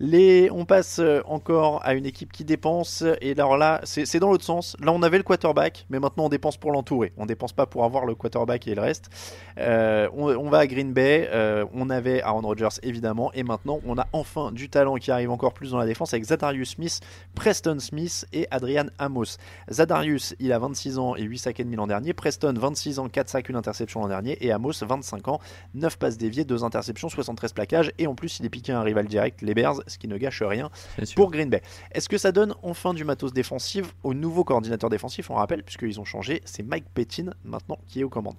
On 0.00 0.64
passe 0.66 0.98
euh, 0.98 1.20
encore 1.26 1.80
à 1.84 1.94
une 1.94 2.06
équipe 2.06 2.32
qui 2.32 2.44
dépense. 2.44 3.04
Et 3.20 3.32
alors 3.32 3.56
là, 3.56 3.80
c'est 3.84 4.18
dans 4.18 4.30
l'autre 4.30 4.44
sens. 4.44 4.76
Là, 4.80 4.92
on 4.92 5.02
avait 5.02 5.18
le 5.18 5.22
quarterback, 5.22 5.86
mais 5.90 5.98
maintenant 5.98 6.26
on 6.26 6.28
dépense 6.28 6.56
pour 6.56 6.72
l'entourer. 6.72 7.12
On 7.16 7.26
dépense 7.26 7.52
pas 7.52 7.66
pour 7.66 7.84
avoir 7.84 8.06
le 8.06 8.14
quarterback 8.14 8.66
et 8.66 8.74
le 8.74 8.82
reste. 8.82 9.10
Euh, 9.58 10.08
on, 10.14 10.48
va 10.48 10.58
à 10.58 10.66
Green 10.66 10.92
Bay. 10.92 11.28
Euh, 11.32 11.64
on 11.74 11.90
avait 11.90 12.22
Aaron 12.22 12.40
Rodgers 12.40 12.68
évidemment, 12.82 13.32
et 13.32 13.42
maintenant 13.42 13.80
on 13.86 13.98
a 13.98 14.06
enfin 14.12 14.52
du 14.52 14.68
talent 14.68 14.96
qui 14.96 15.10
arrive 15.10 15.30
encore 15.30 15.54
plus 15.54 15.70
dans 15.70 15.78
la 15.78 15.86
défense 15.86 16.12
avec 16.12 16.24
Zadarius 16.24 16.70
Smith, 16.70 17.00
Preston 17.34 17.78
Smith 17.78 18.26
et 18.32 18.46
Adrian 18.50 18.86
Amos. 18.98 19.36
Zadarius, 19.70 20.34
il 20.40 20.52
a 20.52 20.58
26 20.58 20.98
ans 20.98 21.16
et 21.16 21.22
8 21.22 21.38
sacs 21.38 21.60
et 21.60 21.64
demi 21.64 21.76
l'an 21.76 21.86
dernier. 21.86 22.12
Preston, 22.12 22.54
26 22.56 22.98
ans, 22.98 23.08
4 23.08 23.28
sacs, 23.28 23.48
une 23.48 23.56
interception 23.56 24.00
l'an 24.00 24.08
dernier. 24.08 24.36
Et 24.44 24.52
Amos, 24.52 24.72
25 24.82 25.28
ans, 25.28 25.40
9 25.74 25.98
passes 25.98 26.18
déviées, 26.18 26.44
2 26.44 26.64
interceptions, 26.64 27.08
73 27.08 27.52
plaquages. 27.52 27.92
Et 27.98 28.06
en 28.06 28.14
plus, 28.14 28.40
il 28.40 28.46
est 28.46 28.50
piqué 28.50 28.72
un 28.72 28.82
rival 28.82 29.06
direct, 29.06 29.42
les 29.42 29.53
Bears, 29.54 29.80
ce 29.86 29.98
qui 29.98 30.08
ne 30.08 30.16
gâche 30.18 30.42
rien 30.42 30.70
pour 31.16 31.30
Green 31.30 31.48
Bay. 31.48 31.62
Est-ce 31.92 32.08
que 32.08 32.18
ça 32.18 32.32
donne 32.32 32.54
enfin 32.62 32.94
du 32.94 33.04
matos 33.04 33.32
défensif 33.32 33.94
au 34.02 34.14
nouveau 34.14 34.44
coordinateur 34.44 34.90
défensif? 34.90 35.30
On 35.30 35.34
rappelle, 35.34 35.62
puisqu'ils 35.62 36.00
ont 36.00 36.04
changé, 36.04 36.42
c'est 36.44 36.62
Mike 36.62 36.86
Pettin 36.94 37.30
maintenant 37.44 37.78
qui 37.86 38.00
est 38.00 38.04
aux 38.04 38.10
commandes. 38.10 38.36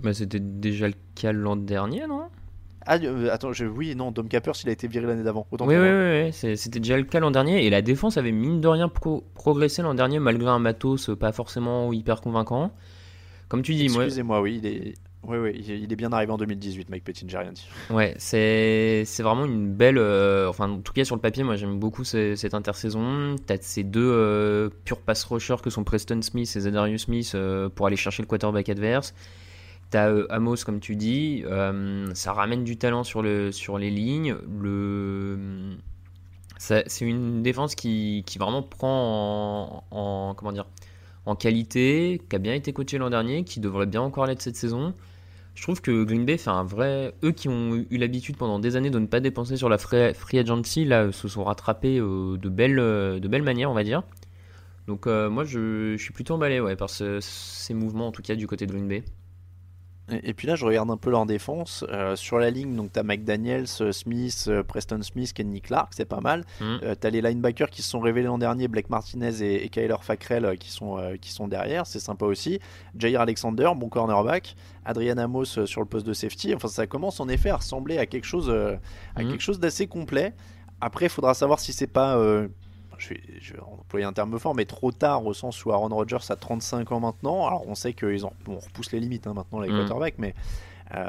Bah, 0.00 0.14
C'était 0.14 0.40
déjà 0.40 0.88
le 0.88 0.94
cas 1.14 1.32
l'an 1.32 1.56
dernier, 1.56 2.06
non? 2.06 2.28
Ah, 2.86 2.96
euh, 2.96 3.28
attends, 3.30 3.52
je, 3.52 3.66
oui, 3.66 3.94
non, 3.94 4.10
Dom 4.10 4.28
Capers, 4.28 4.54
il 4.62 4.68
a 4.70 4.72
été 4.72 4.88
viré 4.88 5.06
l'année 5.06 5.22
d'avant. 5.22 5.46
Oui, 5.52 5.76
oui, 5.76 5.76
oui, 5.76 6.32
c'était 6.32 6.80
déjà 6.80 6.96
le 6.96 7.04
cas 7.04 7.20
l'an 7.20 7.30
dernier. 7.30 7.66
Et 7.66 7.70
la 7.70 7.82
défense 7.82 8.16
avait 8.16 8.32
mine 8.32 8.60
de 8.60 8.68
rien 8.68 8.88
progressé 8.88 9.82
l'an 9.82 9.94
dernier, 9.94 10.18
malgré 10.18 10.48
un 10.48 10.58
matos 10.58 11.10
pas 11.18 11.32
forcément 11.32 11.92
hyper 11.92 12.22
convaincant. 12.22 12.72
Comme 13.48 13.62
tu 13.62 13.74
dis, 13.74 13.84
Excusez-moi, 13.84 14.40
oui, 14.40 14.60
il 14.62 14.66
est, 14.66 14.94
oui, 15.22 15.36
oui, 15.36 15.64
il 15.66 15.92
est 15.92 15.96
bien 15.96 16.12
arrivé 16.12 16.32
en 16.32 16.38
2018, 16.38 16.88
Mike 16.88 17.04
Pettin, 17.04 17.26
j'ai 17.28 17.36
rien 17.36 17.52
dit. 17.52 17.68
Ouais, 17.90 18.14
c'est 18.18 19.04
vraiment 19.20 19.44
une 19.44 19.70
belle. 19.70 19.98
Euh, 19.98 20.48
enfin, 20.48 20.70
en 20.70 20.78
tout 20.80 20.94
cas, 20.94 21.04
sur 21.04 21.14
le 21.14 21.20
papier, 21.20 21.44
moi 21.44 21.56
j'aime 21.56 21.78
beaucoup 21.78 22.04
cette 22.04 22.54
intersaison. 22.54 23.36
T'as 23.46 23.58
ces 23.60 23.84
deux 23.84 24.10
euh, 24.10 24.70
purs 24.84 25.00
pass 25.00 25.24
rushers 25.24 25.56
que 25.62 25.68
sont 25.68 25.84
Preston 25.84 26.22
Smith 26.22 26.50
et 26.56 26.60
Zadarius 26.60 27.02
Smith 27.02 27.32
euh, 27.34 27.68
pour 27.68 27.86
aller 27.86 27.96
chercher 27.96 28.22
le 28.22 28.28
quarterback 28.28 28.70
adverse. 28.70 29.14
T'as 29.90 30.10
Amos, 30.30 30.56
comme 30.64 30.80
tu 30.80 30.96
dis, 30.96 31.44
ça 32.14 32.32
ramène 32.32 32.64
du 32.64 32.76
talent 32.76 33.04
sur, 33.04 33.22
le, 33.22 33.52
sur 33.52 33.76
les 33.76 33.90
lignes. 33.90 34.36
Le. 34.60 35.76
C'est 36.58 37.00
une 37.00 37.42
défense 37.42 37.74
qui, 37.74 38.22
qui 38.26 38.38
vraiment 38.38 38.62
prend 38.62 39.84
en, 39.90 39.96
en, 39.96 40.34
comment 40.34 40.52
dire 40.52 40.66
en 41.26 41.34
qualité, 41.34 42.20
qui 42.28 42.36
a 42.36 42.38
bien 42.38 42.54
été 42.54 42.72
coaché 42.72 42.98
l'an 42.98 43.10
dernier, 43.10 43.44
qui 43.44 43.60
devrait 43.60 43.86
bien 43.86 44.00
encore 44.00 44.26
l'être 44.26 44.42
cette 44.42 44.56
saison. 44.56 44.94
Je 45.54 45.62
trouve 45.62 45.80
que 45.80 46.04
Green 46.04 46.24
Bay 46.24 46.38
fait 46.38 46.50
un 46.50 46.64
vrai. 46.64 47.14
Eux 47.22 47.32
qui 47.32 47.48
ont 47.48 47.74
eu 47.74 47.96
l'habitude 47.98 48.36
pendant 48.36 48.58
des 48.58 48.76
années 48.76 48.90
de 48.90 48.98
ne 48.98 49.06
pas 49.06 49.20
dépenser 49.20 49.56
sur 49.56 49.68
la 49.68 49.78
free 49.78 50.38
agency, 50.38 50.84
là, 50.84 51.12
se 51.12 51.28
sont 51.28 51.44
rattrapés 51.44 51.98
euh, 51.98 52.38
de, 52.38 52.48
belles, 52.48 52.76
de 52.76 53.28
belles 53.28 53.42
manières, 53.42 53.70
on 53.70 53.74
va 53.74 53.84
dire. 53.84 54.02
Donc, 54.86 55.06
euh, 55.06 55.28
moi, 55.28 55.44
je, 55.44 55.96
suis 55.98 56.12
plutôt 56.12 56.34
emballé 56.34 56.60
par 56.76 56.88
ces 56.90 57.74
mouvements, 57.74 58.08
en 58.08 58.12
tout 58.12 58.22
cas, 58.22 58.34
du 58.34 58.46
côté 58.46 58.66
de 58.66 58.72
Green 58.72 58.88
Bay. 58.88 59.04
Et, 60.22 60.34
puis 60.34 60.46
là, 60.46 60.54
je 60.56 60.64
regarde 60.64 60.90
un 60.90 60.96
peu 60.96 61.10
leur 61.10 61.26
défense. 61.26 61.84
Euh, 61.90 62.16
sur 62.16 62.38
la 62.38 62.50
ligne, 62.50 62.74
donc 62.76 62.92
tu 62.92 62.98
as 62.98 63.02
McDaniels, 63.02 63.66
Smith, 63.66 64.50
Preston 64.68 65.02
Smith, 65.02 65.32
Kenny 65.32 65.60
Clark, 65.60 65.92
c'est 65.94 66.04
pas 66.04 66.20
mal. 66.20 66.44
Mm. 66.60 66.76
tu 67.00 67.06
as 67.06 67.10
les 67.10 67.22
linebackers 67.22 67.70
qui 67.70 67.82
se 67.82 67.90
sont 67.90 68.00
révélés 68.00 68.26
l'an 68.26 68.38
dernier, 68.38 68.68
Blake 68.68 68.90
Martinez 68.90 69.42
et, 69.42 69.68
Kyler 69.68 69.96
Fackrell 70.00 70.58
qui 70.58 70.70
sont, 70.70 70.98
qui 71.20 71.32
sont 71.32 71.48
derrière, 71.48 71.86
c'est 71.86 72.00
sympa 72.00 72.26
aussi. 72.26 72.60
Jair 72.96 73.20
Alexander, 73.20 73.70
bon 73.76 73.88
cornerback. 73.88 74.56
Adrian 74.84 75.18
Amos 75.18 75.58
euh, 75.58 75.66
sur 75.66 75.80
le 75.80 75.86
poste 75.86 76.06
de 76.06 76.12
safety. 76.12 76.54
Enfin, 76.54 76.68
ça 76.68 76.86
commence 76.86 77.20
en 77.20 77.28
effet 77.28 77.50
à 77.50 77.56
ressembler 77.56 77.98
à 77.98 78.06
quelque 78.06 78.26
chose, 78.26 78.48
euh, 78.48 78.76
à 79.14 79.22
mhm. 79.22 79.30
quelque 79.30 79.42
chose 79.42 79.60
d'assez 79.60 79.86
complet. 79.86 80.34
Après, 80.80 81.06
il 81.06 81.10
faudra 81.10 81.34
savoir 81.34 81.60
si 81.60 81.72
c'est 81.72 81.86
pas, 81.86 82.16
euh, 82.16 82.48
je, 83.00 83.08
vais, 83.10 83.20
je, 83.40 83.54
vais, 83.54 83.60
employer 83.60 84.04
un 84.04 84.12
terme 84.12 84.38
fort, 84.38 84.54
mais 84.54 84.64
trop 84.64 84.92
tard 84.92 85.26
au 85.26 85.34
sens 85.34 85.64
où 85.64 85.72
Aaron 85.72 85.88
Rodgers 85.88 86.18
a 86.28 86.36
35 86.36 86.92
ans 86.92 87.00
maintenant. 87.00 87.46
Alors, 87.46 87.66
on 87.66 87.74
sait 87.74 87.92
qu'ils 87.92 88.24
ont, 88.24 88.32
on 88.46 88.58
repousse 88.58 88.92
les 88.92 89.00
limites 89.00 89.26
hein, 89.26 89.34
maintenant 89.34 89.60
les 89.60 89.70
mhm. 89.70 89.78
quarterbacks, 89.78 90.18
mais, 90.18 90.34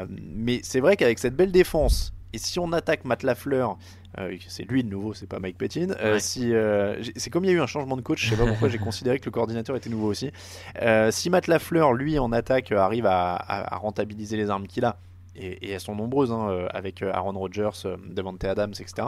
mais 0.09 0.59
c'est 0.63 0.79
vrai 0.79 0.95
qu'avec 0.95 1.19
cette 1.19 1.35
belle 1.35 1.51
défense 1.51 2.13
et 2.33 2.37
si 2.37 2.59
on 2.59 2.71
attaque 2.71 3.05
Matt 3.05 3.23
Lafleur 3.23 3.77
euh, 4.19 4.35
c'est 4.47 4.69
lui 4.69 4.83
de 4.83 4.89
nouveau, 4.89 5.13
c'est 5.13 5.27
pas 5.27 5.39
Mike 5.39 5.57
Pettin. 5.57 5.87
Euh, 6.01 6.19
si, 6.19 6.53
euh, 6.53 7.01
c'est 7.15 7.29
comme 7.29 7.45
il 7.45 7.47
y 7.47 7.51
a 7.51 7.53
eu 7.53 7.61
un 7.61 7.67
changement 7.67 7.95
de 7.95 8.01
coach, 8.01 8.25
je 8.25 8.31
sais 8.31 8.35
pas 8.35 8.45
pourquoi 8.45 8.67
j'ai 8.69 8.77
considéré 8.77 9.19
que 9.19 9.25
le 9.25 9.31
coordinateur 9.31 9.75
était 9.75 9.89
nouveau 9.89 10.07
aussi. 10.07 10.31
si 11.11 11.29
Matt 11.29 11.47
Lafleur, 11.47 11.93
lui, 11.93 12.19
en 12.19 12.31
attaque, 12.33 12.71
arrive 12.73 13.05
à, 13.05 13.77
rentabiliser 13.77 14.35
les 14.35 14.49
armes 14.49 14.67
qu'il 14.67 14.83
a, 14.83 14.97
et, 15.35 15.71
elles 15.71 15.79
sont 15.79 15.95
nombreuses, 15.95 16.31
hein, 16.31 16.67
avec 16.71 17.01
Aaron 17.01 17.37
Rodgers, 17.39 17.69
Devante 18.09 18.43
Adams, 18.43 18.73
etc. 18.79 19.07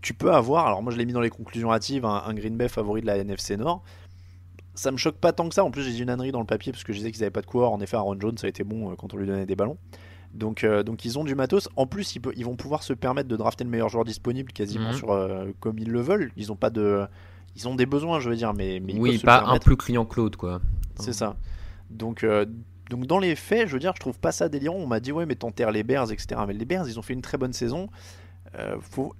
tu 0.00 0.14
peux 0.14 0.32
avoir, 0.32 0.66
alors 0.66 0.82
moi 0.82 0.92
je 0.92 0.98
l'ai 0.98 1.04
mis 1.04 1.12
dans 1.12 1.20
les 1.20 1.30
conclusions 1.30 1.72
hâtives, 1.72 2.04
un, 2.04 2.34
Green 2.34 2.56
Bay 2.56 2.68
favori 2.68 3.00
de 3.00 3.06
la 3.06 3.18
NFC 3.18 3.56
Nord 3.56 3.82
ça 4.74 4.92
me 4.92 4.96
choque 4.96 5.16
pas 5.16 5.32
tant 5.32 5.46
que 5.46 5.54
ça. 5.54 5.62
En 5.62 5.70
plus, 5.70 5.82
j'ai 5.82 5.90
dit 5.90 6.00
une 6.00 6.08
ânerie 6.08 6.32
dans 6.32 6.40
le 6.40 6.46
papier 6.46 6.72
parce 6.72 6.84
que 6.84 6.94
je 6.94 6.98
disais 6.98 7.10
qu'ils 7.10 7.22
avaient 7.22 7.30
pas 7.30 7.42
de 7.42 7.46
coureur. 7.46 7.70
En 7.72 7.80
effet, 7.80 7.96
Aaron 7.96 8.18
Jones, 8.18 8.38
ça 8.38 8.46
a 8.46 8.48
été 8.48 8.64
bon 8.64 8.94
quand 8.96 9.12
on 9.12 9.18
lui 9.18 9.26
donnait 9.26 9.44
des 9.44 9.56
ballons. 9.56 9.76
Donc, 10.32 10.62
euh, 10.62 10.82
donc 10.82 11.04
ils 11.04 11.18
ont 11.18 11.24
du 11.24 11.34
matos. 11.34 11.68
En 11.76 11.86
plus, 11.86 12.14
ils, 12.14 12.22
ils, 12.36 12.44
vont 12.44 12.56
pouvoir 12.56 12.82
se 12.82 12.92
permettre 12.92 13.28
de 13.28 13.36
drafter 13.36 13.64
le 13.64 13.70
meilleur 13.70 13.88
joueur 13.88 14.04
disponible 14.04 14.52
quasiment 14.52 14.90
mhm. 14.90 14.96
sur, 14.96 15.10
euh, 15.10 15.46
comme 15.58 15.78
ils 15.78 15.90
le 15.90 16.00
veulent. 16.00 16.30
Ils 16.36 16.52
ont 16.52 16.56
pas 16.56 16.70
de, 16.70 17.06
ils 17.56 17.68
ont 17.68 17.74
des 17.74 17.86
besoins, 17.86 18.20
je 18.20 18.30
veux 18.30 18.36
dire, 18.36 18.54
mais, 18.54 18.80
mais 18.80 18.94
oui, 18.96 19.18
pas 19.18 19.44
un 19.46 19.58
plus 19.58 19.76
client 19.76 20.04
Claude 20.04 20.36
quoi. 20.36 20.60
C'est 20.98 21.12
ça. 21.12 21.36
Donc 21.90 22.22
euh, 22.22 22.46
donc 22.90 23.06
dans 23.06 23.18
les 23.18 23.34
faits, 23.34 23.66
je 23.68 23.72
veux 23.72 23.80
dire, 23.80 23.92
je 23.94 24.00
trouve 24.00 24.18
pas 24.18 24.32
ça 24.32 24.48
délirant. 24.48 24.76
On 24.76 24.86
m'a 24.86 25.00
dit 25.00 25.10
ouais, 25.10 25.26
mais 25.26 25.34
t'enterres 25.34 25.72
les 25.72 25.82
Bears, 25.82 26.12
etc. 26.12 26.40
Mais 26.46 26.54
les 26.54 26.64
Bears, 26.64 26.88
ils 26.88 26.98
ont 26.98 27.02
fait 27.02 27.14
une 27.14 27.22
très 27.22 27.38
bonne 27.38 27.52
saison. 27.52 27.88
faut, 28.80 29.14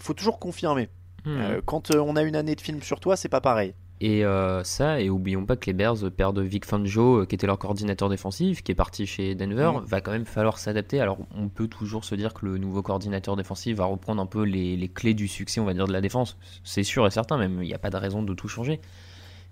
faut 0.00 0.14
toujours 0.14 0.38
confirmer. 0.38 0.88
Mhm. 1.26 1.60
quand 1.66 1.94
on 1.94 2.14
a 2.16 2.22
une 2.22 2.36
année 2.36 2.54
de 2.54 2.60
film 2.60 2.80
sur 2.80 3.00
toi, 3.00 3.16
c'est 3.16 3.28
pas 3.28 3.40
pareil. 3.40 3.74
Et 4.00 4.24
euh, 4.24 4.62
ça, 4.62 5.00
et 5.00 5.10
oublions 5.10 5.44
pas 5.44 5.56
que 5.56 5.66
les 5.66 5.72
Bears 5.72 5.96
perdent 6.16 6.38
Vic 6.38 6.64
Fangio, 6.64 7.22
euh, 7.22 7.26
qui 7.26 7.34
était 7.34 7.48
leur 7.48 7.58
coordinateur 7.58 8.08
défensif, 8.08 8.62
qui 8.62 8.70
est 8.70 8.76
parti 8.76 9.06
chez 9.06 9.34
Denver. 9.34 9.72
Mm. 9.74 9.84
Va 9.86 10.00
quand 10.00 10.12
même 10.12 10.24
falloir 10.24 10.58
s'adapter. 10.58 11.00
Alors, 11.00 11.18
on 11.36 11.48
peut 11.48 11.66
toujours 11.66 12.04
se 12.04 12.14
dire 12.14 12.32
que 12.32 12.46
le 12.46 12.58
nouveau 12.58 12.82
coordinateur 12.82 13.34
défensif 13.34 13.76
va 13.76 13.86
reprendre 13.86 14.22
un 14.22 14.26
peu 14.26 14.42
les, 14.42 14.88
clés 14.88 15.14
du 15.14 15.26
succès, 15.26 15.60
on 15.60 15.64
va 15.64 15.74
dire, 15.74 15.86
de 15.86 15.92
la 15.92 16.00
défense. 16.00 16.38
C'est 16.62 16.84
sûr 16.84 17.06
et 17.06 17.10
certain, 17.10 17.38
même. 17.38 17.60
Il 17.60 17.66
n'y 17.66 17.74
a 17.74 17.78
pas 17.78 17.90
de 17.90 17.96
raison 17.96 18.22
de 18.22 18.34
tout 18.34 18.48
changer. 18.48 18.80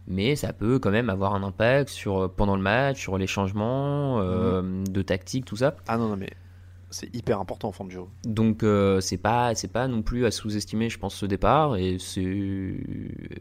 mais 0.07 0.37
ça 0.37 0.53
peut 0.53 0.79
quand 0.79 0.93
même 0.93 1.11
avoir 1.11 1.35
un 1.35 1.43
impact 1.43 1.89
sur 1.91 2.33
pendant 2.33 2.55
le 2.55 2.63
match, 2.63 3.01
sur 3.01 3.19
les 3.19 3.27
changements 3.27 4.21
de 4.23 5.03
tactique, 5.03 5.45
tout 5.45 5.57
ça. 5.57 5.75
Ah 5.89 5.99
non, 5.99 6.09
non, 6.09 6.17
mais 6.17 6.31
c'est 6.97 7.15
hyper 7.15 7.41
important 7.41 7.69
en 7.69 7.73
forme 7.73 7.91
de 7.91 7.95
jeu. 7.95 8.01
Donc 8.25 8.63
euh, 8.63 9.01
c'est 9.01 9.19
pas 9.19 9.55
c'est 9.55 9.73
pas 9.73 9.87
non 9.87 10.03
plus 10.03 10.25
à 10.25 10.31
sous-estimer, 10.31 10.89
je 10.89 10.99
pense, 10.99 11.15
ce 11.15 11.27
départ. 11.27 11.77
Et 11.77 11.99
c'est 11.99 12.23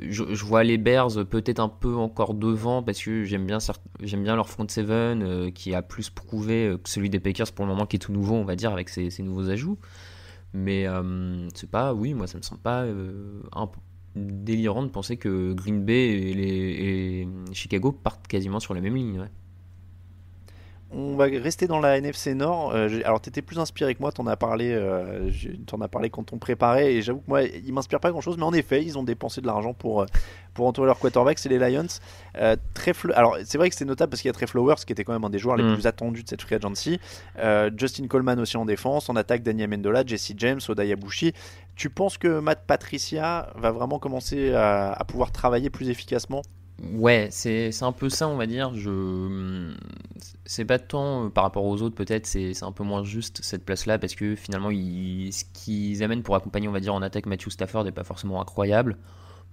je, 0.10 0.46
vois 0.46 0.64
les 0.64 0.78
Bears 0.78 1.26
peut-être 1.30 1.60
un 1.60 1.70
peu 1.70 1.96
encore 1.96 2.34
devant 2.34 2.84
parce 2.84 3.02
que 3.02 3.24
j'aime 3.24 3.46
bien 3.46 3.60
j'aime 4.02 4.24
bien 4.24 4.36
leur 4.36 4.50
front 4.50 4.68
seven 4.68 5.24
euh, 5.24 5.52
qui 5.52 5.74
a 5.74 5.82
plus 5.82 6.10
prouvé 6.10 6.76
que 6.84 6.90
celui 6.90 7.10
des 7.10 7.20
Packers 7.20 7.52
pour 7.54 7.66
le 7.66 7.72
moment 7.72 7.86
qui 7.86 7.96
est 7.96 8.00
tout 8.00 8.12
nouveau, 8.12 8.36
on 8.36 8.46
va 8.46 8.56
dire, 8.56 8.72
avec 8.72 8.90
ses, 8.90 9.10
nouveaux 9.24 9.50
ajouts. 9.50 9.78
Mais 10.54 10.88
euh, 10.88 11.48
c'est 11.54 11.70
pas, 11.70 11.94
oui, 11.94 12.14
moi 12.14 12.28
ça 12.28 12.38
me 12.38 12.44
semble 12.44 12.62
pas 12.62 12.86
délirant 14.16 14.84
de 14.84 14.90
penser 14.90 15.18
que 15.18 15.54
Green 15.54 15.84
Bay 15.84 16.08
et, 16.08 17.28
Chicago 17.52 17.92
partent 17.92 18.28
quasiment 18.28 18.60
sur 18.60 18.74
la 18.74 18.82
même 18.82 18.96
ligne. 18.96 19.28
On 20.92 21.16
va 21.16 21.26
rester 21.26 21.68
dans 21.68 21.80
la 21.80 21.98
NFC 21.98 22.36
Nord. 22.36 22.72
Euh, 22.74 23.00
alors, 23.04 23.20
tu 23.20 23.30
étais 23.30 23.42
plus 23.42 23.60
inspiré 23.60 23.96
que 23.96 24.02
moi, 24.02 24.12
tu 24.12 24.22
en 24.22 24.28
as 24.28 24.38
parlé, 24.38 24.72
euh, 24.72 25.30
en 25.72 25.82
as 25.82 25.88
parlé 25.88 26.10
quand 26.10 26.32
on 26.32 26.38
préparait, 26.38 26.94
et 26.94 27.02
j'avoue 27.02 27.20
que 27.20 27.28
moi, 27.28 27.44
il 27.44 27.74
m'inspire 27.74 28.00
pas 28.00 28.12
grand 28.12 28.22
chose, 28.22 28.38
mais 28.38 28.44
en 28.44 28.54
effet, 28.54 28.84
ils 28.84 28.98
ont 28.98 29.04
dépensé 29.04 29.42
de 29.42 29.48
l'argent 29.48 29.74
pour, 29.74 30.02
euh, 30.02 30.06
pour 30.54 30.68
entourer 30.68 30.88
leur 30.88 31.00
quarterback, 31.00 31.40
c'est 31.40 31.50
les 31.50 31.60
Lions. 31.60 31.88
très 32.74 32.94
alors, 33.14 33.38
c'est 33.44 33.58
vrai 33.58 33.70
que 33.70 33.76
c'est 33.76 33.86
notable 33.86 34.12
parce 34.12 34.22
qu'il 34.22 34.30
y 34.30 34.32
a 34.32 34.34
Trey 34.34 34.48
Flowers, 34.48 34.86
qui 34.86 34.94
était 34.94 35.04
quand 35.04 35.14
même 35.14 35.26
un 35.26 35.30
des 35.30 35.40
joueurs 35.40 35.58
les 35.58 35.64
mm. 35.64 35.74
plus 35.74 35.88
attendus 35.88 36.24
de 36.24 36.30
cette 36.30 36.42
free 36.42 36.56
agency. 36.56 37.00
Justin 37.76 38.08
Coleman 38.08 38.40
aussi 38.40 38.56
en 38.56 38.66
défense, 38.66 39.10
en 39.10 39.16
attaque, 39.16 39.44
Daniel 39.44 39.70
Mendola, 39.70 40.04
Jesse 40.06 40.34
James, 40.38 40.62
Odaya 40.70 40.96
Bushi. 40.96 41.34
Tu 41.76 41.90
penses 41.90 42.18
que 42.18 42.40
Matt 42.40 42.64
Patricia 42.66 43.50
va 43.56 43.72
vraiment 43.72 44.00
commencer 44.00 44.54
à 44.54 45.04
pouvoir 45.08 45.32
travailler 45.32 45.70
plus 45.70 45.90
efficacement 45.90 46.42
Ouais, 46.84 47.30
c'est 47.32 47.72
un 47.84 47.92
peu 47.94 48.10
ça, 48.10 48.28
on 48.28 48.36
va 48.36 48.48
dire. 48.48 48.74
Je 48.76 49.74
c'est 50.46 50.66
pas 50.66 50.80
tant 50.80 51.26
euh, 51.26 51.30
par 51.30 51.44
rapport 51.44 51.66
aux 51.66 51.82
autres, 51.82 51.96
peut-être, 51.96 52.26
c'est 52.26 52.64
un 52.64 52.72
peu 52.72 52.84
moins 52.84 53.04
juste 53.04 53.40
cette 53.44 53.66
place-là 53.66 53.98
parce 53.98 54.16
que 54.16 54.36
finalement, 54.36 54.70
ce 54.70 55.44
qu'ils 55.54 56.04
amènent 56.04 56.24
pour 56.24 56.36
accompagner, 56.36 56.68
on 56.68 56.72
va 56.72 56.80
dire, 56.80 56.94
en 56.94 57.02
attaque 57.02 57.26
Matthew 57.26 57.50
Stafford 57.50 57.86
n'est 57.86 57.92
pas 57.92 58.04
forcément 58.04 58.42
incroyable. 58.42 58.98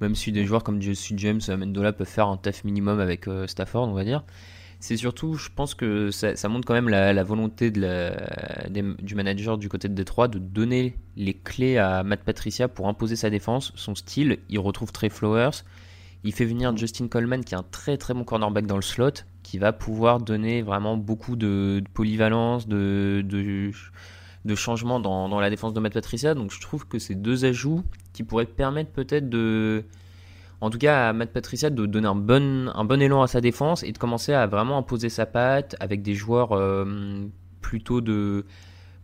Même 0.01 0.15
si 0.15 0.33
des 0.33 0.45
joueurs 0.45 0.65
comme 0.65 0.83
Jesse 0.83 1.13
James, 1.17 1.41
Mendola 1.49 1.93
peuvent 1.93 2.09
faire 2.09 2.29
un 2.29 2.37
taf 2.37 2.65
minimum 2.65 2.99
avec 2.99 3.29
euh, 3.29 3.47
Stafford, 3.47 3.89
on 3.89 3.95
va 3.95 4.05
dire. 4.05 4.25
C'est 4.81 4.97
surtout, 4.97 5.35
je 5.35 5.49
pense 5.55 5.75
que 5.75 6.11
ça, 6.11 6.49
montre 6.49 6.67
quand 6.67 6.75
même 6.75 6.89
la, 6.89 7.23
volonté 7.23 7.71
du 7.71 9.15
manager 9.15 9.57
du 9.57 9.69
côté 9.69 9.89
de 9.89 9.95
Détroit 9.95 10.27
de 10.27 10.41
donner 10.41 10.97
les 11.17 11.35
clés 11.35 11.79
à 11.79 12.03
Matt 12.03 12.25
Patricia 12.25 12.67
pour 12.67 12.89
imposer 12.89 13.15
sa 13.15 13.31
défense, 13.31 13.73
son 13.77 13.95
style. 13.95 14.41
Il 14.49 14.59
retrouve 14.59 14.91
Trey 14.91 15.09
Flowers 15.09 15.63
il 16.25 16.33
fait 16.33 16.45
venir 16.45 16.77
Justin 16.77 17.09
Coleman, 17.09 17.45
qui 17.45 17.55
est 17.55 17.59
un 17.59 17.65
très 17.65 17.97
très 17.97 18.15
bon 18.15 18.25
cornerback 18.25 18.67
dans 18.67 18.77
le 18.77 18.83
slot, 18.83 19.25
qui 19.43 19.59
va 19.59 19.73
pouvoir 19.73 20.21
donner 20.21 20.63
vraiment 20.63 20.97
beaucoup 20.97 21.37
de, 21.37 21.83
polyvalence, 21.95 22.69
de, 22.69 23.25
de, 23.25 24.55
changement 24.55 25.01
dans, 25.01 25.41
la 25.41 25.51
défense 25.51 25.75
de 25.75 25.81
Matt 25.81 25.95
Patricia. 25.95 26.35
Donc 26.35 26.53
je 26.53 26.61
trouve 26.61 26.87
que 26.87 26.99
ces 26.99 27.15
deux 27.15 27.45
ajouts 27.45 27.83
qui 28.13 28.23
pourraient 28.23 28.47
permettre 28.47 28.91
peut-être 28.91 29.29
de, 29.29 29.85
en 30.61 30.71
tout 30.71 30.79
cas 30.79 31.09
à 31.09 31.13
Matt 31.13 31.33
Patricia, 31.33 31.71
de 31.71 31.87
donner 31.87 32.07
un 32.07 32.15
bon, 32.15 33.01
élan 33.01 33.23
à 33.23 33.27
sa 33.27 33.41
défense 33.41 33.83
et 33.83 33.91
de 33.91 33.99
commencer 33.99 34.33
à 34.33 34.47
vraiment 34.47 34.79
imposer 34.79 35.09
sa 35.09 35.27
patte 35.27 35.75
avec 35.81 36.03
des 36.03 36.15
joueurs 36.15 36.53
euh, 36.53 37.27
plutôt 37.61 38.01
de 38.01 38.45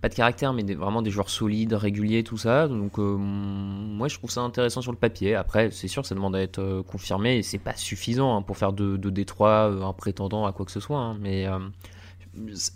pas 0.00 0.08
de 0.08 0.14
caractère, 0.14 0.52
mais 0.52 0.62
vraiment 0.74 1.02
des 1.02 1.10
joueurs 1.10 1.30
solides, 1.30 1.72
réguliers, 1.72 2.22
tout 2.22 2.36
ça. 2.36 2.68
Donc, 2.68 2.98
euh, 2.98 3.16
moi, 3.16 4.06
je 4.06 4.16
trouve 4.16 4.30
ça 4.30 4.42
intéressant 4.42 4.80
sur 4.80 4.92
le 4.92 4.98
papier. 4.98 5.34
Après, 5.34 5.70
c'est 5.72 5.88
sûr, 5.88 6.06
ça 6.06 6.14
demande 6.14 6.36
à 6.36 6.40
être 6.40 6.60
euh, 6.60 6.82
confirmé 6.84 7.38
et 7.38 7.42
c'est 7.42 7.58
pas 7.58 7.74
suffisant 7.74 8.36
hein, 8.36 8.42
pour 8.42 8.56
faire 8.56 8.72
de, 8.72 8.96
de 8.96 9.10
Détroit 9.10 9.70
euh, 9.70 9.82
un 9.82 9.92
prétendant 9.92 10.46
à 10.46 10.52
quoi 10.52 10.64
que 10.64 10.72
ce 10.72 10.80
soit. 10.80 10.98
Hein. 10.98 11.18
mais 11.20 11.46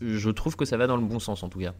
je 0.01 0.31
trouve 0.31 0.57
que 0.57 0.65
ça 0.65 0.77
va 0.77 0.89
dans 0.89 0.97
le 0.97 1.05
bon 1.05 1.21
sens 1.21 1.45
en 1.45 1.49
tout 1.49 1.61
cas. 1.61 1.75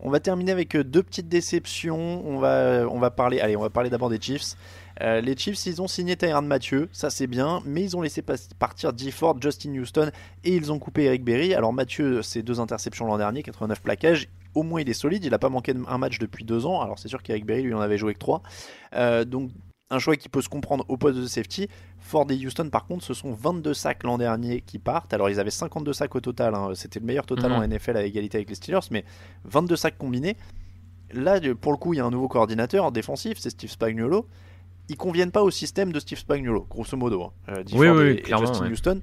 On 0.00 0.10
va 0.10 0.20
terminer 0.20 0.52
avec 0.52 0.76
deux 0.76 1.02
petites 1.02 1.28
déceptions. 1.28 2.26
On 2.26 2.38
va, 2.38 2.86
on 2.90 2.98
va 2.98 3.10
parler, 3.10 3.40
allez, 3.40 3.56
on 3.56 3.62
va 3.62 3.70
parler 3.70 3.88
d'abord 3.88 4.10
des 4.10 4.20
Chiefs. 4.20 4.56
Euh, 5.00 5.20
les 5.20 5.36
Chiefs, 5.36 5.66
ils 5.66 5.80
ont 5.80 5.88
signé 5.88 6.16
Tyrann 6.16 6.46
Mathieu, 6.46 6.88
ça 6.92 7.10
c'est 7.10 7.26
bien, 7.26 7.62
mais 7.64 7.82
ils 7.82 7.96
ont 7.96 8.02
laissé 8.02 8.22
partir 8.58 8.92
D. 8.92 9.10
Ford, 9.10 9.36
Justin 9.40 9.74
Houston 9.78 10.10
et 10.44 10.54
ils 10.54 10.70
ont 10.70 10.78
coupé 10.78 11.04
Eric 11.04 11.24
Berry. 11.24 11.54
Alors 11.54 11.72
Mathieu, 11.72 12.22
c'est 12.22 12.42
deux 12.42 12.60
interceptions 12.60 13.06
l'an 13.06 13.18
dernier, 13.18 13.42
89 13.42 13.80
plaquages. 13.80 14.28
Au 14.54 14.62
moins 14.62 14.82
il 14.82 14.88
est 14.88 14.94
solide, 14.94 15.24
il 15.24 15.30
n'a 15.30 15.38
pas 15.38 15.48
manqué 15.48 15.72
un 15.88 15.98
match 15.98 16.18
depuis 16.18 16.44
deux 16.44 16.66
ans. 16.66 16.82
Alors 16.82 16.98
c'est 16.98 17.08
sûr 17.08 17.22
qu'Eric 17.22 17.46
Berry 17.46 17.62
lui 17.62 17.74
en 17.74 17.80
avait 17.80 17.98
joué 17.98 18.14
que 18.14 18.18
trois. 18.18 18.42
Euh, 18.94 19.24
donc 19.24 19.50
un 19.92 19.98
choix 19.98 20.16
qui 20.16 20.28
peut 20.28 20.40
se 20.40 20.48
comprendre 20.48 20.84
au 20.88 20.96
poste 20.96 21.18
de 21.18 21.26
safety. 21.26 21.68
Ford 21.98 22.26
et 22.30 22.34
Houston, 22.34 22.70
par 22.70 22.86
contre, 22.86 23.04
ce 23.04 23.14
sont 23.14 23.32
22 23.32 23.74
sacs 23.74 24.02
l'an 24.04 24.16
dernier 24.16 24.62
qui 24.62 24.78
partent. 24.78 25.12
Alors, 25.12 25.28
ils 25.28 25.38
avaient 25.38 25.50
52 25.50 25.92
sacs 25.92 26.14
au 26.14 26.20
total. 26.20 26.54
Hein. 26.54 26.70
C'était 26.74 26.98
le 26.98 27.04
meilleur 27.04 27.26
total 27.26 27.52
en 27.52 27.60
mhm. 27.60 27.74
NFL 27.74 27.98
à 27.98 28.02
égalité 28.02 28.38
avec 28.38 28.48
les 28.48 28.54
Steelers, 28.54 28.88
mais 28.90 29.04
22 29.44 29.76
sacs 29.76 29.98
combinés. 29.98 30.36
Là, 31.12 31.38
pour 31.60 31.72
le 31.72 31.78
coup, 31.78 31.92
il 31.92 31.98
y 31.98 32.00
a 32.00 32.06
un 32.06 32.10
nouveau 32.10 32.28
coordinateur 32.28 32.90
défensif, 32.90 33.36
c'est 33.38 33.50
Steve 33.50 33.70
Spagnuolo 33.70 34.26
ils 34.92 34.96
conviennent 34.96 35.32
pas 35.32 35.42
au 35.42 35.50
système 35.50 35.90
de 35.90 35.98
Steve 35.98 36.18
Spagnuolo, 36.18 36.66
grosso 36.68 36.96
modo. 36.96 37.22
Hein, 37.22 37.30
euh, 37.48 37.64
oui, 37.72 37.88
oui, 37.88 38.22
Justin 38.24 38.70
Houston. 38.70 39.00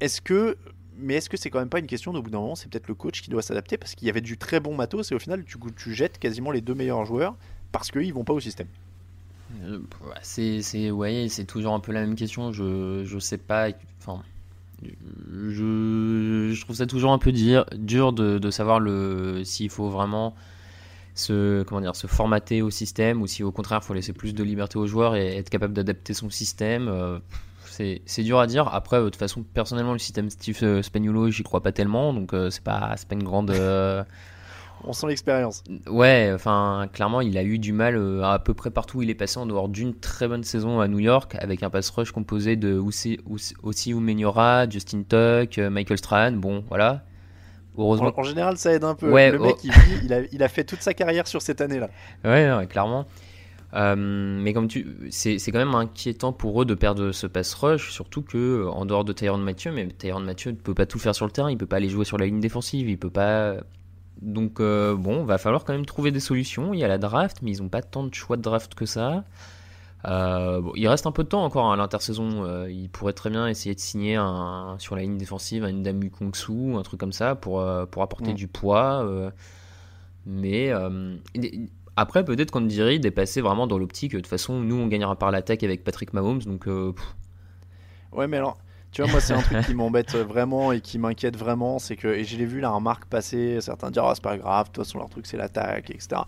Est-ce 0.00 0.20
que, 0.20 0.56
mais 0.98 1.14
est-ce 1.14 1.30
que 1.30 1.36
c'est 1.36 1.48
quand 1.48 1.60
même 1.60 1.68
pas 1.68 1.78
une 1.78 1.86
question 1.86 2.12
d'au 2.12 2.22
bout 2.22 2.30
d'un 2.30 2.40
moment, 2.40 2.56
c'est 2.56 2.68
peut-être 2.68 2.88
le 2.88 2.94
coach 2.94 3.22
qui 3.22 3.30
doit 3.30 3.42
s'adapter 3.42 3.76
parce 3.76 3.94
qu'il 3.94 4.06
y 4.06 4.10
avait 4.10 4.20
du 4.20 4.36
très 4.36 4.58
bon 4.60 4.74
matos 4.74 5.12
et 5.12 5.14
au 5.14 5.18
final 5.18 5.44
tu, 5.44 5.56
tu 5.76 5.94
jettes 5.94 6.18
quasiment 6.18 6.50
les 6.50 6.60
deux 6.60 6.74
meilleurs 6.74 7.04
joueurs 7.04 7.36
parce 7.72 7.90
qu'ils 7.90 8.12
vont 8.12 8.24
pas 8.24 8.32
au 8.32 8.40
système. 8.40 8.66
Euh, 9.62 9.78
c'est, 10.22 10.60
c'est, 10.62 10.90
ouais, 10.90 11.26
c'est 11.30 11.44
toujours 11.44 11.72
un 11.74 11.80
peu 11.80 11.92
la 11.92 12.00
même 12.00 12.16
question. 12.16 12.52
Je, 12.52 13.02
je 13.04 13.18
sais 13.18 13.38
pas. 13.38 13.68
Enfin, 14.00 14.22
je, 14.82 16.50
je 16.52 16.60
trouve 16.62 16.76
ça 16.76 16.86
toujours 16.86 17.12
un 17.12 17.18
peu 17.18 17.32
dur, 17.32 17.64
dur 17.74 18.12
de, 18.12 18.38
de 18.38 18.50
savoir 18.50 18.80
le 18.80 19.42
s'il 19.44 19.70
faut 19.70 19.88
vraiment 19.88 20.34
se, 21.18 21.62
comment 21.64 21.80
dire, 21.80 21.96
se 21.96 22.06
formater 22.06 22.62
au 22.62 22.70
système 22.70 23.22
ou 23.22 23.26
si 23.26 23.42
au 23.42 23.52
contraire 23.52 23.80
il 23.82 23.86
faut 23.86 23.94
laisser 23.94 24.12
plus 24.12 24.34
de 24.34 24.42
liberté 24.42 24.78
aux 24.78 24.86
joueurs 24.86 25.16
et 25.16 25.36
être 25.36 25.50
capable 25.50 25.74
d'adapter 25.74 26.14
son 26.14 26.30
système. 26.30 26.88
Euh, 26.88 27.18
c'est 28.06 28.22
dur 28.22 28.40
à 28.40 28.48
dire. 28.48 28.66
Après, 28.74 28.96
euh, 28.96 29.04
de 29.04 29.10
toute 29.10 29.16
façon, 29.16 29.44
personnellement, 29.44 29.92
le 29.92 30.00
système 30.00 30.30
Steve 30.30 30.58
euh, 30.64 30.82
Spagnuolo, 30.82 31.30
j'y 31.30 31.44
crois 31.44 31.62
pas 31.62 31.70
tellement, 31.70 32.12
donc 32.12 32.34
c'est 32.50 32.64
pas, 32.64 32.96
pas 33.08 33.14
une 33.14 33.22
grande. 33.22 33.52
On 34.84 34.92
sent 34.92 35.08
l'expérience. 35.08 35.64
Ouais, 35.88 36.30
enfin, 36.32 36.88
clairement, 36.92 37.20
il 37.20 37.36
a 37.36 37.42
eu 37.42 37.58
du 37.58 37.72
mal 37.72 38.22
à, 38.22 38.38
peu 38.38 38.54
près 38.54 38.70
partout 38.70 38.98
où 38.98 39.02
il 39.02 39.10
est 39.10 39.14
passé 39.16 39.38
en 39.38 39.46
dehors 39.46 39.68
d'une 39.68 39.92
très 39.92 40.28
bonne 40.28 40.44
saison 40.44 40.78
à 40.78 40.86
New 40.86 41.00
York, 41.00 41.36
avec 41.40 41.64
un 41.64 41.70
pass 41.70 41.90
rush 41.90 42.12
composé 42.12 42.54
de 42.54 42.78
aussi, 42.78 43.18
Menyora, 43.92 44.68
Justin 44.68 45.02
Tuck, 45.02 45.58
Michael 45.58 45.98
Strahan. 45.98 46.32
Bon, 46.32 46.64
voilà, 46.68 47.02
en, 47.78 48.22
général, 48.22 48.56
ça 48.56 48.72
aide 48.72 48.84
un 48.84 48.94
peu. 48.94 49.06
le 49.06 49.38
mec, 49.38 49.56
oh. 49.64 49.68
il, 50.32 50.42
a, 50.42 50.48
fait 50.48 50.64
toute 50.64 50.82
sa 50.82 50.94
carrière 50.94 51.26
sur 51.26 51.42
cette 51.42 51.60
année-là. 51.60 51.88
Ouais, 52.24 52.66
clairement. 52.68 53.06
Euh, 53.74 53.94
mais 53.96 54.52
comme 54.54 54.66
tu, 54.68 54.86
c'est 55.10 55.38
quand 55.52 55.58
même 55.58 55.74
inquiétant 55.74 56.32
pour 56.32 56.62
eux 56.62 56.64
de 56.64 56.74
perdre 56.74 57.12
ce 57.12 57.26
pass 57.26 57.52
rush, 57.54 57.90
surtout 57.92 58.22
que 58.22 58.66
en 58.66 58.86
dehors 58.86 59.04
de 59.04 59.12
Tyron 59.12 59.38
Mathieu, 59.38 59.72
mais 59.72 59.86
Tyron 59.88 60.20
Mathieu 60.20 60.52
ne 60.52 60.56
peut 60.56 60.74
pas 60.74 60.86
tout 60.86 60.98
faire 60.98 61.14
sur 61.14 61.26
le 61.26 61.32
terrain, 61.32 61.50
il 61.50 61.58
peut 61.58 61.66
pas 61.66 61.76
aller 61.76 61.90
jouer 61.90 62.04
sur 62.04 62.16
la 62.16 62.26
ligne 62.26 62.40
défensive, 62.40 62.88
il 62.88 62.98
peut 62.98 63.10
pas. 63.10 63.56
Donc 64.22 64.60
euh, 64.60 64.96
bon, 64.96 65.24
va 65.24 65.38
falloir 65.38 65.64
quand 65.64 65.74
même 65.74 65.86
trouver 65.86 66.10
des 66.10 66.20
solutions. 66.20 66.72
Il 66.72 66.80
y 66.80 66.84
a 66.84 66.88
la 66.88 66.98
draft, 66.98 67.38
mais 67.42 67.52
ils 67.52 67.62
n'ont 67.62 67.68
pas 67.68 67.82
tant 67.82 68.04
de 68.04 68.14
choix 68.14 68.36
de 68.36 68.42
draft 68.42 68.74
que 68.74 68.86
ça. 68.86 69.24
Euh, 70.08 70.62
il 70.74 70.88
reste 70.88 71.06
un 71.06 71.12
peu 71.12 71.22
de 71.22 71.28
temps 71.28 71.44
encore 71.44 71.66
hein, 71.66 71.74
à 71.74 71.76
l'intersaison. 71.76 72.44
Euh, 72.44 72.70
il 72.70 72.88
pourrait 72.88 73.12
très 73.12 73.30
bien 73.30 73.46
essayer 73.46 73.74
de 73.74 73.80
signer 73.80 74.16
un, 74.16 74.76
sur 74.78 74.96
la 74.96 75.02
ligne 75.02 75.18
défensive 75.18 75.64
un 75.64 75.72
Damu 75.72 76.10
Kongsu, 76.10 76.76
un 76.76 76.82
truc 76.82 76.98
comme 76.98 77.12
ça, 77.12 77.34
pour, 77.34 77.60
euh, 77.60 77.84
pour 77.86 78.02
apporter 78.02 78.32
mm. 78.32 78.36
du 78.36 78.48
poids. 78.48 79.06
mais 80.26 80.72
après, 81.96 82.24
peut-être 82.24 82.52
qu'on 82.52 82.60
dirait 82.60 82.94
est 82.94 83.10
passé 83.10 83.40
vraiment 83.40 83.66
dans 83.66 83.76
l'optique. 83.76 84.12
De 84.12 84.18
toute 84.18 84.28
façon, 84.28 84.60
nous, 84.60 84.76
on 84.76 84.86
gagnera 84.86 85.16
par 85.16 85.32
l'attaque 85.32 85.64
avec 85.64 85.82
Patrick 85.82 86.12
Mahomes. 86.12 86.42
Donc, 86.42 86.66
ouais, 88.12 88.26
mais 88.26 88.36
alors. 88.36 88.58
Tu 88.90 89.02
vois, 89.02 89.10
moi, 89.10 89.20
c'est 89.20 89.34
un 89.34 89.42
truc 89.42 89.66
qui 89.66 89.74
m'embête 89.74 90.16
vraiment 90.16 90.72
et 90.72 90.80
qui 90.80 90.98
m'inquiète 90.98 91.36
vraiment. 91.36 91.78
C'est 91.78 91.96
que, 91.96 92.08
et 92.08 92.24
je 92.24 92.38
l'ai 92.38 92.46
vu 92.46 92.58
la 92.60 92.70
remarque 92.70 93.04
passer, 93.04 93.60
certains 93.60 93.90
dire, 93.90 94.02
ah, 94.04 94.14
c'est 94.14 94.24
pas 94.24 94.38
grave, 94.38 94.68
de 94.68 94.72
toute 94.72 94.84
façon, 94.86 94.96
leur 94.96 95.10
truc, 95.10 95.26
c'est 95.26 95.36
l'attaque, 95.36 95.90
etc. 95.90 96.22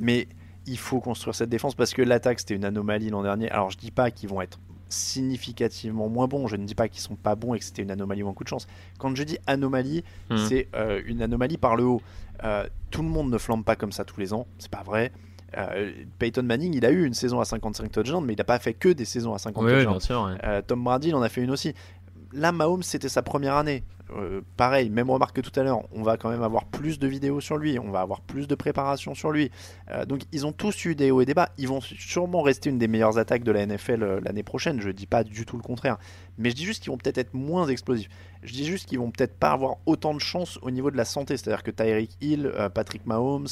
Mais 0.00 0.26
il 0.66 0.78
faut 0.78 1.00
construire 1.00 1.34
cette 1.34 1.48
défense 1.48 1.74
parce 1.74 1.94
que 1.94 2.02
l'attaque 2.02 2.40
c'était 2.40 2.54
une 2.54 2.64
anomalie 2.64 3.10
l'an 3.10 3.22
dernier. 3.22 3.50
Alors 3.50 3.70
je 3.70 3.78
dis 3.78 3.90
pas 3.90 4.10
qu'ils 4.10 4.28
vont 4.28 4.40
être 4.40 4.58
significativement 4.88 6.08
moins 6.08 6.26
bons, 6.26 6.46
je 6.46 6.56
ne 6.56 6.66
dis 6.66 6.74
pas 6.74 6.88
qu'ils 6.88 7.00
sont 7.00 7.16
pas 7.16 7.34
bons 7.34 7.54
et 7.54 7.58
que 7.58 7.64
c'était 7.64 7.82
une 7.82 7.90
anomalie 7.90 8.22
ou 8.22 8.28
un 8.28 8.34
coup 8.34 8.44
de 8.44 8.48
chance. 8.48 8.66
Quand 8.98 9.14
je 9.14 9.22
dis 9.22 9.38
anomalie, 9.46 10.04
hmm. 10.30 10.36
c'est 10.36 10.68
euh, 10.74 11.00
une 11.06 11.22
anomalie 11.22 11.56
par 11.56 11.76
le 11.76 11.84
haut. 11.84 12.02
Euh, 12.44 12.66
tout 12.90 13.02
le 13.02 13.08
monde 13.08 13.30
ne 13.30 13.38
flambe 13.38 13.64
pas 13.64 13.76
comme 13.76 13.92
ça 13.92 14.04
tous 14.04 14.20
les 14.20 14.32
ans, 14.32 14.46
c'est 14.58 14.70
pas 14.70 14.82
vrai. 14.82 15.12
Euh, 15.56 15.92
Peyton 16.18 16.42
Manning, 16.42 16.74
il 16.74 16.84
a 16.84 16.90
eu 16.90 17.04
une 17.04 17.14
saison 17.14 17.40
à 17.40 17.44
55 17.44 17.90
touchdowns, 17.90 18.24
mais 18.24 18.34
il 18.34 18.38
n'a 18.38 18.44
pas 18.44 18.58
fait 18.58 18.74
que 18.74 18.88
des 18.88 19.04
saisons 19.04 19.34
à 19.34 19.38
50 19.38 19.64
touchdowns. 19.64 20.38
Tom 20.66 20.84
Brady, 20.84 21.08
il 21.08 21.14
en 21.14 21.22
a 21.22 21.28
fait 21.28 21.42
une 21.42 21.50
aussi. 21.50 21.74
Là, 22.32 22.52
Mahomes, 22.52 22.84
c'était 22.84 23.08
sa 23.08 23.22
première 23.22 23.56
année. 23.56 23.82
Euh, 24.16 24.40
pareil, 24.56 24.90
même 24.90 25.10
remarque 25.10 25.36
que 25.36 25.40
tout 25.40 25.58
à 25.58 25.62
l'heure, 25.62 25.82
on 25.92 26.02
va 26.02 26.16
quand 26.16 26.30
même 26.30 26.42
avoir 26.42 26.66
plus 26.66 26.98
de 26.98 27.06
vidéos 27.06 27.40
sur 27.40 27.56
lui, 27.56 27.78
on 27.78 27.90
va 27.90 28.00
avoir 28.00 28.20
plus 28.20 28.46
de 28.46 28.54
préparation 28.54 29.14
sur 29.14 29.30
lui. 29.30 29.50
Euh, 29.90 30.04
donc 30.04 30.22
ils 30.32 30.46
ont 30.46 30.52
tous 30.52 30.84
eu 30.84 30.94
des 30.94 31.10
hauts 31.10 31.20
et 31.20 31.26
des 31.26 31.34
bas. 31.34 31.50
Ils 31.58 31.68
vont 31.68 31.80
sûrement 31.80 32.42
rester 32.42 32.70
une 32.70 32.78
des 32.78 32.88
meilleures 32.88 33.18
attaques 33.18 33.44
de 33.44 33.52
la 33.52 33.66
NFL 33.66 34.02
euh, 34.02 34.20
l'année 34.22 34.42
prochaine. 34.42 34.80
Je 34.80 34.90
dis 34.90 35.06
pas 35.06 35.24
du 35.24 35.46
tout 35.46 35.56
le 35.56 35.62
contraire, 35.62 35.98
mais 36.38 36.50
je 36.50 36.56
dis 36.56 36.64
juste 36.64 36.82
qu'ils 36.82 36.90
vont 36.90 36.98
peut-être 36.98 37.18
être 37.18 37.34
moins 37.34 37.68
explosifs. 37.68 38.08
Je 38.42 38.52
dis 38.52 38.64
juste 38.64 38.88
qu'ils 38.88 38.98
vont 38.98 39.10
peut-être 39.10 39.38
pas 39.38 39.50
avoir 39.50 39.76
autant 39.84 40.14
de 40.14 40.20
chance 40.20 40.58
au 40.62 40.70
niveau 40.70 40.90
de 40.90 40.96
la 40.96 41.04
santé. 41.04 41.36
C'est-à-dire 41.36 41.62
que 41.62 41.70
Tyreek 41.70 42.16
Hill, 42.22 42.50
Patrick 42.74 43.04
Mahomes, 43.04 43.48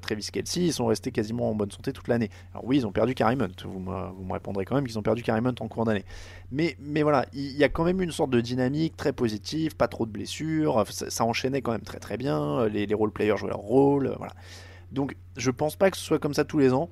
Travis 0.00 0.28
Kelsey, 0.32 0.66
ils 0.66 0.72
sont 0.72 0.86
restés 0.86 1.10
quasiment 1.10 1.50
en 1.50 1.56
bonne 1.56 1.72
santé 1.72 1.92
toute 1.92 2.06
l'année. 2.06 2.30
Alors 2.52 2.64
oui, 2.64 2.76
ils 2.76 2.86
ont 2.86 2.92
perdu 2.92 3.16
Karim 3.16 3.40
Hunt. 3.42 3.64
Vous 3.64 3.80
me, 3.80 4.12
vous 4.12 4.22
me 4.22 4.32
répondrez 4.32 4.64
quand 4.64 4.76
même 4.76 4.86
qu'ils 4.86 4.96
ont 4.96 5.02
perdu 5.02 5.24
Karim 5.24 5.46
Hunt 5.46 5.56
en 5.58 5.66
cours 5.66 5.84
d'année. 5.84 6.04
Mais, 6.52 6.76
mais 6.80 7.02
voilà, 7.02 7.26
il 7.32 7.56
y 7.56 7.64
a 7.64 7.68
quand 7.68 7.84
même 7.84 8.00
une 8.00 8.12
sorte 8.12 8.30
de 8.30 8.40
dynamique 8.40 8.96
très 8.96 9.12
positive, 9.12 9.76
pas 9.76 9.88
trop 9.88 9.97
de 10.06 10.12
blessures, 10.12 10.84
ça, 10.90 11.24
enchaînait 11.24 11.62
quand 11.62 11.72
même 11.72 11.82
très 11.82 11.98
très 11.98 12.16
bien, 12.16 12.66
les, 12.68 12.86
les 12.86 12.94
role 12.94 13.12
players 13.12 13.36
jouaient 13.36 13.50
leur 13.50 13.58
rôle, 13.58 14.14
voilà. 14.18 14.32
Donc 14.92 15.16
je 15.36 15.50
pense 15.50 15.76
pas 15.76 15.90
que 15.90 15.96
ce 15.96 16.04
soit 16.04 16.18
comme 16.18 16.34
ça 16.34 16.44
tous 16.44 16.58
les 16.58 16.72
ans. 16.72 16.88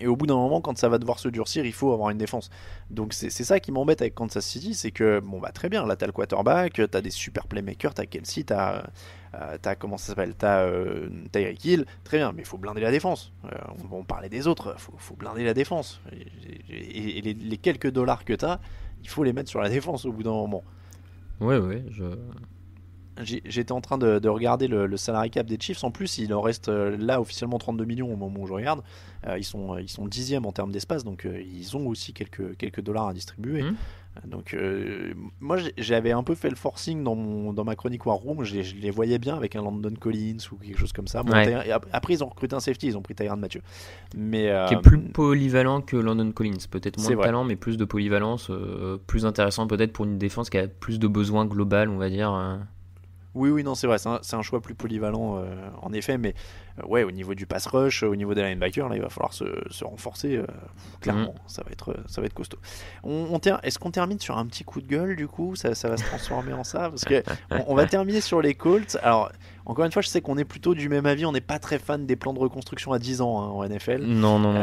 Et 0.00 0.06
au 0.06 0.16
bout 0.16 0.26
d'un 0.26 0.36
moment, 0.36 0.62
quand 0.62 0.78
ça 0.78 0.88
va 0.88 0.98
devoir 0.98 1.18
se 1.18 1.28
durcir, 1.28 1.66
il 1.66 1.72
faut 1.72 1.92
avoir 1.92 2.08
une 2.08 2.16
défense. 2.16 2.48
Donc 2.90 3.12
c'est 3.12 3.30
ça 3.30 3.60
qui 3.60 3.72
m'embête 3.72 4.00
avec 4.00 4.14
Kansas 4.14 4.44
City, 4.44 4.72
c'est 4.72 4.90
que, 4.90 5.20
bon 5.20 5.38
bah 5.38 5.50
très 5.52 5.68
bien, 5.68 5.84
là 5.86 5.96
t'as 5.96 6.06
le 6.06 6.12
quarterback, 6.12 6.80
t'as 6.90 7.00
des 7.02 7.10
super 7.10 7.46
playmakers, 7.46 7.92
t'as 7.92 8.06
Kelsey, 8.06 8.44
t'as, 8.44 8.84
euh, 9.34 9.58
as, 9.62 9.74
comment 9.76 9.98
ça 9.98 10.08
s'appelle, 10.08 10.34
t'as 10.34 10.62
euh, 10.62 11.10
Tyreek 11.30 11.62
Hill, 11.64 11.86
très 12.04 12.16
bien, 12.16 12.32
mais 12.32 12.40
il 12.40 12.46
faut 12.46 12.56
blinder 12.56 12.80
la 12.80 12.90
défense. 12.90 13.32
Euh, 13.44 13.50
on, 13.90 13.98
on 13.98 14.04
parlait 14.04 14.30
des 14.30 14.46
autres, 14.46 14.74
faut, 14.78 14.94
faut 14.96 15.14
blinder 15.14 15.44
la 15.44 15.54
défense. 15.54 16.00
Et, 16.70 17.20
les, 17.20 17.34
les, 17.34 17.56
quelques 17.58 17.90
dollars 17.90 18.24
que 18.24 18.32
t'as, 18.32 18.60
il 19.02 19.10
faut 19.10 19.24
les 19.24 19.34
mettre 19.34 19.50
sur 19.50 19.60
la 19.60 19.68
défense 19.68 20.06
au 20.06 20.12
bout 20.12 20.22
d'un 20.22 20.30
moment. 20.30 20.64
Ouais, 21.42 21.58
ouais, 21.58 21.84
je... 21.90 22.04
J'étais 23.20 23.72
en 23.72 23.82
train 23.82 23.98
de, 23.98 24.26
regarder 24.28 24.68
le, 24.68 24.96
salary 24.96 25.30
cap 25.30 25.46
des 25.46 25.58
Chiefs. 25.60 25.84
En 25.84 25.90
plus, 25.90 26.16
il 26.16 26.32
en 26.32 26.40
reste 26.40 26.68
euh, 26.68 26.96
là 26.96 27.20
officiellement 27.20 27.58
32 27.58 27.84
millions 27.84 28.10
au 28.10 28.16
moment 28.16 28.40
où 28.40 28.46
je 28.46 28.54
regarde. 28.54 28.82
Euh, 29.26 29.36
ils 29.38 29.44
sont 29.44 29.76
ils 29.76 29.90
sont 29.90 30.06
dixièmes 30.06 30.46
en 30.46 30.52
termes 30.52 30.72
d'espace, 30.72 31.04
donc 31.04 31.26
euh, 31.26 31.42
ils 31.42 31.76
ont 31.76 31.86
aussi 31.88 32.14
quelques 32.14 32.56
quelques 32.56 32.80
dollars 32.80 33.08
à 33.08 33.12
distribuer. 33.12 33.62
Mmh. 33.62 33.76
Donc 34.26 34.56
moi 35.40 35.56
j'avais 35.78 36.12
un 36.12 36.22
peu 36.22 36.34
fait 36.34 36.50
le 36.50 36.56
forcing 36.56 37.02
dans 37.02 37.14
mon 37.14 37.52
dans 37.52 37.64
ma 37.64 37.76
chronique 37.76 38.04
War 38.06 38.16
Room. 38.16 38.44
Je, 38.44 38.60
les 38.76 38.90
voyais 38.90 39.18
bien 39.18 39.34
avec 39.36 39.56
un 39.56 39.62
Landon 39.62 39.94
Collins 39.98 40.38
ou 40.52 40.56
quelque 40.56 40.78
chose 40.78 40.92
comme 40.92 41.08
ça. 41.08 41.22
après 41.92 42.14
ils 42.14 42.22
ont 42.22 42.28
recruté 42.28 42.54
un 42.54 42.60
safety, 42.60 42.88
ils 42.88 42.96
ont 42.96 43.02
pris 43.02 43.14
Tyrann 43.14 43.40
Mathieu. 43.40 43.62
Mais 44.16 44.52
qui 44.68 44.74
est 44.74 44.82
plus 44.82 44.98
polyvalent 44.98 45.80
que 45.80 45.96
Landon 45.96 46.30
Collins, 46.32 46.66
peut-être 46.70 46.98
moins 46.98 47.10
de 47.10 47.22
talent, 47.22 47.44
mais 47.44 47.56
plus 47.56 47.76
de 47.76 47.84
polyvalence, 47.84 48.50
plus 49.06 49.26
intéressant 49.26 49.66
peut-être 49.66 49.92
pour 49.92 50.04
une 50.04 50.18
défense 50.18 50.50
qui 50.50 50.58
a 50.58 50.68
plus 50.68 50.98
de 50.98 51.08
besoins 51.08 51.46
global, 51.46 51.88
on 51.88 51.96
va 51.96 52.10
dire. 52.10 52.60
Oui, 53.34 53.48
oui, 53.48 53.64
non, 53.64 53.74
c'est 53.74 53.86
vrai, 53.86 53.96
c'est 53.98 54.34
un, 54.34 54.42
choix 54.42 54.60
plus 54.60 54.74
polyvalent 54.74 55.38
euh, 55.38 55.54
en 55.80 55.92
effet, 55.94 56.18
mais 56.18 56.34
euh, 56.78 56.86
ouais, 56.86 57.02
au 57.02 57.10
niveau 57.10 57.34
du 57.34 57.46
pass 57.46 57.66
rush, 57.66 58.02
au 58.02 58.14
niveau 58.14 58.34
des 58.34 58.42
linebackers, 58.42 58.90
là, 58.90 58.96
il 58.96 59.00
va 59.00 59.08
falloir 59.08 59.32
se, 59.32 59.44
renforcer, 59.84 60.36
euh, 60.36 60.46
clairement, 61.00 61.32
mm. 61.32 61.48
ça, 61.48 61.62
va 61.64 61.70
être, 61.70 61.96
ça 62.06 62.20
va 62.20 62.26
être 62.26 62.34
costaud. 62.34 62.58
On, 63.04 63.38
Est-ce 63.62 63.78
qu'on 63.78 63.90
termine 63.90 64.20
sur 64.20 64.36
un 64.36 64.44
petit 64.44 64.64
coup 64.64 64.82
de 64.82 64.86
gueule 64.86 65.16
du 65.16 65.28
coup? 65.28 65.56
Ça, 65.56 65.70
va 65.70 65.96
se 65.96 66.04
transformer 66.04 66.52
en 66.52 66.64
ça? 66.64 66.90
Parce 66.90 67.04
que 67.04 67.22
on, 67.66 67.74
va 67.74 67.86
terminer 67.86 68.20
sur 68.20 68.42
les 68.42 68.54
Colts. 68.54 68.98
Alors, 69.02 69.32
encore 69.64 69.86
une 69.86 69.92
fois, 69.92 70.02
je 70.02 70.08
sais 70.08 70.20
qu'on 70.20 70.36
est 70.36 70.44
plutôt 70.44 70.74
du 70.74 70.90
même 70.90 71.06
avis, 71.06 71.24
on 71.24 71.32
n'est 71.32 71.40
pas 71.40 71.58
très 71.58 71.78
fan 71.78 72.04
des 72.04 72.16
plans 72.16 72.34
de 72.34 72.38
reconstruction 72.38 72.92
à 72.92 72.98
10 72.98 73.22
ans 73.22 73.40
hein, 73.40 73.48
en 73.48 73.66
NFL. 73.66 74.02
Non, 74.02 74.38
non, 74.38 74.52
non. 74.52 74.62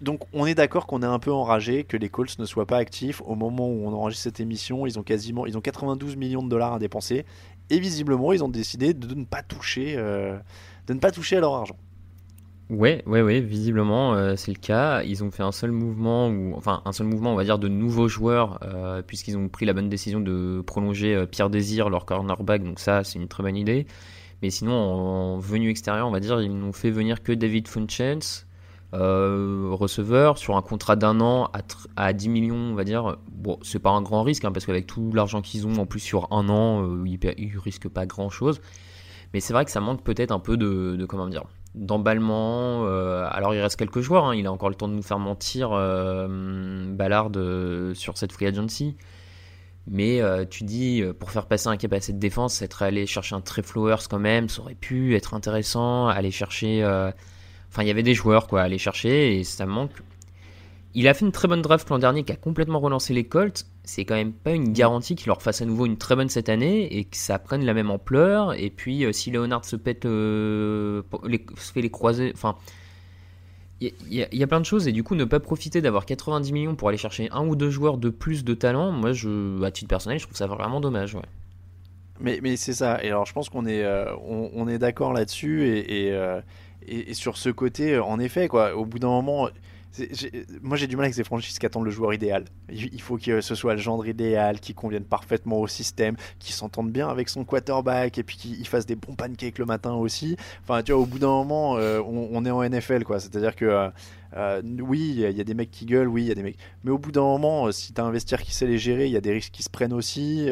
Donc, 0.00 0.22
on 0.32 0.46
est 0.46 0.54
d'accord 0.54 0.86
qu'on 0.86 1.02
est 1.02 1.06
un 1.06 1.18
peu 1.18 1.32
enragé 1.32 1.84
que 1.84 1.96
les 1.96 2.08
Colts 2.08 2.38
ne 2.38 2.46
soient 2.46 2.66
pas 2.66 2.78
actifs 2.78 3.20
au 3.26 3.34
moment 3.34 3.68
où 3.68 3.86
on 3.86 3.92
enregistre 3.92 4.24
cette 4.24 4.40
émission. 4.40 4.86
Ils 4.86 4.98
ont 4.98 5.02
quasiment, 5.02 5.44
ils 5.44 5.58
ont 5.58 5.60
92 5.60 6.16
millions 6.16 6.42
de 6.42 6.48
dollars 6.48 6.74
à 6.74 6.78
dépenser 6.78 7.26
et 7.70 7.78
visiblement, 7.78 8.32
ils 8.32 8.44
ont 8.44 8.48
décidé 8.48 8.94
de 8.94 9.14
ne 9.14 9.24
pas 9.24 9.42
toucher, 9.42 9.94
euh, 9.96 10.36
de 10.86 10.94
ne 10.94 10.98
pas 10.98 11.10
toucher 11.10 11.36
à 11.36 11.40
leur 11.40 11.54
argent. 11.54 11.76
Ouais, 12.68 13.04
ouais, 13.06 13.22
ouais, 13.22 13.40
visiblement 13.40 14.14
euh, 14.14 14.34
c'est 14.34 14.52
le 14.52 14.58
cas. 14.58 15.02
Ils 15.04 15.22
ont 15.22 15.30
fait 15.30 15.44
un 15.44 15.52
seul 15.52 15.70
mouvement, 15.70 16.28
ou 16.28 16.54
enfin 16.56 16.82
un 16.84 16.92
seul 16.92 17.06
mouvement, 17.06 17.32
on 17.32 17.36
va 17.36 17.44
dire, 17.44 17.58
de 17.58 17.68
nouveaux 17.68 18.08
joueurs, 18.08 18.58
euh, 18.62 19.02
puisqu'ils 19.02 19.36
ont 19.36 19.48
pris 19.48 19.66
la 19.66 19.72
bonne 19.72 19.88
décision 19.88 20.20
de 20.20 20.62
prolonger 20.66 21.26
Pierre 21.30 21.50
Désir, 21.50 21.90
leur 21.90 22.06
cornerback. 22.06 22.64
Donc 22.64 22.80
ça, 22.80 23.04
c'est 23.04 23.18
une 23.18 23.28
très 23.28 23.42
bonne 23.42 23.56
idée. 23.56 23.86
Mais 24.42 24.50
sinon, 24.50 24.72
en, 24.72 25.38
venu 25.38 25.70
extérieur, 25.70 26.06
on 26.08 26.10
va 26.10 26.20
dire, 26.20 26.40
ils 26.40 26.56
n'ont 26.56 26.72
fait 26.72 26.90
venir 26.90 27.22
que 27.22 27.32
David 27.32 27.68
Funchens, 27.68 28.46
euh, 28.94 29.70
receveur 29.72 30.38
sur 30.38 30.56
un 30.56 30.62
contrat 30.62 30.94
d'un 30.94 31.20
an 31.20 31.50
à, 31.52 31.60
à, 31.96 32.12
10 32.12 32.28
millions, 32.28 32.54
on 32.56 32.74
va 32.74 32.84
dire. 32.84 33.16
Bon, 33.30 33.58
c'est 33.62 33.80
pas 33.80 33.90
un 33.90 34.00
grand 34.00 34.22
risque 34.22 34.44
hein, 34.44 34.52
parce 34.52 34.64
qu'avec 34.64 34.86
tout 34.86 35.10
l'argent 35.12 35.42
qu'ils 35.42 35.66
ont 35.66 35.76
en 35.78 35.86
plus 35.86 36.00
sur 36.00 36.32
un 36.32 36.48
an, 36.48 36.82
euh, 36.84 37.04
ils, 37.04 37.58
risquent 37.58 37.88
pas 37.88 38.06
grand 38.06 38.30
chose. 38.30 38.60
Mais 39.34 39.40
c'est 39.40 39.52
vrai 39.52 39.64
que 39.64 39.72
ça 39.72 39.80
manque 39.80 40.02
peut-être 40.04 40.30
un 40.30 40.38
peu 40.38 40.56
de, 40.56 41.04
comment 41.08 41.26
dire 41.26 41.44
d'emballement. 41.74 42.86
Euh, 42.86 43.28
alors 43.30 43.54
il 43.54 43.60
reste 43.60 43.76
quelques 43.76 44.00
joueurs, 44.00 44.24
hein, 44.24 44.34
il 44.34 44.46
a 44.46 44.52
encore 44.52 44.70
le 44.70 44.76
temps 44.76 44.88
de 44.88 44.94
nous 44.94 45.02
faire 45.02 45.18
mentir 45.18 45.70
Ballard 45.70 47.30
sur 47.92 48.16
cette 48.16 48.32
free 48.32 48.46
agency. 48.46 48.96
Mais 49.88 50.22
tu 50.48 50.64
dis, 50.64 51.02
pour 51.18 51.30
faire 51.32 51.46
passer 51.46 51.68
un 51.68 51.76
cap 51.76 51.92
à 51.92 52.00
cette 52.00 52.18
défense, 52.18 52.62
être 52.62 52.82
allé 52.82 53.04
chercher 53.06 53.34
un 53.34 53.40
Trey 53.40 53.62
Flowers 53.62 54.08
quand 54.08 54.18
même, 54.18 54.48
ça 54.48 54.62
aurait 54.62 54.74
pu 54.74 55.16
être 55.16 55.34
intéressant. 55.34 56.06
Aller 56.08 56.30
chercher 56.30 56.82
Enfin, 57.76 57.84
il 57.84 57.88
y 57.88 57.90
avait 57.90 58.02
des 58.02 58.14
joueurs 58.14 58.46
quoi, 58.46 58.62
à 58.62 58.64
aller 58.64 58.78
chercher 58.78 59.36
et 59.36 59.44
ça 59.44 59.66
manque. 59.66 59.90
Il 60.94 61.06
a 61.08 61.12
fait 61.12 61.26
une 61.26 61.30
très 61.32 61.46
bonne 61.46 61.60
draft 61.60 61.90
l'an 61.90 61.98
dernier 61.98 62.22
qui 62.22 62.32
a 62.32 62.36
complètement 62.36 62.80
relancé 62.80 63.12
les 63.12 63.24
Colts. 63.24 63.66
C'est 63.84 64.06
quand 64.06 64.14
même 64.14 64.32
pas 64.32 64.52
une 64.52 64.72
garantie 64.72 65.14
qu'il 65.14 65.26
leur 65.26 65.42
fasse 65.42 65.60
à 65.60 65.66
nouveau 65.66 65.84
une 65.84 65.98
très 65.98 66.16
bonne 66.16 66.30
cette 66.30 66.48
année 66.48 66.96
et 66.96 67.04
que 67.04 67.18
ça 67.18 67.38
prenne 67.38 67.66
la 67.66 67.74
même 67.74 67.90
ampleur. 67.90 68.54
Et 68.54 68.70
puis, 68.70 69.04
euh, 69.04 69.12
si 69.12 69.30
Leonard 69.30 69.66
se 69.66 69.76
pète, 69.76 70.06
euh, 70.06 71.02
se 71.58 71.70
fait 71.70 71.82
les 71.82 71.90
croiser. 71.90 72.32
Enfin, 72.34 72.56
il 73.82 73.92
y, 74.08 74.42
a 74.42 74.46
plein 74.46 74.60
de 74.60 74.64
choses 74.64 74.88
et 74.88 74.92
du 74.92 75.02
coup, 75.02 75.14
ne 75.14 75.24
pas 75.24 75.38
profiter 75.38 75.82
d'avoir 75.82 76.06
90 76.06 76.52
millions 76.52 76.76
pour 76.76 76.88
aller 76.88 76.96
chercher 76.96 77.28
un 77.30 77.46
ou 77.46 77.56
deux 77.56 77.68
joueurs 77.68 77.98
de 77.98 78.08
plus 78.08 78.42
de 78.42 78.54
talent, 78.54 78.90
moi, 78.90 79.12
je, 79.12 79.62
à 79.62 79.70
titre 79.70 79.88
personnel, 79.88 80.18
je 80.18 80.24
trouve 80.24 80.38
ça 80.38 80.46
vraiment 80.46 80.80
dommage. 80.80 81.14
Ouais. 81.14 81.20
Mais, 82.20 82.40
mais 82.42 82.56
c'est 82.56 82.72
ça. 82.72 83.04
Et 83.04 83.08
alors, 83.08 83.26
je 83.26 83.34
pense 83.34 83.50
qu'on 83.50 83.66
est, 83.66 83.84
euh, 83.84 84.16
on, 84.24 84.66
est 84.66 84.78
d'accord 84.78 85.12
là-dessus 85.12 85.68
et 85.68 86.10
et, 86.86 87.14
sur 87.14 87.36
ce 87.36 87.50
côté, 87.50 87.94
euh, 87.94 88.04
en 88.04 88.18
effet, 88.18 88.48
quoi, 88.48 88.74
au 88.76 88.84
bout 88.84 88.98
d'un 88.98 89.08
moment, 89.08 89.48
moi 90.62 90.76
j'ai 90.76 90.86
du 90.86 90.96
mal 90.96 91.04
avec 91.04 91.14
ces 91.14 91.24
franchises 91.24 91.58
qui 91.58 91.66
attendent 91.66 91.84
le 91.84 91.90
joueur 91.90 92.12
idéal. 92.12 92.44
Il 92.70 93.00
faut 93.00 93.16
que 93.16 93.40
ce 93.40 93.54
soit 93.54 93.74
le 93.74 93.80
genre 93.80 94.06
idéal, 94.06 94.60
qui 94.60 94.74
convienne 94.74 95.04
parfaitement 95.04 95.60
au 95.60 95.66
système, 95.66 96.16
qui 96.38 96.52
s'entende 96.52 96.90
bien 96.90 97.08
avec 97.08 97.28
son 97.28 97.44
quarterback 97.44 98.18
et 98.18 98.22
puis 98.22 98.36
qu'il 98.36 98.66
fasse 98.66 98.86
des 98.86 98.96
bons 98.96 99.14
pancakes 99.14 99.58
le 99.58 99.64
matin 99.64 99.94
aussi. 99.94 100.36
Enfin, 100.62 100.82
tu 100.82 100.92
vois, 100.92 101.00
au 101.00 101.06
bout 101.06 101.18
d'un 101.18 101.28
moment, 101.28 101.76
euh, 101.78 102.00
on, 102.02 102.44
est 102.44 102.50
en 102.50 102.62
NFL, 102.62 103.04
quoi. 103.04 103.20
C'est-à-dire 103.20 103.56
que. 103.56 103.90
Euh, 104.36 104.60
oui, 104.80 105.14
il 105.16 105.36
y, 105.36 105.40
a 105.40 105.44
des 105.44 105.54
mecs 105.54 105.70
qui 105.70 105.86
gueulent, 105.86 106.08
oui, 106.08 106.24
il 106.24 106.28
y 106.28 106.32
a 106.32 106.34
des 106.34 106.42
mecs. 106.42 106.58
Mais 106.84 106.90
au 106.90 106.98
bout 106.98 107.12
d'un 107.12 107.22
moment, 107.22 107.72
si 107.72 107.94
tu 107.94 108.00
as 108.00 108.04
un 108.04 108.10
vestiaire 108.10 108.42
qui 108.42 108.52
sait 108.52 108.66
les 108.66 108.76
gérer, 108.76 109.06
il 109.06 109.12
y 109.12 109.16
a 109.16 109.20
des 109.22 109.32
risques 109.32 109.52
qui 109.52 109.62
se 109.62 109.70
prennent 109.70 109.94
aussi 109.94 110.50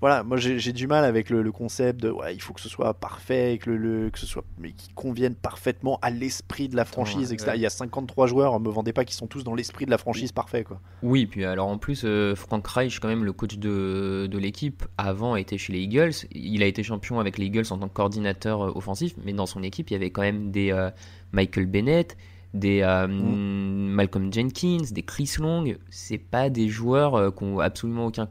voilà, 0.00 0.22
moi 0.22 0.38
j'ai 0.38 0.72
du 0.72 0.86
mal 0.86 1.04
avec 1.04 1.28
le, 1.28 1.52
concept 1.52 2.00
de 2.00 2.10
ouais, 2.10 2.34
il 2.34 2.40
faut 2.40 2.54
que 2.54 2.60
ce 2.60 2.70
soit 2.70 2.94
parfait, 2.94 3.58
que, 3.60 3.70
le, 3.70 4.08
que 4.08 4.18
ce 4.18 4.24
soit 4.24 4.44
mais 4.58 4.72
qui 4.72 4.88
convienne 4.94 5.34
parfaitement 5.34 5.98
à 6.00 6.10
l'esprit 6.10 6.68
de 6.68 6.76
la 6.76 6.86
franchise, 6.86 7.32
etc. 7.32 7.52
Il 7.56 7.60
y 7.60 7.66
a 7.66 7.70
53 7.70 8.26
joueurs, 8.26 8.58
me 8.60 8.70
vendez 8.70 8.94
pas 8.94 9.04
qui 9.04 9.14
sont 9.14 9.26
tous 9.26 9.44
dans 9.44 9.54
l'esprit 9.54 9.84
de 9.84 9.90
la 9.90 9.98
franchise 9.98 10.32
parfait 10.32 10.64
quoi. 10.64 10.80
Oui, 11.02 11.26
puis 11.26 11.44
alors 11.44 11.68
en 11.68 11.76
plus 11.76 12.02
euh, 12.04 12.34
Frank 12.34 12.66
Reich, 12.66 12.98
quand 12.98 13.08
même 13.08 13.24
le 13.24 13.32
coach 13.32 13.58
de, 13.58 14.26
de 14.30 14.38
l'équipe, 14.38 14.84
avant 14.96 15.36
était 15.36 15.58
chez 15.58 15.74
les 15.74 15.80
Eagles, 15.80 16.12
il 16.32 16.62
a 16.62 16.66
été 16.66 16.82
champion 16.82 17.20
avec 17.20 17.36
les 17.36 17.46
Eagles 17.46 17.66
en 17.70 17.76
tant 17.76 17.88
que 17.88 17.94
coordinateur 17.94 18.62
euh, 18.62 18.72
offensif, 18.74 19.14
mais 19.24 19.34
dans 19.34 19.46
son 19.46 19.62
équipe 19.62 19.90
il 19.90 19.92
y 19.92 19.96
avait 19.96 20.10
quand 20.10 20.22
même 20.22 20.50
des 20.50 20.72
euh, 20.72 20.90
Michael 21.32 21.66
Bennett, 21.66 22.16
des 22.54 22.82
mm. 22.82 23.90
Malcolm 23.90 24.32
Jenkins, 24.32 24.84
des 24.90 25.02
Chris 25.02 25.34
Long, 25.38 25.64
c'est 25.90 26.18
pas 26.18 26.48
des 26.48 26.68
joueurs 26.68 27.34
qui 27.34 27.44
ont 27.44 27.60
absolument 27.60 28.06
aucun 28.06 28.28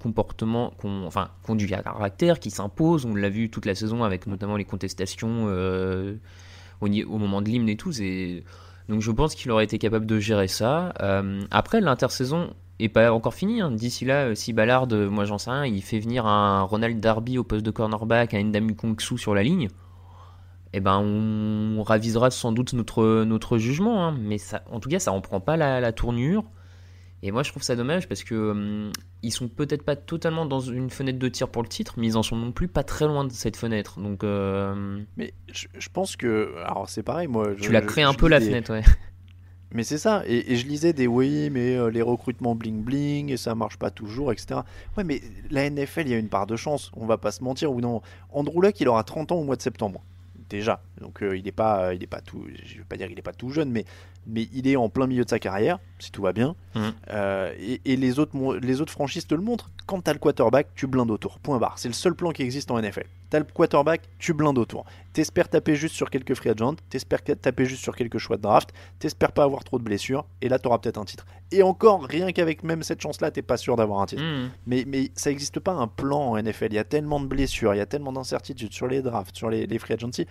comportement, 0.00 0.72
enfin, 1.06 1.30
conduit 1.42 1.72
à 1.74 1.82
caractère 1.82 2.40
qui 2.40 2.50
s'impose. 2.50 3.04
On 3.04 3.14
l'a 3.14 3.28
vu 3.28 3.50
toute 3.50 3.66
la 3.66 3.74
saison 3.74 4.02
avec 4.02 4.26
notamment 4.26 4.56
les 4.56 4.64
contestations 4.64 5.46
euh, 5.48 6.16
au, 6.80 6.88
moment 7.18 7.42
de 7.42 7.48
l'hymne 7.48 7.68
et 7.68 7.76
tout. 7.76 7.92
Donc 8.88 9.02
je 9.02 9.10
pense 9.12 9.34
qu'il 9.34 9.50
aurait 9.50 9.64
été 9.64 9.78
capable 9.78 10.06
de 10.06 10.18
gérer 10.18 10.48
ça. 10.48 10.92
Euh, 11.00 11.42
après, 11.50 11.80
l'intersaison 11.80 12.54
est 12.80 12.88
pas 12.88 13.12
encore 13.12 13.34
finie. 13.34 13.60
Hein. 13.60 13.70
D'ici 13.70 14.04
là, 14.04 14.24
euh, 14.24 14.34
si 14.34 14.52
Ballard, 14.52 14.88
moi 14.88 15.26
j'en 15.26 15.38
sais 15.38 15.50
rien, 15.50 15.66
il 15.66 15.82
fait 15.82 16.00
venir 16.00 16.26
un 16.26 16.62
Ronald 16.62 16.98
Darby 16.98 17.38
au 17.38 17.44
poste 17.44 17.64
de 17.64 17.70
cornerback, 17.70 18.34
un 18.34 18.42
Ndamu 18.42 18.74
Kongsu 18.74 19.18
sur 19.18 19.34
la 19.34 19.42
ligne. 19.42 19.68
Eh 20.72 20.80
ben, 20.80 20.98
on, 20.98 21.82
ravisera 21.82 22.30
sans 22.30 22.52
doute 22.52 22.74
notre, 22.74 23.58
jugement, 23.58 24.06
hein. 24.06 24.16
mais 24.18 24.36
en 24.70 24.78
tout 24.78 24.88
cas, 24.88 25.00
ça 25.00 25.12
en 25.12 25.20
prend 25.20 25.40
pas 25.40 25.56
la 25.56 25.92
tournure. 25.92 26.44
Et 27.22 27.32
moi, 27.32 27.42
je 27.42 27.50
trouve 27.50 27.62
ça 27.62 27.76
dommage 27.76 28.08
parce 28.08 28.24
que 28.24 28.50
hum, 28.50 28.92
ils 29.22 29.32
sont 29.32 29.48
peut-être 29.48 29.82
pas 29.82 29.96
totalement 29.96 30.46
dans 30.46 30.60
une 30.60 30.90
fenêtre 30.90 31.18
de 31.18 31.28
tir 31.28 31.48
pour 31.48 31.62
le 31.62 31.68
titre, 31.68 31.94
mais 31.98 32.06
ils 32.06 32.16
en 32.16 32.22
sont 32.22 32.36
non 32.36 32.52
plus 32.52 32.68
pas 32.68 32.82
très 32.82 33.06
loin 33.06 33.24
de 33.24 33.32
cette 33.32 33.56
fenêtre. 33.56 34.00
Donc, 34.00 34.24
euh, 34.24 35.00
mais 35.16 35.34
je, 35.52 35.88
pense 35.92 36.16
que, 36.16 36.54
alors 36.64 36.88
c'est 36.88 37.02
pareil, 37.02 37.28
moi. 37.28 37.54
tu 37.60 37.72
l'as 37.72 37.82
créé 37.82 38.04
un 38.04 38.14
peu 38.14 38.28
la 38.28 38.40
fenêtre, 38.40 38.72
ouais. 38.72 38.82
Mais 39.72 39.84
c'est 39.84 39.98
ça, 39.98 40.24
et, 40.26 40.56
je 40.56 40.66
lisais 40.66 40.92
des 40.92 41.06
oui, 41.06 41.48
mais 41.48 41.76
euh, 41.76 41.90
les 41.90 42.02
recrutements 42.02 42.56
bling 42.56 42.82
bling, 42.82 43.30
et 43.30 43.36
ça 43.36 43.54
marche 43.54 43.76
pas 43.76 43.90
toujours, 43.90 44.32
etc. 44.32 44.60
Ouais, 44.96 45.04
mais 45.04 45.20
la 45.48 45.70
NFL, 45.70 46.02
il 46.06 46.08
y 46.08 46.14
a 46.14 46.18
une 46.18 46.28
part 46.28 46.48
de 46.48 46.56
chance, 46.56 46.90
on 46.96 47.06
va 47.06 47.18
pas 47.18 47.30
se 47.30 47.44
mentir, 47.44 47.70
ou 47.70 47.80
non. 47.80 48.02
Andrew 48.32 48.62
Luck, 48.62 48.80
il 48.80 48.88
aura 48.88 49.04
30 49.04 49.30
ans 49.30 49.36
au 49.36 49.44
mois 49.44 49.54
de 49.54 49.62
septembre, 49.62 50.02
déjà. 50.50 50.82
Donc 51.00 51.22
euh, 51.22 51.36
il 51.36 51.44
n'est 51.44 51.52
pas, 51.52 51.94
il 51.94 52.02
est 52.02 52.06
pas 52.08 52.20
tout, 52.20 52.44
je 52.64 52.78
veux 52.78 52.84
pas 52.84 52.96
dire 52.96 53.08
qu'il 53.08 53.20
pas 53.22 53.32
tout 53.32 53.50
jeune, 53.50 53.70
mais 53.70 53.84
mais 54.26 54.48
il 54.52 54.68
est 54.68 54.76
en 54.76 54.88
plein 54.88 55.06
milieu 55.06 55.24
de 55.24 55.30
sa 55.30 55.38
carrière, 55.38 55.78
si 55.98 56.12
tout 56.12 56.22
va 56.22 56.32
bien. 56.32 56.54
Mmh. 56.74 56.80
Euh, 57.10 57.78
et, 57.84 57.96
les, 57.96 58.18
autres, 58.18 58.58
les 58.58 58.80
autres 58.80 58.92
franchises 58.92 59.26
te 59.26 59.34
le 59.34 59.40
montrent. 59.40 59.70
Quand 59.86 60.02
tu 60.02 60.10
as 60.10 60.12
le 60.12 60.18
quarterback, 60.18 60.68
tu 60.74 60.86
blindes 60.86 61.10
autour. 61.10 61.38
Point 61.38 61.58
barre. 61.58 61.78
C'est 61.78 61.88
le 61.88 61.94
seul 61.94 62.14
plan 62.14 62.30
qui 62.30 62.42
existe 62.42 62.70
en 62.70 62.80
NFL. 62.80 63.06
Tu 63.30 63.36
as 63.36 63.38
le 63.40 63.46
quarterback, 63.46 64.02
tu 64.18 64.34
blindes 64.34 64.58
autour. 64.58 64.84
T'espères 65.12 65.48
taper 65.48 65.74
juste 65.74 65.94
sur 65.94 66.08
quelques 66.08 66.34
free 66.34 66.50
agents, 66.50 66.76
t'espères 66.88 67.22
taper 67.22 67.64
juste 67.64 67.82
sur 67.82 67.96
quelques 67.96 68.18
choix 68.18 68.36
de 68.36 68.42
draft, 68.42 68.70
t'espères 68.98 69.32
pas 69.32 69.44
avoir 69.44 69.64
trop 69.64 69.78
de 69.78 69.84
blessures, 69.84 70.26
et 70.40 70.48
là 70.48 70.58
tu 70.58 70.68
auras 70.68 70.78
peut-être 70.78 70.98
un 70.98 71.04
titre. 71.04 71.26
Et 71.52 71.64
encore, 71.64 72.04
rien 72.04 72.30
qu'avec 72.30 72.62
même 72.62 72.84
cette 72.84 73.00
chance-là, 73.00 73.32
t'es 73.32 73.42
pas 73.42 73.56
sûr 73.56 73.74
d'avoir 73.74 74.00
un 74.00 74.06
titre. 74.06 74.22
Mmh. 74.22 74.50
Mais, 74.66 74.84
mais 74.86 75.10
ça 75.16 75.30
n'existe 75.30 75.58
pas 75.58 75.72
un 75.72 75.88
plan 75.88 76.20
en 76.20 76.40
NFL. 76.40 76.68
Il 76.70 76.74
y 76.74 76.78
a 76.78 76.84
tellement 76.84 77.18
de 77.18 77.26
blessures, 77.26 77.74
il 77.74 77.78
y 77.78 77.80
a 77.80 77.86
tellement 77.86 78.12
d'incertitudes 78.12 78.72
sur 78.72 78.86
les 78.86 79.02
drafts, 79.02 79.36
sur 79.36 79.50
les, 79.50 79.66
les 79.66 79.78
free 79.80 79.94
agency. 79.94 80.26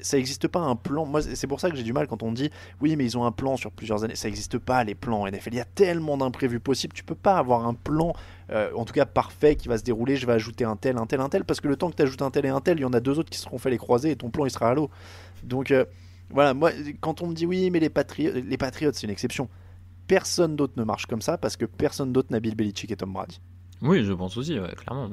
Ça 0.00 0.16
n'existe 0.16 0.48
pas 0.48 0.60
un 0.60 0.76
plan. 0.76 1.04
Moi, 1.04 1.20
c'est 1.20 1.46
pour 1.46 1.60
ça 1.60 1.70
que 1.70 1.76
j'ai 1.76 1.82
du 1.82 1.92
mal 1.92 2.06
quand 2.06 2.22
on 2.22 2.32
dit 2.32 2.50
oui, 2.80 2.96
mais 2.96 3.04
ils 3.04 3.18
ont 3.18 3.26
un 3.26 3.32
plan 3.32 3.58
sur 3.58 3.70
plusieurs 3.70 4.02
années. 4.04 4.16
Ça 4.16 4.28
n'existe 4.28 4.56
pas 4.56 4.82
les 4.84 4.94
plans 4.94 5.20
en 5.20 5.28
NFL. 5.28 5.50
Il 5.52 5.56
y 5.56 5.60
a 5.60 5.66
tellement 5.66 6.16
d'imprévus 6.16 6.60
possibles. 6.60 6.94
Tu 6.94 7.04
peux 7.04 7.14
pas 7.14 7.36
avoir 7.36 7.66
un 7.66 7.74
plan, 7.74 8.14
euh, 8.50 8.70
en 8.74 8.86
tout 8.86 8.94
cas 8.94 9.04
parfait, 9.04 9.56
qui 9.56 9.68
va 9.68 9.76
se 9.76 9.84
dérouler. 9.84 10.16
Je 10.16 10.26
vais 10.26 10.32
ajouter 10.32 10.64
un 10.64 10.76
tel, 10.76 10.96
un 10.96 11.04
tel, 11.06 11.20
un 11.20 11.28
tel, 11.28 11.44
parce 11.44 11.60
que 11.60 11.68
le 11.68 11.76
temps 11.76 11.90
que 11.90 11.96
tu 11.96 12.02
ajoutes 12.02 12.22
un 12.22 12.30
tel 12.30 12.46
et 12.46 12.50
un 12.50 12.60
tel, 12.60 12.78
il 12.78 12.82
y 12.82 12.86
en 12.86 12.94
a 12.94 13.00
deux 13.00 13.18
autres 13.18 13.30
qui 13.30 13.38
seront 13.38 13.58
fait 13.58 13.70
les 13.70 13.78
croisés 13.78 14.12
et 14.12 14.16
ton 14.22 14.30
plan 14.30 14.46
il 14.46 14.50
sera 14.50 14.70
à 14.70 14.74
l'eau. 14.74 14.90
Donc 15.42 15.70
euh, 15.70 15.84
voilà, 16.30 16.54
moi, 16.54 16.70
quand 17.00 17.20
on 17.22 17.26
me 17.26 17.34
dit 17.34 17.44
oui, 17.44 17.70
mais 17.70 17.80
les 17.80 17.90
Patriots, 17.90 18.32
les 18.34 18.56
Patriots, 18.56 18.92
c'est 18.94 19.04
une 19.04 19.10
exception. 19.10 19.48
Personne 20.06 20.56
d'autre 20.56 20.74
ne 20.76 20.84
marche 20.84 21.06
comme 21.06 21.22
ça 21.22 21.36
parce 21.36 21.56
que 21.56 21.64
personne 21.64 22.12
d'autre 22.12 22.28
n'a 22.30 22.40
Bill 22.40 22.54
Belichick 22.54 22.90
et 22.90 22.96
Tom 22.96 23.12
Brady. 23.12 23.40
Oui, 23.82 24.04
je 24.04 24.12
pense 24.12 24.36
aussi, 24.36 24.58
clairement. 24.76 25.08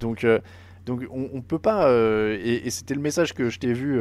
Donc, 0.00 0.24
euh, 0.24 0.40
donc 0.84 1.04
on, 1.10 1.30
on, 1.32 1.40
peut 1.40 1.58
pas. 1.58 1.90
et, 1.90 2.62
et 2.64 2.70
c'était 2.70 2.94
le 2.94 3.00
message 3.00 3.32
que 3.32 3.48
je 3.50 3.58
t'ai 3.58 3.72
vu 3.72 4.00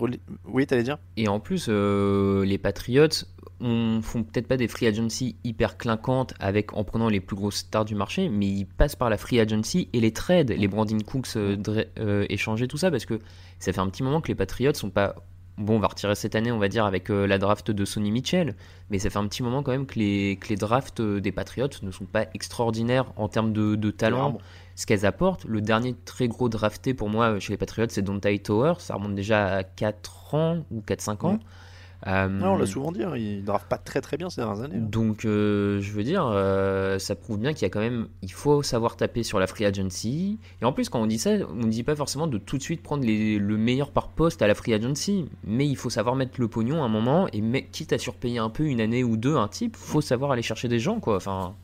oui, 0.00 0.20
oui, 0.44 0.66
t'allais 0.66 0.82
dire? 0.82 0.98
Et 1.16 1.28
en 1.28 1.40
plus, 1.40 1.66
euh, 1.68 2.44
les 2.44 2.58
Patriots 2.58 3.08
on, 3.60 4.02
font 4.02 4.24
peut-être 4.24 4.48
pas 4.48 4.56
des 4.56 4.66
free 4.66 4.86
agency 4.86 5.36
hyper 5.44 5.78
clinquantes 5.78 6.34
avec, 6.40 6.74
en 6.74 6.82
prenant 6.82 7.08
les 7.08 7.20
plus 7.20 7.36
grosses 7.36 7.58
stars 7.58 7.84
du 7.84 7.94
marché, 7.94 8.28
mais 8.28 8.46
ils 8.46 8.66
passent 8.66 8.96
par 8.96 9.08
la 9.08 9.16
free 9.16 9.38
agency 9.38 9.88
et 9.92 10.00
les 10.00 10.12
trades, 10.12 10.50
les 10.50 10.68
Brandon 10.68 10.98
Cooks 10.98 11.36
euh, 11.36 11.56
euh, 11.98 12.26
échanger, 12.28 12.66
tout 12.66 12.76
ça, 12.76 12.90
parce 12.90 13.06
que 13.06 13.20
ça 13.60 13.72
fait 13.72 13.80
un 13.80 13.88
petit 13.88 14.02
moment 14.02 14.20
que 14.20 14.28
les 14.28 14.34
Patriots 14.34 14.74
sont 14.74 14.90
pas 14.90 15.14
Bon, 15.58 15.76
on 15.76 15.80
va 15.80 15.88
retirer 15.88 16.14
cette 16.14 16.34
année, 16.34 16.50
on 16.50 16.58
va 16.58 16.68
dire, 16.68 16.86
avec 16.86 17.10
la 17.10 17.36
draft 17.36 17.70
de 17.70 17.84
Sonny 17.84 18.10
Mitchell, 18.10 18.56
mais 18.88 18.98
ça 18.98 19.10
fait 19.10 19.18
un 19.18 19.26
petit 19.28 19.42
moment 19.42 19.62
quand 19.62 19.72
même 19.72 19.84
que 19.84 19.98
les, 19.98 20.38
que 20.40 20.48
les 20.48 20.56
drafts 20.56 21.02
des 21.02 21.30
Patriots 21.30 21.68
ne 21.82 21.90
sont 21.90 22.06
pas 22.06 22.24
extraordinaires 22.32 23.12
en 23.16 23.28
termes 23.28 23.52
de, 23.52 23.76
de 23.76 23.90
talent 23.90 24.38
ce 24.74 24.86
qu'elles 24.86 25.06
apportent. 25.06 25.44
Le 25.44 25.60
dernier 25.60 25.94
très 26.04 26.28
gros 26.28 26.48
drafté 26.48 26.94
pour 26.94 27.08
moi 27.08 27.38
chez 27.38 27.52
les 27.52 27.56
Patriots, 27.56 27.86
c'est 27.88 28.02
Dante 28.02 28.26
Tower. 28.42 28.74
Ça 28.78 28.94
remonte 28.94 29.14
déjà 29.14 29.56
à 29.56 29.62
4 29.62 30.34
ans 30.34 30.64
ou 30.70 30.80
4-5 30.80 31.26
ans. 31.26 31.38
Euh, 32.06 32.28
non, 32.28 32.54
on 32.54 32.56
l'a 32.56 32.66
souvent 32.66 32.90
dit, 32.90 33.02
hein, 33.02 33.12
il 33.16 33.44
ne 33.44 33.68
pas 33.68 33.78
très 33.78 34.00
très 34.00 34.16
bien 34.16 34.28
ces 34.28 34.40
dernières 34.40 34.60
années. 34.62 34.76
Hein. 34.76 34.88
Donc, 34.90 35.24
euh, 35.24 35.80
je 35.80 35.92
veux 35.92 36.02
dire, 36.02 36.26
euh, 36.26 36.98
ça 36.98 37.14
prouve 37.14 37.38
bien 37.38 37.52
qu'il 37.52 37.62
y 37.62 37.66
a 37.66 37.68
quand 37.68 37.80
même, 37.80 38.08
il 38.22 38.32
faut 38.32 38.62
savoir 38.62 38.96
taper 38.96 39.22
sur 39.22 39.38
la 39.38 39.46
free 39.46 39.64
agency. 39.64 40.38
Et 40.60 40.64
en 40.64 40.72
plus, 40.72 40.88
quand 40.88 41.00
on 41.00 41.06
dit 41.06 41.18
ça, 41.18 41.30
on 41.50 41.66
ne 41.66 41.70
dit 41.70 41.84
pas 41.84 41.94
forcément 41.94 42.26
de 42.26 42.38
tout 42.38 42.58
de 42.58 42.62
suite 42.62 42.82
prendre 42.82 43.04
le 43.06 43.56
meilleur 43.56 43.92
par 43.92 44.08
poste 44.08 44.42
à 44.42 44.48
la 44.48 44.54
free 44.54 44.74
agency, 44.74 45.26
mais 45.44 45.66
il 45.68 45.76
faut 45.76 45.90
savoir 45.90 46.16
mettre 46.16 46.40
le 46.40 46.48
pognon 46.48 46.82
à 46.82 46.86
un 46.86 46.88
moment 46.88 47.28
et 47.32 47.40
quitte 47.70 47.92
à 47.92 47.98
surpayer 47.98 48.38
un 48.38 48.50
peu 48.50 48.64
une 48.64 48.80
année 48.80 49.04
ou 49.04 49.16
deux 49.16 49.36
un 49.36 49.48
type, 49.48 49.76
faut 49.76 50.00
savoir 50.00 50.32
aller 50.32 50.42
chercher 50.42 50.68
des 50.68 50.80
gens, 50.80 50.98
quoi. 50.98 51.16
Enfin. 51.16 51.54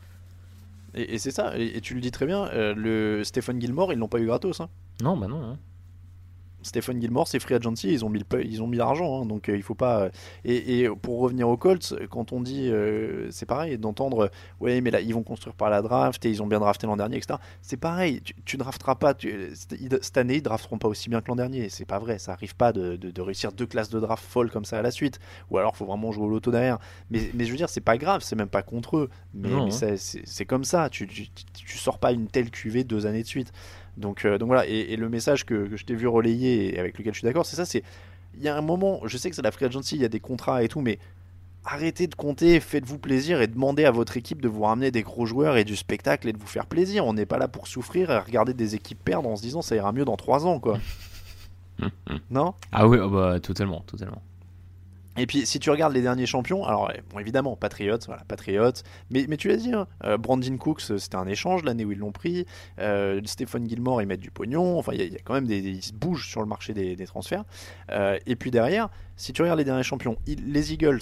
Et, 0.93 1.17
c'est 1.17 1.31
ça, 1.31 1.53
et, 1.57 1.81
tu 1.81 1.93
le 1.93 2.01
dis 2.01 2.11
très 2.11 2.25
bien, 2.25 2.47
euh, 2.47 2.73
le 2.75 3.23
Stephen 3.23 3.59
Gilmore, 3.59 3.93
ils 3.93 3.99
l'ont 3.99 4.07
pas 4.07 4.19
eu 4.19 4.25
gratos. 4.25 4.59
Hein. 4.61 4.69
Non, 5.01 5.17
bah 5.17 5.27
non. 5.27 5.41
Hein. 5.41 5.59
Stephen 6.61 7.01
Gilmore, 7.01 7.27
c'est 7.27 7.39
free 7.39 7.55
agency, 7.55 7.91
ils 7.91 8.05
ont 8.05 8.09
mis, 8.09 8.23
ils 8.43 8.61
ont 8.61 8.67
mis 8.67 8.77
l'argent, 8.77 9.21
hein, 9.21 9.25
donc 9.25 9.49
euh, 9.49 9.55
il 9.55 9.63
faut 9.63 9.75
pas. 9.75 10.03
Euh, 10.03 10.09
et, 10.43 10.87
pour 11.01 11.19
revenir 11.19 11.47
aux 11.47 11.57
Colts, 11.57 11.95
quand 12.09 12.33
on 12.33 12.41
dit, 12.41 12.69
euh, 12.69 13.29
c'est 13.31 13.45
pareil, 13.45 13.77
d'entendre, 13.77 14.29
ouais, 14.59 14.81
mais 14.81 14.91
là 14.91 15.01
ils 15.01 15.13
vont 15.13 15.23
construire 15.23 15.55
par 15.55 15.69
la 15.69 15.81
draft 15.81 16.25
et 16.25 16.29
ils 16.29 16.43
ont 16.43 16.47
bien 16.47 16.59
drafté 16.59 16.87
l'an 16.87 16.97
dernier, 16.97 17.17
etc. 17.17 17.39
C'est 17.61 17.77
pareil, 17.77 18.21
tu, 18.21 18.33
tu 18.45 18.57
drafteras 18.57 18.95
pas, 18.95 19.13
cette 20.01 20.17
année 20.17 20.35
ils 20.35 20.41
drafteront 20.41 20.77
pas 20.77 20.87
aussi 20.87 21.09
bien 21.09 21.21
que 21.21 21.27
l'an 21.27 21.35
dernier, 21.35 21.69
c'est 21.69 21.85
pas 21.85 21.99
vrai, 21.99 22.19
ça 22.19 22.33
arrive 22.33 22.55
pas 22.55 22.73
de, 22.73 22.95
de, 22.95 23.21
réussir 23.21 23.51
deux 23.51 23.65
classes 23.65 23.89
de 23.89 23.99
draft 23.99 24.23
folles 24.23 24.51
comme 24.51 24.65
ça 24.65 24.77
à 24.77 24.81
la 24.81 24.91
suite, 24.91 25.19
ou 25.49 25.57
alors 25.57 25.75
faut 25.75 25.85
vraiment 25.85 26.11
jouer 26.11 26.25
au 26.25 26.29
loto 26.29 26.51
derrière. 26.51 26.79
Mais, 27.09 27.29
mais 27.33 27.45
je 27.45 27.51
veux 27.51 27.57
dire, 27.57 27.69
c'est 27.69 27.81
pas 27.81 27.97
grave, 27.97 28.21
c'est 28.21 28.35
même 28.35 28.49
pas 28.49 28.63
contre 28.63 28.97
eux, 28.97 29.09
mais, 29.33 29.51
hein. 29.51 29.69
c'est 29.71 30.45
comme 30.45 30.63
ça, 30.63 30.89
tu, 30.89 31.07
tu, 31.07 31.27
tu, 31.53 31.77
sors 31.77 31.99
pas 31.99 32.11
une 32.11 32.27
telle 32.27 32.51
cuvée 32.51 32.83
deux 32.83 33.05
années 33.05 33.23
de 33.23 33.27
suite. 33.27 33.51
Donc, 33.99 34.25
euh, 34.25 34.37
donc 34.37 34.47
voilà, 34.47 34.65
et, 34.65 34.95
le 34.95 35.09
message 35.09 35.45
que, 35.45 35.75
je 35.75 35.83
t'ai 35.83 35.95
vu 35.95 36.07
relayer 36.07 36.75
et 36.75 36.79
avec 36.79 36.97
lequel 36.97 37.13
je 37.13 37.19
suis 37.19 37.25
d'accord, 37.25 37.45
c'est 37.45 37.55
ça, 37.55 37.65
c'est 37.65 37.83
il 38.35 38.41
y 38.41 38.47
a 38.47 38.55
un 38.55 38.61
moment, 38.61 39.01
je 39.05 39.17
sais 39.17 39.29
que 39.29 39.35
c'est 39.35 39.41
la 39.41 39.51
free 39.51 39.65
agency, 39.65 39.95
il 39.95 40.01
y 40.01 40.05
a 40.05 40.09
des 40.09 40.19
contrats 40.19 40.63
et 40.63 40.67
tout, 40.67 40.81
mais 40.81 40.99
arrêtez 41.65 42.07
de 42.07 42.15
compter, 42.15 42.59
faites-vous 42.59 42.97
plaisir 42.97 43.41
et 43.41 43.47
demandez 43.47 43.85
à 43.85 43.91
votre 43.91 44.17
équipe 44.17 44.41
de 44.41 44.47
vous 44.47 44.63
ramener 44.63 44.91
des 44.91 45.01
gros 45.01 45.25
joueurs 45.25 45.57
et 45.57 45.63
du 45.63 45.75
spectacle 45.75 46.27
et 46.29 46.33
de 46.33 46.37
vous 46.37 46.47
faire 46.47 46.65
plaisir. 46.65 47.05
On 47.05 47.13
n'est 47.13 47.25
pas 47.25 47.37
là 47.37 47.47
pour 47.47 47.67
souffrir 47.67 48.11
et 48.11 48.17
regarder 48.17 48.53
des 48.53 48.75
équipes 48.75 49.03
perdre 49.03 49.29
en 49.29 49.35
se 49.35 49.41
disant 49.41 49.61
ça 49.61 49.75
ira 49.75 49.91
mieux 49.91 50.05
dans 50.05 50.15
3 50.15 50.45
ans, 50.45 50.59
quoi. 50.59 50.79
non? 52.29 52.53
Ah 52.71 52.87
oui, 52.87 52.97
oh 53.01 53.09
bah, 53.09 53.39
totalement, 53.39 53.81
totalement. 53.81 54.21
Et 55.17 55.25
puis, 55.25 55.45
si 55.45 55.59
tu 55.59 55.69
regardes 55.69 55.93
les 55.93 56.01
derniers 56.01 56.25
champions, 56.25 56.65
alors 56.65 56.91
évidemment, 57.19 57.55
Patriots, 57.55 57.97
voilà, 58.05 58.23
Patriots, 58.27 58.83
mais, 59.09 59.25
mais 59.27 59.37
tu 59.37 59.47
l'as 59.47 59.57
dit, 59.57 59.73
hein, 59.73 59.87
euh, 60.05 60.17
Brandon 60.17 60.57
Cooks, 60.57 60.81
c'était 60.81 61.15
un 61.15 61.27
échange 61.27 61.63
l'année 61.63 61.83
où 61.83 61.91
ils 61.91 61.97
l'ont 61.97 62.11
pris, 62.11 62.45
euh, 62.79 63.19
Stephen 63.25 63.67
Gilmore, 63.67 64.01
ils 64.01 64.07
mettent 64.07 64.19
du 64.21 64.31
pognon, 64.31 64.77
enfin, 64.77 64.93
il 64.93 65.01
y, 65.01 65.15
a 65.15 65.19
quand 65.23 65.33
même 65.33 65.47
des, 65.47 65.59
ils 65.59 65.83
se 65.83 65.93
bougent 65.93 66.29
sur 66.29 66.41
le 66.41 66.47
marché 66.47 66.73
des, 66.73 66.95
transferts. 67.05 67.43
Euh, 67.91 68.17
et 68.27 68.35
puis 68.35 68.51
derrière, 68.51 68.89
si 69.17 69.33
tu 69.33 69.41
regardes 69.41 69.59
les 69.59 69.65
derniers 69.65 69.83
champions, 69.83 70.17
les 70.27 70.73
Eagles, 70.73 70.99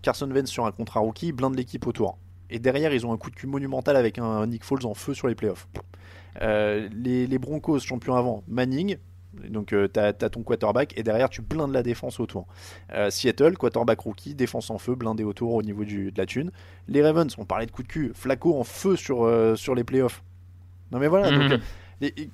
Carson 0.00 0.30
Wentz 0.30 0.48
sur 0.48 0.66
un 0.66 0.72
contrat 0.72 1.00
rookie, 1.00 1.32
blinde 1.32 1.54
l'équipe 1.54 1.86
autour. 1.86 2.18
Et 2.50 2.58
derrière, 2.58 2.92
ils 2.92 3.06
ont 3.06 3.12
un 3.12 3.18
coup 3.18 3.30
de 3.30 3.36
cul 3.36 3.46
monumental 3.46 3.96
avec 3.96 4.18
un 4.18 4.46
Nick 4.46 4.64
Foles 4.64 4.86
en 4.86 4.94
feu 4.94 5.14
sur 5.14 5.28
les 5.28 5.34
playoffs. 5.34 5.68
les, 6.40 7.26
les 7.26 7.38
Broncos, 7.38 7.80
champions 7.80 8.16
avant, 8.16 8.42
Manning, 8.48 8.96
donc 9.48 9.72
euh, 9.72 9.88
tu 9.92 9.98
as, 9.98 10.12
ton 10.12 10.42
quarterback 10.42 10.92
et 10.96 11.02
derrière 11.02 11.30
tu 11.30 11.42
blindes 11.42 11.72
la 11.72 11.82
défense 11.82 12.20
autour. 12.20 12.46
Euh, 12.92 13.10
Seattle, 13.10 13.56
quarterback 13.56 14.00
rookie, 14.00 14.34
défense 14.34 14.70
en 14.70 14.78
feu, 14.78 14.94
blindé 14.94 15.24
autour 15.24 15.54
au 15.54 15.62
niveau 15.62 15.84
du, 15.84 16.12
de 16.12 16.18
la 16.18 16.26
thune. 16.26 16.50
Les 16.88 17.02
Ravens, 17.02 17.34
on 17.38 17.44
parlait 17.44 17.66
de 17.66 17.70
coup 17.70 17.82
de 17.82 17.88
cul, 17.88 18.12
Flacco 18.14 18.58
en 18.58 18.64
feu 18.64 18.96
sur, 18.96 19.24
euh, 19.24 19.56
sur 19.56 19.74
les 19.74 19.84
playoffs. 19.84 20.22
Non 20.90 20.98
mais 20.98 21.08
voilà, 21.08 21.30
donc, 21.30 21.60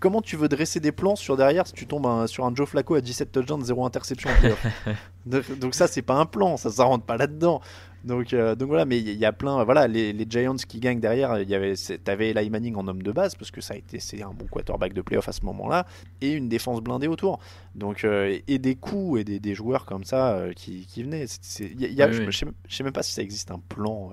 comment 0.01 0.23
tu 0.23 0.37
veux 0.37 0.49
dresser 0.49 0.81
des 0.81 0.93
plans 0.93 1.16
sur 1.16 1.37
derrière 1.37 1.66
si 1.66 1.73
tu 1.73 1.87
tombes 1.87 2.27
sur 2.27 2.45
un 2.47 2.55
Joe 2.55 2.69
Flacco 2.69 2.95
à 2.95 3.01
17 3.01 3.33
touchdowns, 3.33 3.64
0 3.64 3.85
interception 3.85 4.31
donc, 5.27 5.75
ça 5.75 5.87
c'est 5.87 6.03
pas 6.03 6.14
un 6.14 6.27
plan, 6.27 6.57
ça 6.57 6.71
ça 6.71 6.85
rentre 6.85 7.05
pas 7.05 7.16
là-dedans. 7.16 7.61
Donc, 8.05 8.33
euh, 8.33 8.55
donc 8.55 8.69
voilà, 8.69 8.85
mais 8.85 8.99
il 8.99 9.11
y, 9.11 9.25
a 9.25 9.33
plein. 9.33 9.64
Voilà, 9.64 9.89
les, 9.89 10.14
Giants 10.29 10.55
qui 10.57 10.79
gagnent 10.79 11.01
derrière, 11.01 11.41
il 11.41 11.49
y 11.49 11.55
avait, 11.55 11.75
t'avais 12.03 12.31
Eli 12.31 12.49
Manning 12.49 12.77
en 12.77 12.87
homme 12.87 13.03
de 13.03 13.11
base 13.11 13.35
parce 13.35 13.51
que 13.51 13.61
ça 13.61 13.75
a 13.75 13.77
été, 13.77 13.99
c'est 13.99 14.23
un 14.23 14.31
bon 14.31 14.47
quarterback 14.47 14.93
de 14.93 15.03
playoff 15.03 15.29
à 15.29 15.33
ce 15.33 15.45
moment-là, 15.45 15.85
et 16.21 16.31
une 16.33 16.49
défense 16.49 16.81
blindée 16.81 17.09
autour. 17.09 17.41
Donc 17.75 18.05
euh, 18.05 18.39
et 18.47 18.59
des 18.59 18.77
coups 18.77 19.21
et 19.21 19.25
des, 19.25 19.55
joueurs 19.55 19.85
comme 19.85 20.05
ça 20.05 20.37
euh, 20.37 20.53
qui, 20.53 20.87
qui, 20.87 21.03
venaient. 21.03 21.27
je, 21.27 22.47
sais, 22.69 22.85
même 22.85 22.93
pas 22.93 23.03
si 23.03 23.12
ça 23.12 23.23
existe 23.23 23.51
un 23.51 23.59
plan. 23.59 24.12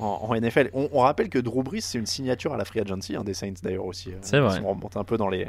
En, 0.00 0.34
NFL. 0.34 0.70
On, 0.72 1.00
rappelle 1.00 1.28
que 1.28 1.38
Drew 1.38 1.62
Brees, 1.62 1.82
c'est 1.82 1.98
une 1.98 2.06
signature 2.06 2.52
à 2.52 2.56
la 2.56 2.64
free 2.64 2.80
agency, 2.80 3.16
hein, 3.16 3.24
des 3.24 3.34
Saints 3.34 3.54
d'ailleurs 3.62 3.84
aussi. 3.84 4.10
C'est 4.22 4.40
vrai. 4.40 4.60
On 4.64 4.70
remonte 4.70 4.96
un 4.96 5.04
peu 5.04 5.16
dans 5.16 5.28
les, 5.28 5.46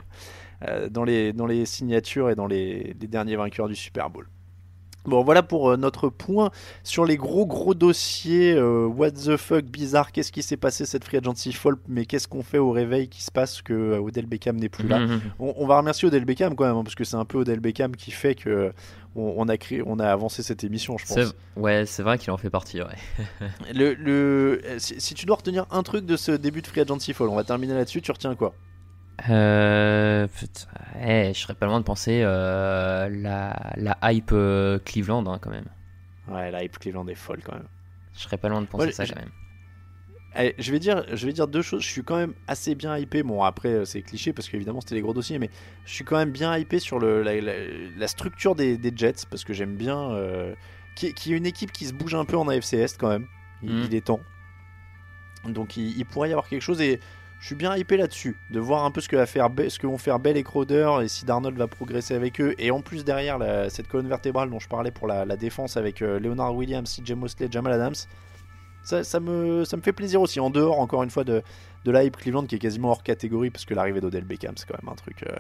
dans 0.89 1.03
les, 1.03 1.33
dans 1.33 1.45
les 1.45 1.65
signatures 1.65 2.29
et 2.29 2.35
dans 2.35 2.47
les, 2.47 2.95
les 2.99 3.07
derniers 3.07 3.35
vainqueurs 3.35 3.67
du 3.67 3.75
Super 3.75 4.09
Bowl. 4.09 4.27
Bon, 5.05 5.23
voilà 5.23 5.41
pour 5.41 5.71
euh, 5.71 5.77
notre 5.77 6.09
point 6.09 6.51
sur 6.83 7.05
les 7.05 7.17
gros 7.17 7.47
gros 7.47 7.73
dossiers. 7.73 8.53
Euh, 8.53 8.85
what 8.85 9.11
the 9.11 9.35
fuck, 9.35 9.65
bizarre, 9.65 10.11
qu'est-ce 10.11 10.31
qui 10.31 10.43
s'est 10.43 10.57
passé 10.57 10.85
cette 10.85 11.03
free 11.03 11.17
agency 11.17 11.53
folle 11.53 11.77
Mais 11.87 12.05
qu'est-ce 12.05 12.27
qu'on 12.27 12.43
fait 12.43 12.59
au 12.59 12.71
réveil 12.71 13.07
qui 13.07 13.23
se 13.23 13.31
passe 13.31 13.61
que 13.61 13.73
euh, 13.73 13.99
Odell 13.99 14.27
Beckham 14.27 14.57
n'est 14.57 14.69
plus 14.69 14.87
là? 14.87 14.99
On, 15.39 15.65
va 15.65 15.77
remercier 15.77 16.07
Odell 16.07 16.25
Beckham 16.25 16.55
quand 16.55 16.65
même, 16.65 16.75
hein, 16.75 16.83
parce 16.83 16.95
que 16.95 17.03
c'est 17.03 17.15
un 17.15 17.25
peu 17.25 17.39
Odell 17.39 17.59
Beckham 17.59 17.95
qui 17.95 18.11
fait 18.11 18.35
que 18.35 18.71
on, 19.15 19.49
a 19.49 19.57
créé, 19.57 19.81
on 19.85 19.99
a 19.99 20.07
avancé 20.07 20.41
cette 20.41 20.63
émission, 20.63 20.97
je 20.97 21.05
pense. 21.05 21.33
Ouais, 21.57 21.85
c'est 21.85 22.03
vrai 22.03 22.17
qu'il 22.17 22.31
en 22.31 22.37
fait 22.37 22.49
partie. 22.49 22.81
Ouais. 22.81 22.87
le, 23.73 23.93
le 23.95 24.61
si, 24.77 25.01
si, 25.01 25.15
tu 25.15 25.25
dois 25.25 25.35
retenir 25.35 25.65
un 25.71 25.83
truc 25.83 26.05
de 26.05 26.15
ce 26.15 26.31
début 26.31 26.61
de 26.61 26.67
free 26.67 26.81
agency 26.81 27.13
folle, 27.13 27.29
on 27.29 27.35
va 27.35 27.43
terminer 27.43 27.73
là-dessus. 27.73 28.01
Tu 28.01 28.11
retiens 28.11 28.35
quoi? 28.35 28.53
Euh, 29.29 30.27
je 30.41 31.39
serais 31.39 31.53
pas 31.53 31.65
loin 31.65 31.79
de 31.79 31.85
penser 31.85 32.21
euh, 32.23 33.09
la, 33.09 33.73
la, 33.75 33.97
hype 34.11 34.31
euh, 34.31 34.79
Cleveland 34.79 35.25
hein, 35.27 35.39
quand 35.41 35.49
même. 35.51 35.67
Ouais, 36.27 36.51
la 36.51 36.63
hype 36.63 36.79
Cleveland 36.79 37.07
est 37.07 37.15
folle 37.15 37.41
quand 37.43 37.53
même. 37.53 37.67
Je 38.13 38.21
serais 38.21 38.37
pas 38.37 38.49
loin 38.49 38.61
de 38.61 38.67
penser 38.67 38.91
ça 38.91 39.05
quand 39.05 39.19
même. 39.19 39.31
Allez, 40.33 40.55
je 40.57 40.71
vais 40.71 40.79
dire, 40.79 41.03
je 41.13 41.25
vais 41.25 41.33
dire 41.33 41.47
deux 41.47 41.61
choses. 41.61 41.81
Je 41.83 41.89
suis 41.89 42.03
quand 42.03 42.15
même 42.15 42.33
assez 42.47 42.73
bien 42.73 42.97
hypé. 42.97 43.21
Bon, 43.21 43.43
après 43.43 43.69
euh, 43.69 43.85
c'est 43.85 44.01
cliché 44.01 44.31
parce 44.31 44.47
qu'évidemment 44.47 44.79
c'était 44.79 44.95
les 44.95 45.01
gros 45.01 45.13
dossiers, 45.13 45.39
mais 45.39 45.49
je 45.85 45.93
suis 45.93 46.05
quand 46.05 46.17
même 46.17 46.31
bien 46.31 46.57
hypé 46.57 46.79
sur 46.79 46.99
le, 46.99 47.21
la, 47.21 48.07
structure 48.07 48.55
des, 48.55 48.77
des, 48.77 48.93
Jets 48.95 49.25
parce 49.29 49.43
que 49.43 49.53
j'aime 49.53 49.75
bien. 49.75 50.17
qui, 50.95 51.13
qui 51.13 51.33
est 51.33 51.37
une 51.37 51.45
équipe 51.45 51.71
qui 51.71 51.85
se 51.85 51.93
bouge 51.93 52.15
un 52.15 52.25
peu 52.25 52.37
en 52.37 52.47
AFC 52.47 52.73
Est 52.75 52.97
quand 52.97 53.09
même. 53.09 53.27
Il, 53.63 53.71
Mm. 53.71 53.83
il 53.85 53.95
est 53.95 54.05
temps. 54.05 54.21
Donc 55.45 55.77
il, 55.77 55.97
il 55.97 56.05
pourrait 56.05 56.29
y 56.29 56.31
avoir 56.31 56.47
quelque 56.47 56.61
chose 56.61 56.81
et 56.81 56.99
je 57.41 57.47
suis 57.47 57.55
bien 57.55 57.75
hypé 57.75 57.97
là-dessus, 57.97 58.37
de 58.51 58.59
voir 58.59 58.85
un 58.85 58.91
peu 58.91 59.01
ce 59.01 59.09
que, 59.09 59.87
vont 59.87 59.97
faire 59.97 60.19
Bell 60.19 60.37
et 60.37 60.43
Crowder 60.43 60.99
et 61.01 61.07
si 61.07 61.25
Darnold 61.25 61.57
va 61.57 61.67
progresser 61.67 62.13
avec 62.13 62.39
eux. 62.39 62.53
Et 62.59 62.69
en 62.69 62.81
plus 62.81 63.03
derrière 63.03 63.39
cette 63.69 63.87
colonne 63.87 64.07
vertébrale 64.07 64.51
dont 64.51 64.59
je 64.59 64.69
parlais 64.69 64.91
pour 64.91 65.07
la, 65.07 65.25
défense 65.35 65.75
avec 65.75 66.03
euh, 66.03 66.19
Leonard 66.19 66.55
Williams, 66.55 66.87
CJ 66.87 67.13
Mosley, 67.13 67.47
Jamal 67.49 67.73
Adams, 67.73 67.95
ça, 68.83 69.19
me, 69.19 69.63
fait 69.81 69.91
plaisir 69.91 70.21
aussi. 70.21 70.39
En 70.39 70.51
dehors, 70.51 70.79
encore 70.79 71.01
une 71.01 71.09
fois, 71.09 71.23
de, 71.23 71.41
la 71.83 72.03
hype 72.03 72.15
Cleveland 72.15 72.45
qui 72.45 72.55
est 72.55 72.59
quasiment 72.59 72.89
hors 72.91 73.01
catégorie 73.01 73.49
parce 73.49 73.65
que 73.65 73.73
l'arrivée 73.73 74.01
d'Odell 74.01 74.23
Beckham, 74.23 74.53
c'est 74.55 74.67
quand 74.67 74.77
même 74.79 74.93
un 74.93 74.95
truc. 74.95 75.23
euh, 75.23 75.35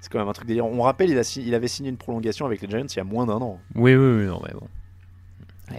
c'est 0.00 0.10
quand 0.10 0.18
même 0.18 0.28
un 0.28 0.32
truc 0.32 0.48
délire. 0.48 0.66
On 0.66 0.82
rappelle, 0.82 1.10
il, 1.10 1.46
il 1.46 1.54
avait 1.54 1.68
signé 1.68 1.90
une 1.90 1.96
prolongation 1.96 2.44
avec 2.44 2.60
les 2.60 2.68
Giants 2.68 2.86
il 2.86 2.96
y 2.96 3.00
a 3.00 3.04
moins 3.04 3.26
d'un 3.26 3.34
an. 3.34 3.60
Oui, 3.76 3.94
oui, 3.94 4.18
oui, 4.18 4.26
non, 4.26 4.40
mais 4.44 4.52
bon. 4.52 4.66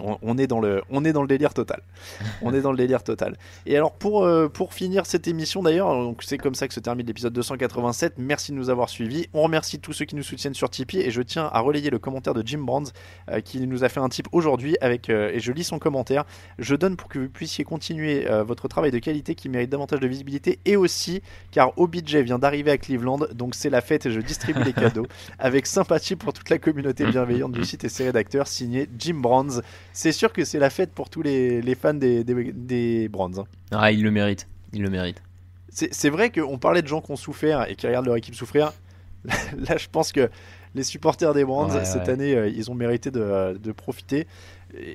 On, 0.00 0.18
on 0.22 0.38
est 0.38 0.46
dans 0.46 0.60
le, 0.60 0.82
on 0.90 1.04
est 1.04 1.12
dans 1.12 1.22
le 1.22 1.28
délire 1.28 1.54
total. 1.54 1.82
on 2.42 2.52
est 2.54 2.60
dans 2.60 2.70
le 2.70 2.76
délire 2.76 3.02
total. 3.02 3.36
Et 3.66 3.76
alors 3.76 3.92
pour, 3.92 4.24
euh, 4.24 4.48
pour 4.48 4.74
finir 4.74 5.06
cette 5.06 5.28
émission 5.28 5.62
d'ailleurs, 5.62 5.92
donc 5.92 6.22
c'est 6.22 6.38
comme 6.38 6.54
ça 6.54 6.68
que 6.68 6.74
se 6.74 6.80
termine 6.80 7.06
l'épisode 7.06 7.32
287. 7.32 8.14
Merci 8.18 8.52
de 8.52 8.56
nous 8.56 8.70
avoir 8.70 8.88
suivis. 8.88 9.26
On 9.34 9.42
remercie 9.42 9.78
tous 9.78 9.92
ceux 9.92 10.04
qui 10.04 10.16
nous 10.16 10.22
soutiennent 10.22 10.54
sur 10.54 10.70
Tipeee 10.70 11.00
et 11.00 11.10
je 11.10 11.22
tiens 11.22 11.48
à 11.52 11.60
relayer 11.60 11.90
le 11.90 11.98
commentaire 11.98 12.34
de 12.34 12.46
Jim 12.46 12.60
Brands 12.60 12.84
euh, 13.30 13.40
qui 13.40 13.66
nous 13.66 13.84
a 13.84 13.88
fait 13.88 14.00
un 14.00 14.08
tip 14.08 14.28
aujourd'hui 14.32 14.76
avec 14.80 15.10
euh, 15.10 15.30
et 15.32 15.40
je 15.40 15.52
lis 15.52 15.64
son 15.64 15.78
commentaire. 15.78 16.24
Je 16.58 16.74
donne 16.74 16.96
pour 16.96 17.08
que 17.08 17.18
vous 17.18 17.28
puissiez 17.28 17.64
continuer 17.64 18.26
votre 18.46 18.68
travail 18.68 18.90
de 18.90 18.98
qualité 18.98 19.34
qui 19.34 19.48
mérite 19.48 19.70
davantage 19.70 20.00
de 20.00 20.06
visibilité 20.06 20.58
et 20.64 20.76
aussi 20.76 21.22
car 21.50 21.76
OBJ 21.78 22.16
vient 22.16 22.38
d'arriver 22.38 22.70
à 22.70 22.78
Cleveland 22.78 23.18
donc 23.34 23.54
c'est 23.54 23.70
la 23.70 23.80
fête 23.80 24.06
et 24.06 24.10
je 24.10 24.20
distribue 24.20 24.62
les 24.62 24.72
cadeaux 24.72 25.06
avec 25.38 25.66
sympathie 25.66 26.16
pour 26.16 26.32
toute 26.32 26.50
la 26.50 26.58
communauté 26.58 27.04
bienveillante 27.04 27.52
du 27.52 27.64
site 27.64 27.84
et 27.84 27.88
ses 27.88 28.04
rédacteurs 28.04 28.46
signé 28.46 28.88
Jim 28.98 29.14
Brands. 29.14 29.60
C'est 29.92 30.12
sûr 30.12 30.32
que 30.32 30.44
c'est 30.44 30.58
la 30.58 30.70
fête 30.70 30.92
pour 30.92 31.10
tous 31.10 31.22
les, 31.22 31.60
les 31.62 31.74
fans 31.74 31.94
des, 31.94 32.24
des, 32.24 32.52
des 32.52 33.08
Brands. 33.08 33.30
hein. 33.38 33.44
Ah, 33.70 33.92
il 33.92 34.02
le 34.02 34.10
mérite. 34.10 34.48
Il 34.72 34.82
le 34.82 34.90
mérite. 34.90 35.22
C'est 35.68 36.10
vrai 36.10 36.30
qu'on 36.30 36.58
parlait 36.58 36.82
de 36.82 36.86
gens 36.88 37.00
qui 37.00 37.10
ont 37.12 37.16
souffert 37.16 37.68
et 37.70 37.76
qui 37.76 37.86
regardent 37.86 38.06
leur 38.06 38.16
équipe 38.16 38.34
souffrir. 38.34 38.72
Là, 39.24 39.76
je 39.78 39.86
pense 39.90 40.12
que 40.12 40.28
les 40.74 40.82
supporters 40.82 41.32
des 41.34 41.44
Brands, 41.44 41.70
Ouais, 41.70 41.84
cette 41.84 42.02
ouais. 42.08 42.10
année, 42.10 42.34
euh, 42.34 42.48
ils 42.48 42.70
ont 42.70 42.74
mérité 42.74 43.10
de, 43.10 43.56
de 43.58 43.72
profiter. 43.72 44.26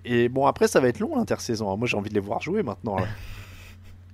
Et, 0.05 0.27
bon, 0.29 0.45
après, 0.47 0.67
ça 0.67 0.79
va 0.79 0.87
être 0.87 0.99
long 0.99 1.15
l'intersaison. 1.15 1.71
hein. 1.71 1.77
Moi, 1.77 1.87
j'ai 1.87 1.97
envie 1.97 2.09
de 2.09 2.15
les 2.15 2.19
voir 2.19 2.41
jouer 2.41 2.63
maintenant. 2.63 2.97
là. 2.97 3.05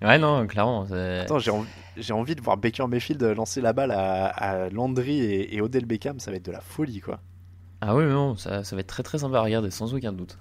Ouais, 0.01 0.17
non, 0.19 0.45
clairement. 0.47 0.86
Attends, 1.21 1.39
j'ai 1.39 2.11
envie, 2.13 2.36
de 2.36 2.41
voir 2.41 2.57
Baker 2.57 2.88
Mayfield 2.88 3.24
lancer 3.24 3.61
la 3.61 3.71
balle 3.71 3.91
à, 3.91 4.26
à 4.26 4.69
Landry 4.69 5.19
et, 5.21 5.55
et 5.55 5.61
Odell 5.61 5.86
Beckham. 5.86 6.19
Ça 6.19 6.30
va 6.30 6.36
être 6.36 6.45
de 6.45 6.51
la 6.51 6.59
folie, 6.59 6.99
quoi. 6.99 7.21
Ah 7.80 7.95
oui, 7.95 8.03
non, 8.03 8.36
ça, 8.36 8.65
ça 8.65 8.76
va 8.76 8.82
être 8.82 8.88
très 8.88 9.03
très 9.03 9.19
sympa 9.19 9.38
à 9.38 9.41
regarder, 9.41 9.71
sans 9.71 9.93
aucun 9.93 10.11
doute. 10.11 10.38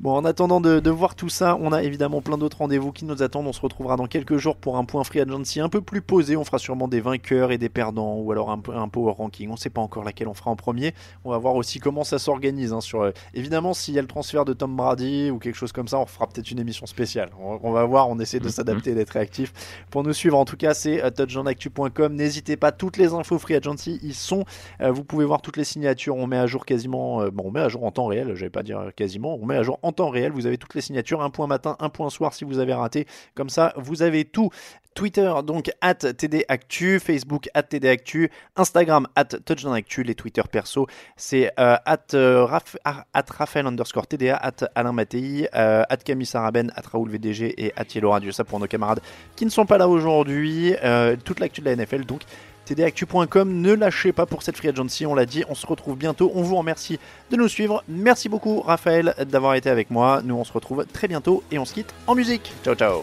Bon, 0.00 0.12
en 0.16 0.24
attendant 0.24 0.60
de, 0.60 0.80
de 0.80 0.90
voir 0.90 1.14
tout 1.14 1.28
ça, 1.30 1.56
on 1.62 1.72
a 1.72 1.82
évidemment 1.82 2.20
plein 2.20 2.36
d'autres 2.36 2.58
rendez-vous 2.58 2.92
qui 2.92 3.06
nous 3.06 3.22
attendent. 3.22 3.46
On 3.46 3.52
se 3.54 3.60
retrouvera 3.60 3.96
dans 3.96 4.06
quelques 4.06 4.36
jours 4.36 4.56
pour 4.56 4.76
un 4.76 4.84
point 4.84 5.02
free 5.02 5.20
agency 5.20 5.60
un 5.60 5.70
peu 5.70 5.80
plus 5.80 6.02
posé. 6.02 6.36
On 6.36 6.44
fera 6.44 6.58
sûrement 6.58 6.88
des 6.88 7.00
vainqueurs 7.00 7.52
et 7.52 7.58
des 7.58 7.70
perdants, 7.70 8.16
ou 8.16 8.30
alors 8.32 8.50
un, 8.50 8.60
un 8.74 8.88
power 8.88 9.12
ranking. 9.16 9.48
On 9.48 9.52
ne 9.52 9.56
sait 9.56 9.70
pas 9.70 9.80
encore 9.80 10.04
laquelle 10.04 10.28
on 10.28 10.34
fera 10.34 10.50
en 10.50 10.56
premier. 10.56 10.92
On 11.24 11.30
va 11.30 11.38
voir 11.38 11.54
aussi 11.54 11.78
comment 11.78 12.04
ça 12.04 12.18
s'organise. 12.18 12.72
hein, 12.74 12.82
sur, 12.82 13.00
euh, 13.02 13.12
évidemment, 13.32 13.72
s'il 13.72 13.94
y 13.94 13.98
a 13.98 14.02
le 14.02 14.08
transfert 14.08 14.44
de 14.44 14.52
Tom 14.52 14.76
Brady 14.76 15.30
ou 15.30 15.38
quelque 15.38 15.54
chose 15.54 15.72
comme 15.72 15.88
ça, 15.88 15.98
on 15.98 16.06
fera 16.06 16.26
peut-être 16.26 16.50
une 16.50 16.58
émission 16.58 16.84
spéciale. 16.86 17.30
On, 17.40 17.58
on 17.62 17.72
va 17.72 17.84
voir. 17.84 18.10
On 18.10 18.18
essaie 18.18 18.40
de 18.40 18.48
s'adapter 18.50 18.90
et 18.90 18.94
d'être 18.94 19.10
réactif. 19.10 19.52
Pour 19.90 20.02
nous 20.02 20.12
suivre, 20.12 20.36
en 20.36 20.44
tout 20.44 20.56
cas, 20.58 20.74
c'est 20.74 21.00
touchdownactu.com. 21.14 22.12
N'hésitez 22.14 22.56
pas. 22.58 22.72
Toutes 22.72 22.98
les 22.98 23.14
infos 23.14 23.38
free 23.38 23.54
agency, 23.54 24.00
ils 24.02 24.14
sont. 24.14 24.44
Euh, 24.82 24.90
vous 24.90 25.04
pouvez 25.04 25.24
voir 25.24 25.40
toutes 25.40 25.56
les 25.56 25.64
signatures. 25.64 26.16
On 26.16 26.26
met 26.26 26.36
à 26.36 26.46
jour 26.46 26.66
quasiment. 26.66 27.22
euh, 27.22 27.30
bon, 27.30 27.44
on 27.46 27.50
met 27.52 27.60
à 27.60 27.68
jour 27.70 27.84
en 27.84 27.90
temps 27.90 28.06
réel. 28.06 28.32
Je 28.34 28.44
vais 28.44 28.50
pas 28.50 28.62
dire 28.64 28.90
quasiment. 28.96 29.38
On 29.40 29.46
met 29.46 29.56
à 29.56 29.62
jour 29.62 29.78
en 29.84 29.92
temps 29.92 30.08
réel. 30.08 30.32
Vous 30.32 30.46
avez 30.46 30.58
toutes 30.58 30.74
les 30.74 30.80
signatures. 30.80 31.22
Un 31.22 31.30
point 31.30 31.46
matin, 31.46 31.76
un 31.80 31.88
point 31.88 32.10
soir 32.10 32.34
si 32.34 32.44
vous 32.44 32.58
avez 32.58 32.74
raté. 32.74 33.06
Comme 33.34 33.48
ça, 33.50 33.72
vous 33.76 34.02
avez 34.02 34.24
tout. 34.24 34.50
Twitter, 34.94 35.32
donc 35.44 35.70
at 35.80 35.94
TDActu, 35.94 37.00
Facebook 37.00 37.48
at 37.52 37.64
TDActu, 37.64 38.30
Instagram 38.56 39.08
at 39.16 39.24
TouchdownActu, 39.24 40.04
les 40.04 40.14
Twitter 40.14 40.42
perso, 40.50 40.86
c'est 41.16 41.50
euh, 41.58 41.76
at, 41.84 42.14
euh, 42.14 42.46
Raphaël 42.46 43.66
underscore 43.66 44.06
TDA, 44.06 44.36
at 44.36 44.68
Alain 44.74 44.92
Mattei, 44.92 45.48
euh, 45.54 45.82
at 45.88 45.96
Camille 45.96 46.26
Saraben, 46.26 46.72
at 46.76 46.82
Raoul 46.92 47.10
VDG 47.10 47.54
et 47.58 47.72
at 47.76 47.86
Yellow 47.92 48.10
Radio. 48.10 48.30
Ça 48.30 48.44
pour 48.44 48.60
nos 48.60 48.66
camarades 48.66 49.00
qui 49.34 49.44
ne 49.44 49.50
sont 49.50 49.66
pas 49.66 49.78
là 49.78 49.88
aujourd'hui. 49.88 50.74
Euh, 50.84 51.16
toute 51.22 51.40
l'actu 51.40 51.60
de 51.60 51.66
la 51.66 51.76
NFL, 51.76 52.04
donc 52.04 52.22
tdactu.com. 52.64 53.60
Ne 53.60 53.72
lâchez 53.72 54.12
pas 54.12 54.26
pour 54.26 54.42
cette 54.42 54.56
free 54.56 54.68
agency, 54.68 55.06
on 55.06 55.14
l'a 55.14 55.26
dit. 55.26 55.44
On 55.48 55.54
se 55.54 55.66
retrouve 55.66 55.96
bientôt. 55.96 56.32
On 56.34 56.42
vous 56.42 56.56
remercie 56.56 56.98
de 57.30 57.36
nous 57.36 57.48
suivre. 57.48 57.84
Merci 57.88 58.28
beaucoup, 58.28 58.60
Raphaël, 58.60 59.14
d'avoir 59.26 59.54
été 59.54 59.70
avec 59.70 59.90
moi. 59.90 60.20
Nous, 60.24 60.34
on 60.34 60.44
se 60.44 60.52
retrouve 60.52 60.86
très 60.86 61.08
bientôt 61.08 61.42
et 61.50 61.58
on 61.58 61.64
se 61.64 61.74
quitte 61.74 61.94
en 62.06 62.14
musique. 62.14 62.52
Ciao, 62.64 62.74
ciao. 62.74 63.02